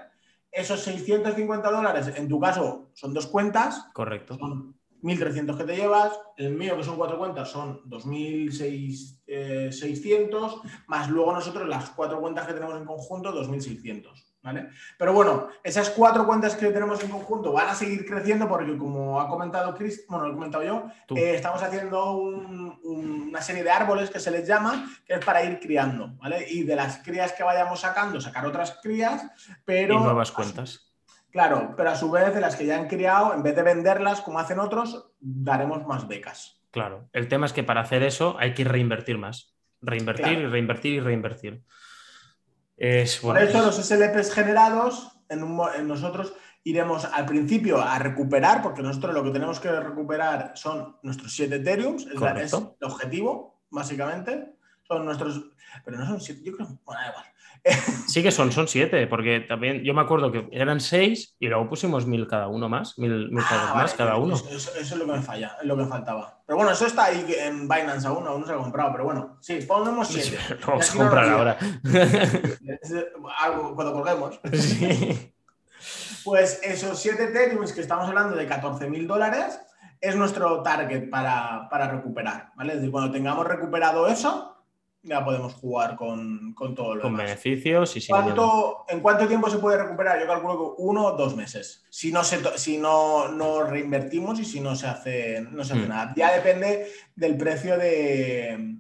Esos 0.52 0.82
650 0.82 1.70
dólares, 1.70 2.12
en 2.16 2.28
tu 2.28 2.40
caso, 2.40 2.90
son 2.94 3.14
dos 3.14 3.28
cuentas, 3.28 3.86
Correcto. 3.94 4.36
son 4.36 4.76
1.300 5.02 5.58
que 5.58 5.64
te 5.66 5.76
llevas, 5.76 6.14
el 6.38 6.54
mío 6.56 6.78
que 6.78 6.84
son 6.84 6.96
cuatro 6.98 7.18
cuentas 7.18 7.50
son 7.52 7.82
2.600, 7.90 10.62
más 10.88 11.10
luego 11.10 11.34
nosotros 11.34 11.68
las 11.68 11.90
cuatro 11.92 12.20
cuentas 12.20 12.48
que 12.48 12.54
tenemos 12.54 12.76
en 12.78 12.86
conjunto, 12.86 13.34
2.600, 13.34 14.12
¿vale? 14.42 14.70
Pero 14.98 15.14
bueno, 15.14 15.48
esas 15.64 15.90
cuatro 15.90 16.26
cuentas 16.26 16.56
que 16.56 16.68
tenemos 16.72 17.04
en 17.04 17.10
conjunto 17.10 17.52
van 17.52 17.70
a 17.70 17.76
seguir 17.76 18.06
creciendo 18.06 18.48
porque 18.48 18.78
como 18.78 19.20
ha 19.20 19.28
comentado 19.28 19.76
Chris, 19.76 20.06
bueno, 20.08 20.26
lo 20.26 20.32
he 20.32 20.36
comentado 20.36 20.64
yo, 20.64 20.86
eh, 21.18 21.36
estamos 21.36 21.62
haciendo 21.62 22.14
un- 22.14 22.80
un- 22.84 23.26
una 23.30 23.42
serie 23.42 23.64
de 23.64 23.72
árboles 23.72 24.10
que 24.10 24.20
se 24.20 24.32
les 24.32 24.48
llama, 24.48 24.90
que 25.06 25.16
es 25.16 25.26
para 25.26 25.44
ir 25.44 25.60
criando, 25.60 26.12
¿vale? 26.18 26.46
Y 26.50 26.64
de 26.64 26.76
las 26.76 27.00
crías 27.00 27.34
que 27.34 27.44
vayamos 27.44 27.82
sacando, 27.82 28.22
sacar 28.22 28.46
otras 28.46 28.80
crías, 28.82 29.26
pero... 29.66 29.96
y 29.96 29.98
nuevas 30.04 30.32
cuentas. 30.32 30.94
Claro, 31.36 31.74
pero 31.76 31.90
a 31.90 31.96
su 31.98 32.10
vez 32.10 32.34
de 32.34 32.40
las 32.40 32.56
que 32.56 32.66
ya 32.66 32.78
han 32.78 32.88
criado, 32.88 33.34
en 33.34 33.44
vez 33.44 33.54
de 33.58 33.62
venderlas 33.62 34.22
como 34.22 34.40
hacen 34.40 34.58
otros, 34.58 35.12
daremos 35.20 35.86
más 35.86 36.08
becas. 36.08 36.62
Claro. 36.72 37.10
El 37.12 37.28
tema 37.28 37.46
es 37.46 37.52
que 37.52 37.62
para 37.62 37.82
hacer 37.82 38.04
eso 38.04 38.38
hay 38.40 38.54
que 38.54 38.64
reinvertir 38.64 39.18
más. 39.18 39.54
Reinvertir 39.82 40.24
Claro. 40.28 40.40
y 40.40 40.46
reinvertir 40.48 40.94
y 40.94 41.00
reinvertir. 41.02 41.62
Es 42.78 43.18
Por 43.18 43.34
bueno. 43.34 43.50
eso 43.50 43.66
los 43.66 43.76
SLPs 43.86 44.32
generados, 44.34 45.12
en, 45.28 45.44
un 45.44 45.56
mo- 45.58 45.74
en 45.74 45.90
nosotros 45.90 46.34
iremos 46.64 47.04
al 47.04 47.26
principio 47.26 47.82
a 47.82 48.00
recuperar, 48.00 48.62
porque 48.62 48.82
nosotros 48.82 49.14
lo 49.14 49.22
que 49.22 49.32
tenemos 49.32 49.60
que 49.60 49.70
recuperar 49.78 50.54
son 50.56 50.96
nuestros 51.04 51.34
7 51.36 51.56
Ethereum, 51.58 51.96
es, 51.98 52.06
la- 52.06 52.12
es 52.40 52.50
Correcto. 52.52 52.78
el 52.80 52.88
objetivo, 52.88 53.60
básicamente. 53.70 54.55
Son 54.88 55.06
nuestros, 55.06 55.42
pero 55.84 55.98
no 55.98 56.06
son 56.06 56.22
7, 56.22 56.42
yo 56.44 56.56
creo, 56.56 56.68
bueno, 56.86 57.02
da 57.02 57.10
igual. 57.10 57.26
Sí 58.08 58.22
que 58.22 58.32
son, 58.32 58.52
son 58.52 58.68
siete, 58.68 59.08
porque 59.08 59.42
también 59.42 59.84
yo 59.84 59.94
me 59.94 60.02
acuerdo 60.02 60.32
que 60.32 60.48
eran 60.52 60.80
seis 60.80 61.36
y 61.40 61.48
luego 61.48 61.68
pusimos 61.68 62.06
mil 62.06 62.28
cada 62.28 62.48
uno 62.48 62.70
más, 62.70 62.98
mil, 62.98 63.30
mil 63.32 63.44
Ah, 63.50 63.72
vale, 63.74 63.84
más 63.84 63.94
cada 63.94 64.18
uno. 64.18 64.36
Eso, 64.36 64.72
es 64.80 64.96
lo 64.96 65.06
que 65.06 65.12
me 65.12 65.22
falla, 65.22 65.58
es 65.60 65.68
lo 65.68 65.76
que 65.76 65.84
me 65.84 65.90
faltaba. 65.90 66.40
Pero 66.46 66.58
bueno, 66.58 66.72
eso 66.72 66.86
está 66.86 67.06
ahí 67.06 67.26
en 67.40 67.68
Binance 67.68 68.08
aún, 68.08 68.26
aún 68.28 68.42
no 68.42 68.48
se 68.48 68.54
ha 68.54 68.58
comprado, 68.58 68.92
pero 68.92 69.06
bueno, 69.06 69.38
sí, 69.42 69.60
ponemos 69.68 70.08
7. 70.08 70.38
Lo 70.62 70.68
vamos 70.68 70.92
a 70.94 70.98
comprar 70.98 71.30
ahora. 71.30 71.58
Algo 73.40 73.76
cuando 73.76 73.94
colguemos. 73.94 74.40
Sí. 74.54 75.34
Pues 76.24 76.60
esos 76.64 77.00
7 77.00 77.24
Ethereum 77.24 77.66
que 77.66 77.82
estamos 77.82 78.08
hablando 78.08 78.36
de 78.36 78.48
14.000 78.48 79.08
dólares 79.08 79.60
es 80.00 80.16
nuestro 80.16 80.62
target 80.62 81.10
para, 81.10 81.68
para 81.70 81.90
recuperar, 81.90 82.52
¿vale? 82.56 82.74
Es 82.74 82.80
decir, 82.80 82.92
cuando 82.92 83.12
tengamos 83.12 83.46
recuperado 83.48 84.08
eso, 84.08 84.55
ya 85.06 85.24
podemos 85.24 85.54
jugar 85.54 85.96
con, 85.96 86.54
con 86.54 86.74
todo 86.76 86.96
lo 86.96 87.02
Con 87.04 87.12
demás. 87.14 87.26
beneficios 87.28 87.96
y 87.96 88.02
sin 88.02 88.16
miedo. 88.16 88.26
¿Cuánto, 88.36 88.86
¿En 88.90 89.00
cuánto 89.02 89.28
tiempo 89.28 89.50
se 89.50 89.60
puede 89.60 89.78
recuperar? 89.82 90.20
Yo 90.20 90.28
calculo 90.28 90.58
que 90.76 90.82
uno 90.82 91.06
o 91.06 91.12
dos 91.16 91.36
meses. 91.36 91.86
Si 91.90 92.12
no, 92.12 92.24
se 92.24 92.40
si 92.58 92.78
no, 92.78 93.28
no 93.30 93.64
reinvertimos 93.64 94.40
y 94.40 94.46
si 94.46 94.60
no 94.60 94.76
se 94.76 94.88
hace, 94.88 95.42
no 95.52 95.64
se 95.64 95.74
hace 95.74 95.86
Hmm. 95.86 95.90
nada. 95.90 96.14
Ya 96.18 96.34
depende 96.34 96.88
del 97.16 97.38
precio 97.38 97.78
de, 97.78 98.76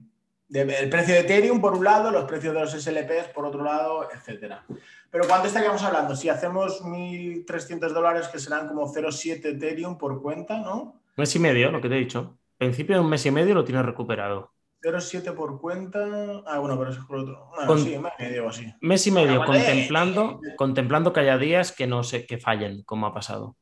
de- 0.47 0.61
el 0.79 0.89
precio 0.89 1.13
de 1.13 1.21
Ethereum 1.21 1.61
por 1.61 1.73
un 1.73 1.83
lado, 1.83 2.09
los 2.11 2.25
precios 2.25 2.53
de 2.53 2.59
los 2.61 2.73
SLPs 2.73 3.27
por 3.33 3.45
otro 3.45 3.63
lado, 3.63 4.09
etcétera. 4.11 4.65
Pero 5.11 5.27
¿cuánto 5.27 5.47
estaríamos 5.47 5.81
hablando? 5.83 6.15
Si 6.15 6.27
hacemos 6.27 6.81
1.300 6.83 7.93
dólares, 7.93 8.27
que 8.29 8.39
serán 8.39 8.67
como 8.67 8.91
0,7 8.91 9.45
Ethereum 9.55 9.97
por 9.97 10.21
cuenta, 10.21 10.57
¿no? 10.59 11.01
Mes 11.17 11.35
y 11.35 11.39
medio, 11.39 11.71
lo 11.71 11.79
que 11.79 11.87
te 11.87 11.95
he 11.95 11.99
dicho. 11.99 12.37
Principio, 12.57 12.95
en 12.95 13.03
un 13.03 13.09
mes 13.09 13.25
y 13.25 13.31
medio 13.31 13.53
lo 13.53 13.63
tienes 13.63 13.85
recuperado. 13.85 14.51
0,7 14.85 15.33
por 15.33 15.59
cuenta. 15.59 15.99
Ah, 16.45 16.59
bueno, 16.59 16.77
pero 16.77 16.91
es 16.91 16.97
por 16.97 17.17
otro. 17.17 17.49
Bueno, 17.55 17.67
Con- 17.67 17.79
sí, 17.83 17.97
medio 18.19 18.45
o 18.45 18.49
así. 18.49 18.71
Mes 18.81 19.07
y 19.07 19.11
medio 19.11 19.43
contemplando, 19.43 20.39
contemplando 20.57 21.11
que 21.11 21.21
haya 21.21 21.37
días 21.37 21.71
que 21.71 21.87
no 21.87 22.03
sé 22.03 22.25
que 22.25 22.37
fallen, 22.37 22.83
como 22.83 23.07
ha 23.07 23.13
pasado. 23.13 23.55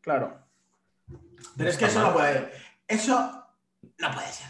Claro. 0.00 0.46
Pero 1.56 1.70
es 1.70 1.76
que 1.76 1.84
eso 1.86 2.00
no 2.02 2.12
puede. 2.12 2.50
Eso 2.88 3.46
no 3.98 4.10
puede 4.10 4.28
ser. 4.28 4.46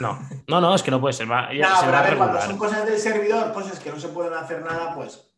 No, 0.00 0.18
no, 0.48 0.60
no, 0.60 0.74
es 0.74 0.82
que 0.82 0.90
no 0.90 1.00
puede 1.00 1.12
ser. 1.12 1.30
Va, 1.30 1.52
ya 1.54 1.68
No, 1.68 1.76
se 1.76 1.80
pero 1.82 1.92
va 1.92 1.98
a 1.98 2.00
a 2.00 2.04
ver, 2.08 2.16
cuando 2.16 2.40
son 2.40 2.58
cosas 2.58 2.86
del 2.86 2.98
servidor, 2.98 3.52
cosas 3.52 3.78
que 3.78 3.90
no 3.90 4.00
se 4.00 4.08
pueden 4.08 4.34
hacer 4.34 4.62
nada, 4.62 4.94
pues 4.94 5.30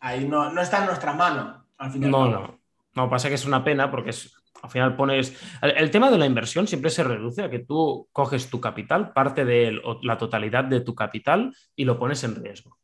ahí 0.00 0.26
no, 0.26 0.50
no 0.50 0.60
está 0.62 0.78
en 0.78 0.86
nuestra 0.86 1.12
mano. 1.12 1.66
Al 1.78 1.90
final. 1.90 2.10
No, 2.10 2.28
no. 2.28 2.58
No, 2.94 3.08
pasa 3.10 3.28
que 3.28 3.34
es 3.34 3.44
una 3.44 3.64
pena 3.64 3.90
porque 3.90 4.10
es, 4.10 4.34
al 4.62 4.70
final 4.70 4.96
pones. 4.96 5.36
El, 5.60 5.72
el 5.72 5.90
tema 5.90 6.10
de 6.10 6.18
la 6.18 6.26
inversión 6.26 6.66
siempre 6.66 6.90
se 6.90 7.04
reduce 7.04 7.42
a 7.42 7.50
que 7.50 7.58
tú 7.58 8.08
coges 8.12 8.48
tu 8.48 8.60
capital, 8.60 9.12
parte 9.12 9.44
de 9.44 9.68
él 9.68 9.82
o 9.84 9.98
la 10.02 10.16
totalidad 10.16 10.64
de 10.64 10.80
tu 10.80 10.94
capital 10.94 11.54
y 11.76 11.84
lo 11.84 11.98
pones 11.98 12.24
en 12.24 12.36
riesgo. 12.36 12.78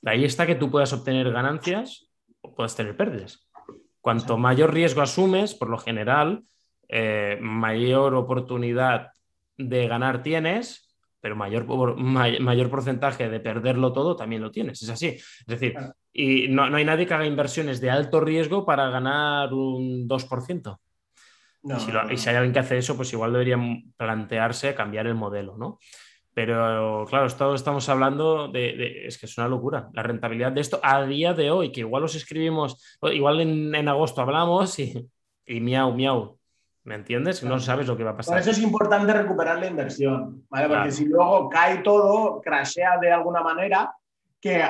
De 0.00 0.10
ahí 0.10 0.24
está 0.24 0.46
que 0.46 0.56
tú 0.56 0.70
puedas 0.70 0.92
obtener 0.92 1.30
ganancias 1.30 2.10
o 2.40 2.54
puedas 2.54 2.74
tener 2.74 2.96
pérdidas. 2.96 3.48
Cuanto 4.00 4.36
mayor 4.36 4.74
riesgo 4.74 5.00
asumes, 5.00 5.54
por 5.54 5.68
lo 5.70 5.78
general, 5.78 6.42
eh, 6.88 7.38
mayor 7.40 8.14
oportunidad 8.14 9.12
de 9.56 9.86
ganar 9.86 10.22
tienes, 10.22 10.92
pero 11.20 11.36
mayor, 11.36 11.96
mayor 11.96 12.68
porcentaje 12.68 13.30
de 13.30 13.38
perderlo 13.38 13.92
todo 13.92 14.16
también 14.16 14.42
lo 14.42 14.50
tienes. 14.50 14.82
Es 14.82 14.88
así. 14.88 15.06
Es 15.06 15.46
decir, 15.46 15.76
y 16.12 16.48
no, 16.48 16.64
hay 16.64 16.84
nadie 16.84 17.06
que 17.06 17.14
haga 17.14 17.24
inversiones 17.24 17.80
de 17.80 17.90
alto 17.90 18.20
riesgo 18.20 18.66
para 18.66 18.90
ganar 18.90 19.54
un 19.54 20.08
2%. 20.08 20.78
Y, 21.62 22.16
si 22.16 22.28
hay 22.28 22.36
alguien 22.36 22.52
que 22.52 22.58
hace 22.58 22.78
eso, 22.78 22.96
pues 22.96 23.12
igual 23.12 23.32
deberían 23.32 23.92
plantearse 23.96 24.74
cambiar 24.74 25.06
el 25.06 25.14
modelo, 25.14 25.56
¿no? 25.56 25.78
Pero 26.34 27.04
claro, 27.08 27.26
esto 27.26 27.54
estamos 27.54 27.88
hablando 27.88 28.48
de, 28.48 29.06
Es 29.06 29.18
que 29.18 29.26
es 29.26 29.36
una 29.36 29.48
locura. 29.48 29.90
La 29.92 30.02
rentabilidad 30.02 30.52
de 30.52 30.62
esto 30.62 30.80
a 30.82 31.04
día 31.04 31.34
de 31.34 31.50
hoy, 31.50 31.72
que 31.72 31.80
igual 31.80 32.02
los 32.02 32.14
escribimos, 32.14 32.98
igual 33.02 33.40
en, 33.40 33.88
agosto 33.88 34.22
hablamos 34.22 34.78
y, 34.78 35.08
y 35.46 35.60
miau, 35.60 35.94
miau. 35.94 36.38
¿Me 36.84 36.96
entiendes? 36.96 37.44
No 37.44 37.60
sabes 37.60 37.86
lo 37.86 37.96
que 37.96 38.02
va 38.02 38.10
a 38.10 38.16
pasar. 38.16 38.34
Por 38.34 38.40
eso 38.40 38.50
es 38.50 38.58
importante 38.58 39.12
recuperar 39.12 39.60
la 39.60 39.68
inversión, 39.68 40.44
¿vale? 40.48 40.68
Porque 40.68 40.90
si 40.90 41.04
luego 41.04 41.48
cae 41.48 41.78
todo, 41.78 42.40
crashea 42.40 42.98
de 42.98 43.12
alguna 43.12 43.40
manera, 43.40 43.94
que 44.40 44.64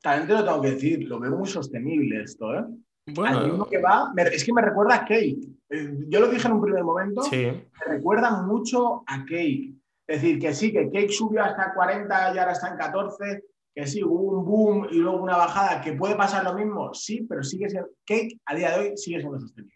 también 0.00 0.28
te 0.28 0.34
lo 0.34 0.44
tengo 0.44 0.60
que 0.60 0.70
decir, 0.70 1.08
lo 1.08 1.18
veo 1.18 1.32
muy 1.32 1.48
sostenible 1.48 2.22
esto, 2.22 2.54
¿eh? 2.54 2.64
Bueno, 3.06 3.66
que 3.66 3.78
va, 3.78 4.12
es 4.16 4.44
que 4.44 4.52
me 4.52 4.62
recuerda 4.62 4.96
a 4.96 5.04
Cake. 5.04 5.38
Eh, 5.68 6.04
yo 6.08 6.20
lo 6.20 6.28
dije 6.28 6.46
en 6.46 6.54
un 6.54 6.62
primer 6.62 6.84
momento, 6.84 7.22
sí. 7.22 7.46
me 7.46 7.86
recuerda 7.86 8.42
mucho 8.42 9.02
a 9.06 9.24
Cake. 9.24 9.74
Es 10.06 10.22
decir, 10.22 10.38
que 10.38 10.54
sí, 10.54 10.72
que 10.72 10.90
Cake 10.90 11.10
subió 11.10 11.42
hasta 11.42 11.74
40 11.74 12.34
y 12.34 12.38
ahora 12.38 12.52
está 12.52 12.68
en 12.68 12.76
14, 12.76 13.44
que 13.74 13.86
sí, 13.86 14.02
hubo 14.02 14.38
un 14.38 14.44
boom 14.44 14.88
y 14.90 14.96
luego 14.96 15.22
una 15.22 15.36
bajada, 15.36 15.80
que 15.80 15.92
puede 15.92 16.14
pasar 16.14 16.44
lo 16.44 16.54
mismo, 16.54 16.94
sí, 16.94 17.26
pero 17.28 17.42
sigue 17.42 17.68
siendo, 17.68 17.88
Cake 18.06 18.40
a 18.46 18.54
día 18.54 18.70
de 18.70 18.80
hoy 18.80 18.96
sigue 18.96 19.20
siendo 19.20 19.40
sostenible 19.40 19.74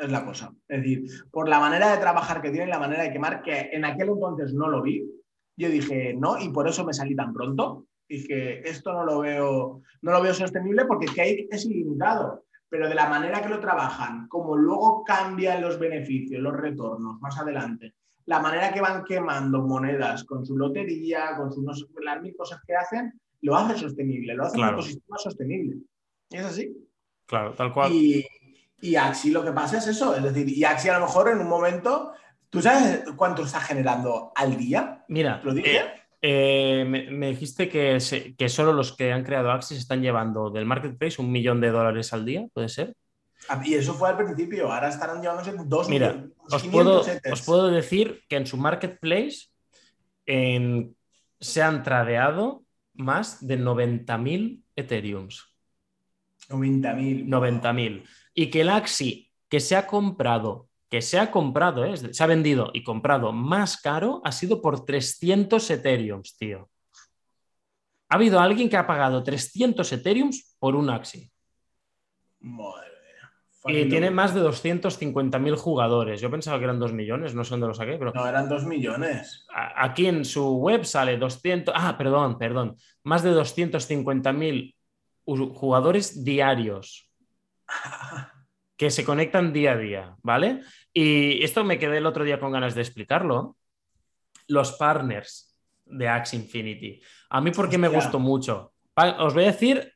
es 0.00 0.10
la 0.10 0.24
cosa. 0.24 0.52
Es 0.68 0.82
decir, 0.82 1.04
por 1.30 1.48
la 1.48 1.60
manera 1.60 1.92
de 1.92 1.98
trabajar 1.98 2.40
que 2.40 2.50
tiene, 2.50 2.66
la 2.66 2.78
manera 2.78 3.02
de 3.02 3.12
quemar, 3.12 3.42
que 3.42 3.70
en 3.72 3.84
aquel 3.84 4.08
entonces 4.08 4.54
no 4.54 4.68
lo 4.68 4.82
vi, 4.82 5.04
yo 5.56 5.68
dije 5.68 6.14
no 6.14 6.38
y 6.40 6.48
por 6.50 6.68
eso 6.68 6.84
me 6.84 6.92
salí 6.92 7.14
tan 7.14 7.32
pronto. 7.32 7.86
Dije, 8.08 8.68
esto 8.68 8.92
no 8.92 9.04
lo 9.04 9.20
veo, 9.20 9.82
no 10.02 10.12
lo 10.12 10.22
veo 10.22 10.34
sostenible 10.34 10.84
porque 10.84 11.06
Cake 11.06 11.48
es 11.50 11.64
ilimitado, 11.64 12.44
pero 12.70 12.88
de 12.88 12.94
la 12.94 13.08
manera 13.08 13.42
que 13.42 13.48
lo 13.48 13.60
trabajan, 13.60 14.28
como 14.28 14.56
luego 14.56 15.02
cambian 15.04 15.60
los 15.60 15.78
beneficios, 15.78 16.40
los 16.40 16.56
retornos 16.56 17.20
más 17.20 17.36
adelante, 17.38 17.94
la 18.26 18.38
manera 18.38 18.72
que 18.72 18.80
van 18.80 19.04
quemando 19.04 19.60
monedas 19.62 20.24
con 20.24 20.46
su 20.46 20.56
lotería, 20.56 21.36
con 21.36 21.52
sus, 21.52 21.88
las 22.00 22.22
mil 22.22 22.34
cosas 22.36 22.60
que 22.64 22.76
hacen, 22.76 23.20
lo 23.42 23.56
hace 23.56 23.76
sostenible, 23.76 24.34
lo 24.34 24.44
hace 24.44 24.58
un 24.58 24.68
ecosistema 24.68 25.18
sostenible. 25.18 25.78
Y 26.30 26.36
es 26.36 26.44
así. 26.44 26.88
Claro, 27.26 27.54
tal 27.54 27.72
cual. 27.72 27.92
Y 27.92 28.96
Axi 28.96 29.30
lo 29.30 29.44
que 29.44 29.52
pasa 29.52 29.78
es 29.78 29.86
eso, 29.88 30.14
es 30.14 30.22
decir, 30.22 30.48
y 30.48 30.64
Axi 30.64 30.88
a 30.88 30.98
lo 30.98 31.06
mejor 31.06 31.28
en 31.28 31.40
un 31.40 31.48
momento, 31.48 32.12
¿tú 32.48 32.62
sabes 32.62 33.04
cuánto 33.16 33.42
está 33.42 33.60
generando 33.60 34.32
al 34.34 34.56
día? 34.56 35.04
Mira, 35.08 35.40
¿Lo 35.44 35.52
dije? 35.52 35.76
Eh, 35.76 35.99
eh, 36.22 36.84
me, 36.86 37.28
dijiste 37.28 37.68
que, 37.68 37.98
que 38.36 38.48
solo 38.48 38.72
los 38.72 38.96
que 38.96 39.12
han 39.12 39.24
creado 39.24 39.50
Axi 39.50 39.74
se 39.74 39.80
están 39.80 40.02
llevando 40.02 40.50
del 40.50 40.66
marketplace 40.66 41.20
un 41.20 41.32
millón 41.32 41.60
de 41.60 41.70
dólares 41.70 42.12
al 42.12 42.24
día, 42.24 42.46
¿puede 42.52 42.68
ser? 42.68 42.94
Ah, 43.48 43.62
y 43.64 43.74
eso 43.74 43.94
fue 43.94 44.10
al 44.10 44.16
principio, 44.16 44.70
ahora 44.70 44.88
estarán 44.88 45.22
llevándose 45.22 45.54
dos 45.64 45.88
Mira, 45.88 46.12
millones. 46.12 46.32
Os 46.50 46.62
puedo, 46.64 47.02
os 47.32 47.42
puedo 47.42 47.68
decir 47.68 48.22
que 48.28 48.36
en 48.36 48.46
su 48.46 48.56
marketplace 48.56 49.48
se 50.26 51.62
han 51.62 51.82
tradeado 51.82 52.64
más 52.94 53.46
de 53.46 53.58
90.000 53.58 54.62
Ethereums. 54.76 55.46
90.000. 56.48 57.26
90.000 57.26 58.04
y 58.34 58.50
que 58.50 58.62
el 58.62 58.68
Axi 58.68 59.30
que 59.48 59.60
se 59.60 59.76
ha 59.76 59.86
comprado, 59.86 60.68
que 60.90 61.00
se 61.00 61.18
ha 61.18 61.30
comprado, 61.30 61.84
¿eh? 61.84 61.96
se 61.96 62.22
ha 62.22 62.26
vendido 62.26 62.70
y 62.74 62.82
comprado 62.82 63.32
más 63.32 63.80
caro, 63.80 64.20
ha 64.24 64.32
sido 64.32 64.60
por 64.60 64.84
300 64.84 65.70
Ethereums, 65.70 66.36
tío. 66.36 66.68
Ha 68.08 68.16
habido 68.16 68.40
alguien 68.40 68.68
que 68.68 68.76
ha 68.76 68.86
pagado 68.86 69.22
300 69.22 69.92
Ethereums 69.92 70.56
por 70.58 70.74
un 70.74 70.90
Axi. 70.90 71.30
Madre 72.40 72.90
y 73.66 73.88
tiene 73.88 74.10
más 74.10 74.34
de 74.34 74.40
250.000 74.42 75.56
jugadores. 75.56 76.20
Yo 76.20 76.30
pensaba 76.30 76.58
que 76.58 76.64
eran 76.64 76.78
2 76.78 76.92
millones, 76.92 77.34
no 77.34 77.44
sé 77.44 77.50
dónde 77.50 77.66
lo 77.66 77.74
saqué, 77.74 77.96
pero... 77.98 78.12
No, 78.14 78.26
eran 78.26 78.48
2 78.48 78.64
millones. 78.64 79.46
Aquí 79.52 80.06
en 80.06 80.24
su 80.24 80.56
web 80.56 80.84
sale 80.84 81.18
200... 81.18 81.74
Ah, 81.76 81.96
perdón, 81.98 82.38
perdón. 82.38 82.76
Más 83.04 83.22
de 83.22 83.32
250.000 83.32 84.74
jugadores 85.24 86.24
diarios. 86.24 87.10
que 88.80 88.90
se 88.90 89.04
conectan 89.04 89.52
día 89.52 89.72
a 89.72 89.76
día, 89.76 90.16
¿vale? 90.22 90.62
Y 90.90 91.44
esto 91.44 91.64
me 91.64 91.78
quedé 91.78 91.98
el 91.98 92.06
otro 92.06 92.24
día 92.24 92.40
con 92.40 92.50
ganas 92.50 92.74
de 92.74 92.80
explicarlo. 92.80 93.58
Los 94.46 94.72
partners 94.72 95.54
de 95.84 96.08
Axe 96.08 96.36
Infinity. 96.36 96.98
A 97.28 97.42
mí 97.42 97.50
porque 97.50 97.76
me 97.76 97.88
gustó 97.88 98.18
mucho. 98.18 98.72
Os 99.18 99.34
voy 99.34 99.44
a 99.44 99.48
decir, 99.48 99.92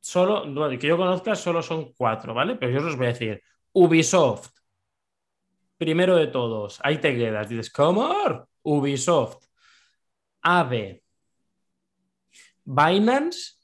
solo, 0.00 0.44
que 0.78 0.86
yo 0.86 0.96
conozca, 0.96 1.34
solo 1.34 1.62
son 1.62 1.92
cuatro, 1.92 2.32
¿vale? 2.32 2.56
Pero 2.56 2.72
yo 2.72 2.86
os 2.86 2.96
voy 2.96 3.04
a 3.04 3.10
decir, 3.10 3.42
Ubisoft. 3.74 4.48
Primero 5.76 6.16
de 6.16 6.28
todos, 6.28 6.80
ahí 6.82 6.96
te 6.96 7.14
quedas. 7.14 7.50
Dices, 7.50 7.70
¿cómo? 7.70 8.48
Ubisoft. 8.62 9.44
AVE. 10.40 11.04
Binance 12.64 13.58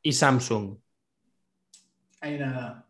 y 0.00 0.10
Samsung. 0.14 0.78
Hay 2.22 2.38
nada. 2.38 2.89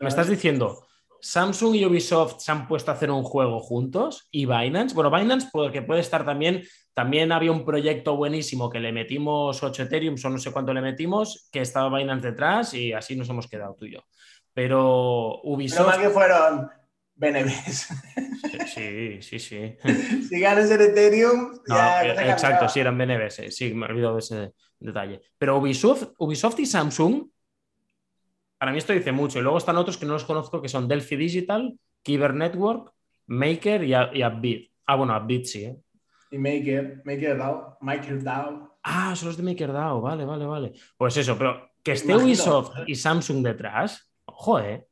Me 0.00 0.08
estás 0.08 0.28
diciendo, 0.28 0.86
Samsung 1.20 1.74
y 1.74 1.84
Ubisoft 1.84 2.40
se 2.40 2.52
han 2.52 2.68
puesto 2.68 2.90
a 2.90 2.94
hacer 2.94 3.10
un 3.10 3.24
juego 3.24 3.58
juntos 3.60 4.28
y 4.30 4.46
Binance, 4.46 4.94
bueno, 4.94 5.10
Binance 5.10 5.48
porque 5.52 5.82
puede 5.82 6.00
estar 6.00 6.24
también, 6.24 6.62
también 6.94 7.32
había 7.32 7.50
un 7.50 7.64
proyecto 7.64 8.16
buenísimo 8.16 8.70
que 8.70 8.80
le 8.80 8.92
metimos 8.92 9.62
8 9.62 9.84
Ethereum 9.84 10.16
o 10.22 10.28
no 10.28 10.38
sé 10.38 10.52
cuánto 10.52 10.72
le 10.72 10.80
metimos, 10.80 11.48
que 11.50 11.60
estaba 11.60 11.96
Binance 11.96 12.28
detrás 12.28 12.74
y 12.74 12.92
así 12.92 13.16
nos 13.16 13.28
hemos 13.28 13.48
quedado 13.48 13.74
tú 13.74 13.86
y 13.86 13.94
yo. 13.94 14.00
Pero 14.54 15.40
Ubisoft... 15.42 15.78
Pero 15.78 15.88
más 15.88 15.98
que 15.98 16.10
fueron 16.10 16.70
BNBs. 17.16 17.88
Sí, 18.72 19.22
sí, 19.22 19.38
sí. 19.38 19.76
si 20.28 20.40
ganas 20.40 20.70
el 20.70 20.80
Ethereum, 20.80 21.58
ya 21.68 22.04
eh, 22.04 22.30
Exacto, 22.30 22.68
sí, 22.68 22.80
eran 22.80 22.96
BNBs, 22.96 23.42
sí, 23.50 23.74
me 23.74 23.86
he 23.86 23.90
olvidado 23.90 24.14
de 24.14 24.20
ese 24.20 24.52
detalle. 24.78 25.20
Pero 25.36 25.58
Ubisoft, 25.58 26.10
Ubisoft 26.18 26.60
y 26.60 26.66
Samsung 26.66 27.28
para 28.58 28.72
mí 28.72 28.78
esto 28.78 28.92
dice 28.92 29.12
mucho. 29.12 29.38
Y 29.38 29.42
luego 29.42 29.58
están 29.58 29.76
otros 29.76 29.96
que 29.96 30.06
no 30.06 30.12
los 30.14 30.24
conozco, 30.24 30.60
que 30.60 30.68
son 30.68 30.88
Delphi 30.88 31.16
Digital, 31.16 31.78
Kyber 32.02 32.34
Network, 32.34 32.92
Maker 33.26 33.84
y, 33.84 33.94
y 33.94 34.68
Ah, 34.86 34.96
bueno, 34.96 35.16
Upbit 35.16 35.44
sí. 35.44 35.64
¿eh? 35.64 35.76
Y 36.30 36.38
Maker, 36.38 37.02
MakerDAO, 37.04 37.78
MakerDAO. 37.82 38.78
Ah, 38.82 39.14
son 39.14 39.28
los 39.28 39.36
de 39.36 39.42
MakerDAO, 39.42 40.00
vale, 40.00 40.24
vale, 40.24 40.46
vale. 40.46 40.72
Pues 40.96 41.16
eso, 41.18 41.36
pero 41.36 41.70
que 41.82 41.92
esté 41.92 42.16
Ubisoft 42.16 42.72
y 42.86 42.94
Samsung 42.94 43.42
detrás, 43.42 44.10
ojo, 44.24 44.60
¿eh? 44.60 44.86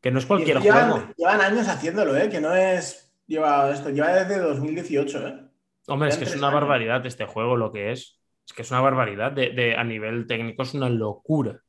Que 0.00 0.10
no 0.10 0.18
es 0.18 0.26
cualquier 0.26 0.60
juego. 0.60 1.02
Llevan 1.16 1.40
años 1.40 1.66
haciéndolo, 1.66 2.16
¿eh? 2.16 2.28
Que 2.28 2.40
no 2.40 2.54
es. 2.54 3.12
Lleva 3.26 3.70
esto, 3.70 3.90
lleva 3.90 4.12
desde 4.12 4.38
2018, 4.38 5.28
¿eh? 5.28 5.40
Hombre, 5.88 6.10
es 6.10 6.18
que 6.18 6.24
es 6.24 6.36
una 6.36 6.50
barbaridad 6.50 7.04
este 7.04 7.24
juego, 7.24 7.56
lo 7.56 7.72
que 7.72 7.92
es. 7.92 8.20
Es 8.46 8.52
que 8.52 8.62
es 8.62 8.70
una 8.70 8.80
barbaridad. 8.80 9.32
de, 9.32 9.74
a 9.76 9.84
nivel 9.84 10.26
técnico 10.26 10.62
es 10.62 10.74
una 10.74 10.88
locura. 10.88 11.60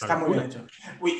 Está 0.00 0.16
muy 0.16 0.32
bien 0.32 0.46
hecho. 0.46 0.66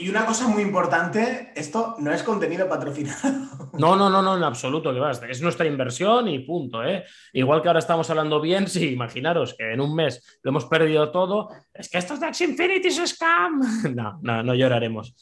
y 0.00 0.08
una 0.08 0.26
cosa 0.26 0.48
muy 0.48 0.62
importante, 0.62 1.52
esto 1.54 1.94
no 1.98 2.12
es 2.12 2.22
contenido 2.22 2.68
patrocinado. 2.68 3.44
No, 3.74 3.96
no, 3.96 4.08
no, 4.08 4.22
no, 4.22 4.36
en 4.36 4.44
absoluto, 4.44 4.92
que 4.92 5.30
Es 5.30 5.42
nuestra 5.42 5.66
inversión 5.66 6.28
y 6.28 6.38
punto, 6.40 6.84
¿eh? 6.84 7.04
Igual 7.32 7.60
que 7.60 7.68
ahora 7.68 7.80
estamos 7.80 8.08
hablando 8.08 8.40
bien, 8.40 8.68
sí, 8.74 8.90
imaginaros 8.90 9.54
que 9.54 9.72
en 9.72 9.80
un 9.80 9.94
mes 9.94 10.38
lo 10.42 10.50
hemos 10.50 10.66
perdido 10.66 11.10
todo. 11.10 11.48
Es 11.72 11.88
que 11.88 11.98
esto 11.98 12.14
es 12.14 12.20
Dax 12.20 12.40
Infinity 12.40 12.88
es 12.88 13.02
scam. 13.10 13.60
No, 13.94 14.18
no, 14.22 14.42
no 14.42 14.54
lloraremos. 14.54 15.14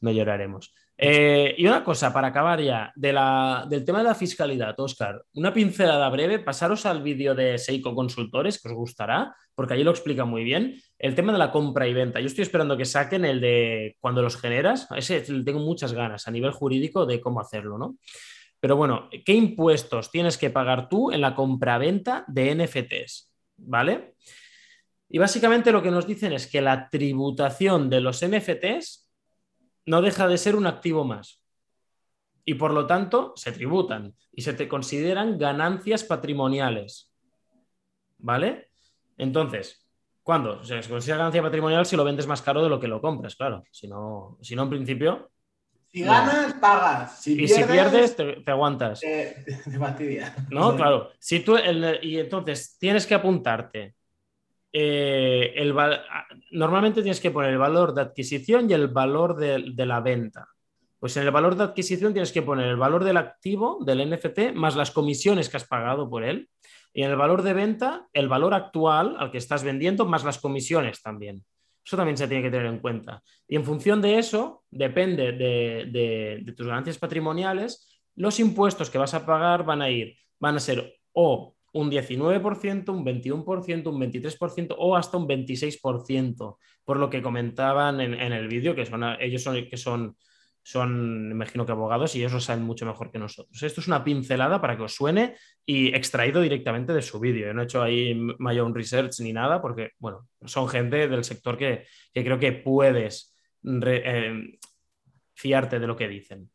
No 0.00 0.10
lloraremos. 0.10 0.72
Eh, 0.98 1.54
y 1.58 1.66
una 1.66 1.84
cosa, 1.84 2.12
para 2.12 2.28
acabar 2.28 2.60
ya, 2.60 2.90
del 2.94 3.84
tema 3.84 3.98
de 3.98 4.04
la 4.04 4.14
fiscalidad, 4.14 4.74
Oscar, 4.80 5.22
una 5.34 5.52
pincelada 5.52 6.08
breve, 6.08 6.38
pasaros 6.38 6.86
al 6.86 7.02
vídeo 7.02 7.34
de 7.34 7.58
Seiko 7.58 7.94
Consultores, 7.94 8.60
que 8.60 8.68
os 8.68 8.74
gustará, 8.74 9.34
porque 9.54 9.74
allí 9.74 9.84
lo 9.84 9.90
explica 9.90 10.24
muy 10.24 10.42
bien, 10.42 10.80
el 10.98 11.14
tema 11.14 11.32
de 11.32 11.38
la 11.38 11.50
compra 11.50 11.86
y 11.86 11.92
venta. 11.92 12.20
Yo 12.20 12.26
estoy 12.26 12.42
esperando 12.42 12.76
que 12.76 12.86
saquen 12.86 13.26
el 13.26 13.40
de 13.40 13.96
cuando 14.00 14.22
los 14.22 14.38
generas, 14.38 14.88
ese 14.96 15.20
tengo 15.20 15.60
muchas 15.60 15.92
ganas 15.92 16.26
a 16.26 16.30
nivel 16.30 16.52
jurídico 16.52 17.04
de 17.04 17.20
cómo 17.20 17.40
hacerlo, 17.40 17.76
¿no? 17.76 17.96
Pero 18.58 18.76
bueno, 18.76 19.10
¿qué 19.24 19.34
impuestos 19.34 20.10
tienes 20.10 20.38
que 20.38 20.48
pagar 20.48 20.88
tú 20.88 21.12
en 21.12 21.20
la 21.20 21.34
compra-venta 21.34 22.24
de 22.26 22.54
NFTs? 22.54 23.30
¿Vale? 23.58 24.14
Y 25.08 25.18
básicamente 25.18 25.72
lo 25.72 25.82
que 25.82 25.90
nos 25.90 26.06
dicen 26.06 26.32
es 26.32 26.46
que 26.46 26.62
la 26.62 26.88
tributación 26.88 27.90
de 27.90 28.00
los 28.00 28.24
NFTs 28.26 29.05
no 29.86 30.02
deja 30.02 30.28
de 30.28 30.38
ser 30.38 30.56
un 30.56 30.66
activo 30.66 31.04
más. 31.04 31.42
Y 32.44 32.54
por 32.54 32.72
lo 32.72 32.86
tanto, 32.86 33.32
se 33.36 33.52
tributan 33.52 34.14
y 34.32 34.42
se 34.42 34.52
te 34.52 34.68
consideran 34.68 35.38
ganancias 35.38 36.04
patrimoniales. 36.04 37.12
¿Vale? 38.18 38.70
Entonces, 39.18 39.86
¿Cuándo? 40.26 40.58
O 40.58 40.64
sea, 40.64 40.82
se 40.82 40.90
considera 40.90 41.18
ganancia 41.18 41.40
patrimonial 41.40 41.86
si 41.86 41.94
lo 41.94 42.02
vendes 42.02 42.26
más 42.26 42.42
caro 42.42 42.60
de 42.60 42.68
lo 42.68 42.80
que 42.80 42.88
lo 42.88 43.00
compras, 43.00 43.36
claro. 43.36 43.62
Si 43.70 43.86
no, 43.86 44.36
si 44.42 44.56
no 44.56 44.64
en 44.64 44.70
principio. 44.70 45.30
Si 45.86 46.02
ganas, 46.02 46.54
pagas. 46.54 47.20
Si 47.22 47.34
y 47.34 47.36
pierdes, 47.46 47.56
si 47.56 47.72
pierdes, 47.72 48.16
te, 48.16 48.32
te 48.42 48.50
aguantas. 48.50 49.04
eh, 49.04 49.44
te 49.64 49.78
fastidia. 49.78 50.34
No, 50.50 50.74
claro. 50.74 51.10
Si 51.20 51.38
tú, 51.44 51.56
el- 51.56 52.00
y 52.02 52.18
entonces 52.18 52.76
tienes 52.76 53.06
que 53.06 53.14
apuntarte. 53.14 53.94
Eh, 54.78 55.72
val- 55.72 56.02
normalmente 56.50 57.00
tienes 57.02 57.20
que 57.20 57.30
poner 57.30 57.52
el 57.52 57.58
valor 57.58 57.94
de 57.94 58.02
adquisición 58.02 58.68
y 58.68 58.74
el 58.74 58.88
valor 58.88 59.36
de, 59.36 59.86
la 59.86 60.00
venta. 60.00 60.48
Pues 60.98 61.16
en 61.16 61.22
el 61.22 61.30
valor 61.30 61.56
de 61.56 61.64
adquisición 61.64 62.12
tienes 62.12 62.30
que 62.32 62.42
poner 62.42 62.66
el 62.68 62.76
valor 62.76 63.02
del 63.04 63.16
activo, 63.16 63.78
del 63.84 64.00
NFT, 64.10 64.52
más 64.54 64.76
las 64.76 64.90
comisiones 64.90 65.48
que 65.48 65.56
has 65.56 65.66
pagado 65.66 66.10
por 66.10 66.24
él. 66.24 66.50
Y 66.92 67.02
en 67.02 67.10
el 67.10 67.16
valor 67.16 67.42
de 67.42 67.54
venta, 67.54 68.06
el 68.12 68.28
valor 68.28 68.52
actual 68.52 69.16
al 69.18 69.30
que 69.30 69.38
estás 69.38 69.64
vendiendo, 69.64 70.04
más 70.04 70.24
las 70.24 70.38
comisiones 70.38 71.02
también. 71.02 71.42
Eso 71.84 71.96
también 71.96 72.16
se 72.18 72.28
tiene 72.28 72.42
que 72.42 72.50
tener 72.50 72.66
en 72.66 72.80
cuenta. 72.80 73.22
Y 73.48 73.56
en 73.56 73.64
función 73.64 74.02
de 74.02 74.18
eso, 74.18 74.64
depende 74.70 75.32
de, 75.32 75.86
de- 75.90 76.40
de 76.42 76.52
tus 76.52 76.66
ganancias 76.66 76.98
patrimoniales, 76.98 77.88
los 78.14 78.40
impuestos 78.40 78.90
que 78.90 78.98
vas 78.98 79.14
a 79.14 79.24
pagar 79.24 79.64
van 79.64 79.80
a 79.82 79.88
ir, 79.90 80.16
van 80.38 80.56
a 80.56 80.60
ser 80.60 80.94
o 81.12 81.55
un 81.76 81.90
19%, 81.90 82.88
un 82.88 83.04
21%, 83.04 83.86
un 83.86 84.00
23% 84.00 84.74
o 84.78 84.96
hasta 84.96 85.16
un 85.18 85.28
26%, 85.28 86.56
por 86.84 86.96
lo 86.96 87.10
que 87.10 87.22
comentaban 87.22 88.00
en, 88.00 88.14
en 88.14 88.32
el 88.32 88.48
vídeo, 88.48 88.74
que 88.74 88.86
son, 88.86 89.04
ellos 89.20 89.42
son, 89.42 89.68
que 89.68 89.76
son, 89.76 90.16
son, 90.62 91.28
imagino 91.30 91.66
que 91.66 91.72
abogados 91.72 92.14
y 92.14 92.20
ellos 92.20 92.32
lo 92.32 92.40
saben 92.40 92.64
mucho 92.64 92.86
mejor 92.86 93.10
que 93.10 93.18
nosotros. 93.18 93.62
Esto 93.62 93.82
es 93.82 93.88
una 93.88 94.02
pincelada 94.02 94.58
para 94.58 94.76
que 94.76 94.84
os 94.84 94.94
suene 94.94 95.36
y 95.66 95.94
extraído 95.94 96.40
directamente 96.40 96.94
de 96.94 97.02
su 97.02 97.20
vídeo. 97.20 97.52
No 97.52 97.60
he 97.60 97.64
hecho 97.64 97.82
ahí 97.82 98.14
my 98.14 98.58
own 98.58 98.74
research 98.74 99.20
ni 99.20 99.34
nada, 99.34 99.60
porque, 99.60 99.90
bueno, 99.98 100.28
son 100.46 100.68
gente 100.68 101.08
del 101.08 101.24
sector 101.24 101.58
que, 101.58 101.84
que 102.12 102.24
creo 102.24 102.38
que 102.38 102.52
puedes 102.52 103.36
eh, 103.64 104.58
fiarte 105.34 105.78
de 105.78 105.86
lo 105.86 105.94
que 105.94 106.08
dicen. 106.08 106.50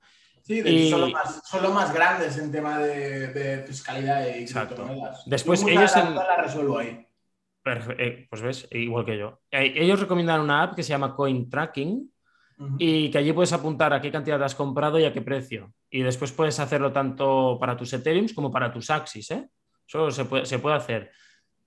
Sí, 0.52 0.62
de 0.62 0.70
Y- 0.70 0.88
hecho, 0.88 0.98
son, 0.98 1.02
los 1.02 1.14
más, 1.14 1.42
son 1.48 1.64
los 1.64 1.74
más 1.74 1.94
grandes 1.94 2.38
en 2.38 2.52
tema 2.52 2.78
de, 2.80 3.28
de 3.28 3.64
fiscalidad 3.64 4.26
y 4.28 4.42
Exacto. 4.42 4.76
criptomonedas. 4.76 5.24
Después 5.26 5.64
ellos 5.66 5.96
en- 5.96 6.14
las 6.16 6.38
resuelvo 6.44 6.78
ahí. 6.80 7.08
Eh, 7.98 8.28
pues 8.30 8.42
ves, 8.42 8.68
igual 8.72 9.06
que 9.06 9.18
yo. 9.18 9.40
Eh, 9.50 9.72
ellos 9.78 10.02
recomiendan 10.02 10.42
una 10.42 10.64
app 10.64 10.76
que 10.76 10.84
se 10.84 10.90
llama 10.90 11.16
Coin 11.16 11.50
Tracking 11.50 12.12
y 12.78 13.10
que 13.10 13.18
allí 13.18 13.32
puedes 13.32 13.54
apuntar 13.54 13.94
a 13.94 14.02
qué 14.02 14.12
cantidad 14.12 14.44
has 14.44 14.54
comprado 14.56 15.00
y 15.00 15.06
a 15.06 15.14
qué 15.14 15.22
precio. 15.22 15.72
Y 15.90 16.02
después 16.02 16.34
puedes 16.34 16.60
hacerlo 16.60 16.92
tanto 16.92 17.58
para 17.58 17.78
tus 17.78 17.94
Ethereum 17.94 18.28
como 18.36 18.52
para 18.52 18.74
tus 18.74 18.90
Axis. 18.90 19.32
¿eh? 19.32 19.48
Eso 19.88 20.12
se 20.12 20.26
puede, 20.26 20.46
se 20.46 20.60
puede 20.60 20.76
hacer. 20.76 21.12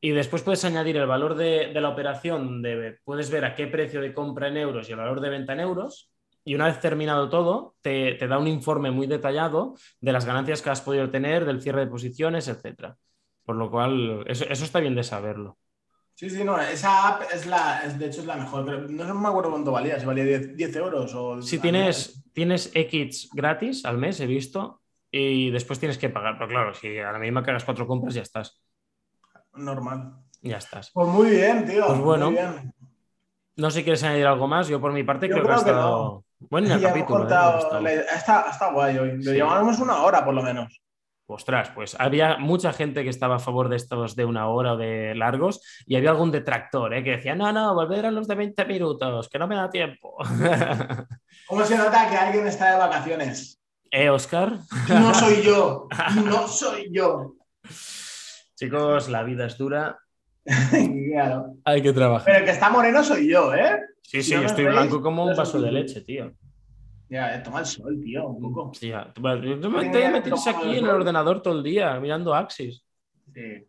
Y 0.00 0.10
después 0.10 0.42
puedes 0.42 0.62
añadir 0.66 0.98
el 0.98 1.06
valor 1.06 1.34
de, 1.36 1.68
de 1.72 1.80
la 1.80 1.88
operación, 1.88 2.44
donde 2.44 2.98
puedes 3.02 3.30
ver 3.30 3.46
a 3.46 3.54
qué 3.54 3.66
precio 3.66 4.02
de 4.02 4.12
compra 4.12 4.48
en 4.48 4.58
euros 4.58 4.86
y 4.88 4.92
el 4.92 4.98
valor 4.98 5.20
de 5.22 5.30
venta 5.30 5.54
en 5.54 5.60
euros. 5.60 6.10
Y 6.44 6.54
una 6.54 6.66
vez 6.66 6.78
terminado 6.78 7.28
todo, 7.30 7.74
te, 7.80 8.14
te 8.14 8.28
da 8.28 8.38
un 8.38 8.46
informe 8.46 8.90
muy 8.90 9.06
detallado 9.06 9.74
de 10.00 10.12
las 10.12 10.26
ganancias 10.26 10.60
que 10.60 10.70
has 10.70 10.82
podido 10.82 11.10
tener, 11.10 11.44
del 11.44 11.62
cierre 11.62 11.80
de 11.80 11.90
posiciones, 11.90 12.48
etcétera. 12.48 12.96
Por 13.44 13.56
lo 13.56 13.70
cual, 13.70 14.24
eso, 14.26 14.44
eso 14.48 14.64
está 14.64 14.80
bien 14.80 14.94
de 14.94 15.04
saberlo. 15.04 15.58
Sí, 16.14 16.30
sí, 16.30 16.44
no, 16.44 16.60
esa 16.60 17.08
app 17.08 17.22
es 17.32 17.44
la, 17.46 17.84
es, 17.84 17.98
de 17.98 18.06
hecho 18.06 18.20
es 18.20 18.26
la 18.26 18.36
mejor. 18.36 18.64
Pero 18.64 18.88
no 18.88 19.14
me 19.14 19.28
acuerdo 19.28 19.50
cuánto 19.50 19.72
valía, 19.72 19.98
si 19.98 20.06
valía 20.06 20.24
10, 20.24 20.56
10 20.56 20.76
euros 20.76 21.14
o... 21.14 21.42
Si 21.42 21.58
tienes, 21.58 22.24
tienes 22.32 22.70
X 22.72 23.30
gratis 23.32 23.84
al 23.84 23.98
mes, 23.98 24.20
he 24.20 24.26
visto, 24.26 24.82
y 25.10 25.50
después 25.50 25.78
tienes 25.78 25.98
que 25.98 26.10
pagar. 26.10 26.36
Pero 26.38 26.48
claro, 26.48 26.74
si 26.74 26.98
a 26.98 27.10
la 27.10 27.18
misma 27.18 27.42
que 27.42 27.50
hagas 27.50 27.64
cuatro 27.64 27.86
compras, 27.86 28.14
ya 28.14 28.22
estás. 28.22 28.60
Normal. 29.54 30.14
Ya 30.42 30.58
estás. 30.58 30.90
Pues 30.92 31.08
muy 31.08 31.30
bien, 31.30 31.64
tío. 31.64 31.86
Pues 31.86 31.98
bueno. 31.98 32.26
muy 32.26 32.40
bien. 32.40 32.74
No 33.56 33.70
sé 33.70 33.78
si 33.78 33.84
quieres 33.84 34.02
añadir 34.04 34.26
algo 34.26 34.46
más. 34.46 34.68
Yo 34.68 34.80
por 34.80 34.92
mi 34.92 35.04
parte 35.04 35.28
Yo 35.28 35.34
creo, 35.34 35.46
que 35.46 35.52
ha 35.52 35.54
que 35.54 35.70
estado 35.70 36.24
bueno 36.50 36.72
el 36.74 36.80
Ya 36.80 36.88
capítulo. 36.88 37.16
¿eh? 37.16 37.20
contado 37.20 37.80
la- 37.80 37.92
está, 37.92 38.46
está 38.50 38.70
guay 38.72 38.98
hoy. 38.98 39.16
Lo 39.18 39.22
Sí. 39.22 39.32
llevamos 39.32 39.78
una 39.78 40.02
hora 40.02 40.24
por 40.24 40.34
lo 40.34 40.42
menos. 40.42 40.80
Ostras, 41.26 41.70
pues 41.74 41.96
había 41.98 42.36
mucha 42.36 42.72
gente 42.74 43.02
que 43.02 43.08
estaba 43.08 43.36
a 43.36 43.38
favor 43.38 43.70
de 43.70 43.76
estos 43.76 44.14
de 44.14 44.26
una 44.26 44.48
hora 44.48 44.74
o 44.74 44.76
de 44.76 45.14
largos 45.14 45.62
y 45.86 45.96
había 45.96 46.10
algún 46.10 46.30
detractor 46.30 46.92
¿eh? 46.92 47.02
que 47.02 47.12
decía, 47.12 47.34
no, 47.34 47.50
no, 47.50 47.72
volver 47.74 48.04
a 48.04 48.10
los 48.10 48.28
de 48.28 48.34
20 48.34 48.64
minutos, 48.66 49.30
que 49.30 49.38
no 49.38 49.46
me 49.48 49.56
da 49.56 49.70
tiempo. 49.70 50.16
¿Cómo 51.46 51.64
se 51.64 51.78
nota 51.78 52.10
que 52.10 52.16
alguien 52.16 52.46
está 52.46 52.72
de 52.72 52.78
vacaciones? 52.78 53.58
¿Eh, 53.90 54.10
Oscar? 54.10 54.58
No 54.88 55.14
soy 55.14 55.40
yo. 55.42 55.88
No 56.24 56.46
soy 56.48 56.88
yo. 56.92 57.36
Chicos, 58.56 59.08
la 59.08 59.22
vida 59.22 59.46
es 59.46 59.56
dura, 59.58 59.98
claro. 61.12 61.54
hay 61.64 61.82
que 61.82 61.92
trabajar. 61.92 62.24
Pero 62.26 62.38
el 62.38 62.44
que 62.44 62.50
está 62.50 62.70
moreno 62.70 63.02
soy 63.02 63.28
yo, 63.30 63.54
¿eh? 63.54 63.80
Sí, 64.02 64.22
sí, 64.22 64.32
yo 64.32 64.42
estoy 64.42 64.64
veis, 64.64 64.76
blanco 64.76 65.00
como 65.00 65.24
un 65.24 65.34
vaso 65.36 65.60
de 65.60 65.72
leche, 65.72 66.02
tío. 66.02 66.32
Ya, 67.08 67.36
eh, 67.36 67.40
toma 67.44 67.60
el 67.60 67.66
sol, 67.66 68.00
tío, 68.02 68.28
un 68.28 68.40
poco. 68.40 68.72
Sí, 68.74 68.88
ya. 68.88 69.12
Tú 69.12 69.22
me- 69.22 69.56
tú 69.56 69.70
me- 69.70 69.88
te 69.90 70.08
metes 70.10 70.46
aquí 70.46 70.70
en 70.78 70.84
el 70.84 70.90
ordenador 70.90 71.40
todo 71.42 71.54
el 71.58 71.62
día 71.62 71.98
mirando 72.00 72.34
Axis. 72.34 72.84
Sí. 73.32 73.66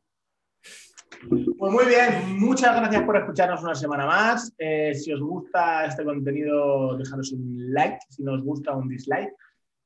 Pues 1.29 1.71
muy 1.71 1.85
bien, 1.85 2.37
muchas 2.39 2.75
gracias 2.75 3.03
por 3.03 3.17
escucharnos 3.17 3.63
una 3.63 3.73
semana 3.75 4.05
más. 4.05 4.53
Eh, 4.57 4.93
si 4.93 5.13
os 5.13 5.21
gusta 5.21 5.85
este 5.85 6.03
contenido, 6.03 6.97
dejaros 6.97 7.31
un 7.31 7.73
like, 7.73 7.97
si 8.09 8.21
no 8.23 8.33
os 8.33 8.43
gusta, 8.43 8.75
un 8.75 8.87
dislike. 8.89 9.33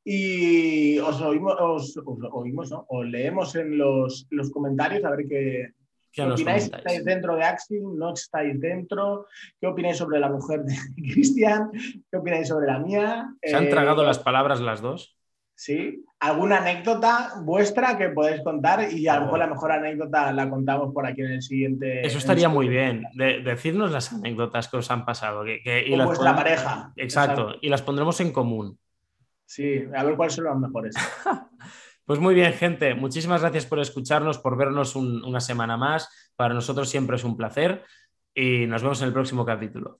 Y 0.03 0.97
os 0.99 1.21
oímos, 1.21 1.55
os, 1.59 1.97
os 2.03 2.19
oímos, 2.31 2.71
¿no? 2.71 2.85
Os 2.89 3.05
leemos 3.05 3.55
en 3.55 3.77
los, 3.77 4.25
los 4.31 4.49
comentarios 4.51 5.03
a 5.05 5.11
ver 5.11 5.27
qué, 5.27 5.69
¿Qué 6.11 6.21
¿Qué 6.23 6.27
nos 6.27 6.41
opináis? 6.41 6.63
¿Estáis 6.73 7.05
dentro 7.05 7.35
de 7.35 7.43
Axie? 7.43 7.79
¿No 7.81 8.13
estáis 8.13 8.59
dentro? 8.59 9.27
¿Qué 9.61 9.67
opináis 9.67 9.97
sobre 9.97 10.19
la 10.19 10.29
mujer 10.29 10.63
de 10.63 10.75
Cristian? 10.95 11.69
¿Qué 12.09 12.17
opináis 12.17 12.47
sobre 12.47 12.67
la 12.67 12.79
mía? 12.79 13.33
¿Se 13.43 13.55
han 13.55 13.65
Eh, 13.65 13.69
tragado 13.69 14.03
las 14.03 14.19
palabras 14.19 14.59
las 14.59 14.81
dos? 14.81 15.15
Sí. 15.55 16.05
¿Alguna 16.21 16.57
anécdota 16.59 17.33
vuestra 17.43 17.97
que 17.97 18.09
podáis 18.09 18.41
contar? 18.41 18.91
Y 18.93 19.07
a 19.07 19.15
lo 19.17 19.23
mejor 19.25 19.39
la 19.39 19.47
mejor 19.47 19.71
anécdota 19.73 20.31
la 20.31 20.49
contamos 20.49 20.93
por 20.93 21.05
aquí 21.05 21.21
en 21.21 21.31
el 21.33 21.41
siguiente. 21.41 22.05
Eso 22.05 22.17
estaría 22.17 22.47
muy 22.49 22.67
bien. 22.69 23.03
De- 23.13 23.41
decirnos 23.41 23.91
las 23.91 24.11
anécdotas 24.13 24.67
que 24.69 24.77
os 24.77 24.89
han 24.89 25.05
pasado. 25.05 25.43
Que, 25.43 25.61
que- 25.61 25.85
y 25.85 25.89
Con 25.91 25.97
las 25.99 26.07
vuestra 26.07 26.35
pareja. 26.35 26.93
Exacto, 26.95 27.55
y 27.61 27.67
las 27.69 27.81
pondremos 27.81 28.19
en 28.21 28.31
común. 28.31 28.79
Sí, 29.45 29.83
a 29.95 30.03
ver 30.03 30.15
cuáles 30.15 30.33
son 30.35 30.45
las 30.45 30.57
mejores. 30.57 30.95
Pues 32.09 32.19
muy 32.19 32.33
bien, 32.33 32.53
gente. 32.53 32.95
Muchísimas 32.95 33.41
gracias 33.41 33.67
por 33.67 33.77
escucharnos, 33.79 34.39
por 34.39 34.57
vernos 34.57 34.95
un- 34.95 35.23
una 35.23 35.39
semana 35.39 35.77
más. 35.77 36.31
Para 36.35 36.55
nosotros 36.55 36.89
siempre 36.89 37.17
es 37.17 37.23
un 37.23 37.37
placer 37.37 37.83
y 38.33 38.65
nos 38.65 38.81
vemos 38.81 38.99
en 39.03 39.09
el 39.09 39.13
próximo 39.13 39.45
capítulo. 39.45 39.99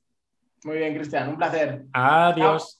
Muy 0.63 0.77
bien, 0.77 0.95
Cristian, 0.95 1.29
un 1.29 1.37
placer. 1.37 1.85
Adiós. 1.93 2.78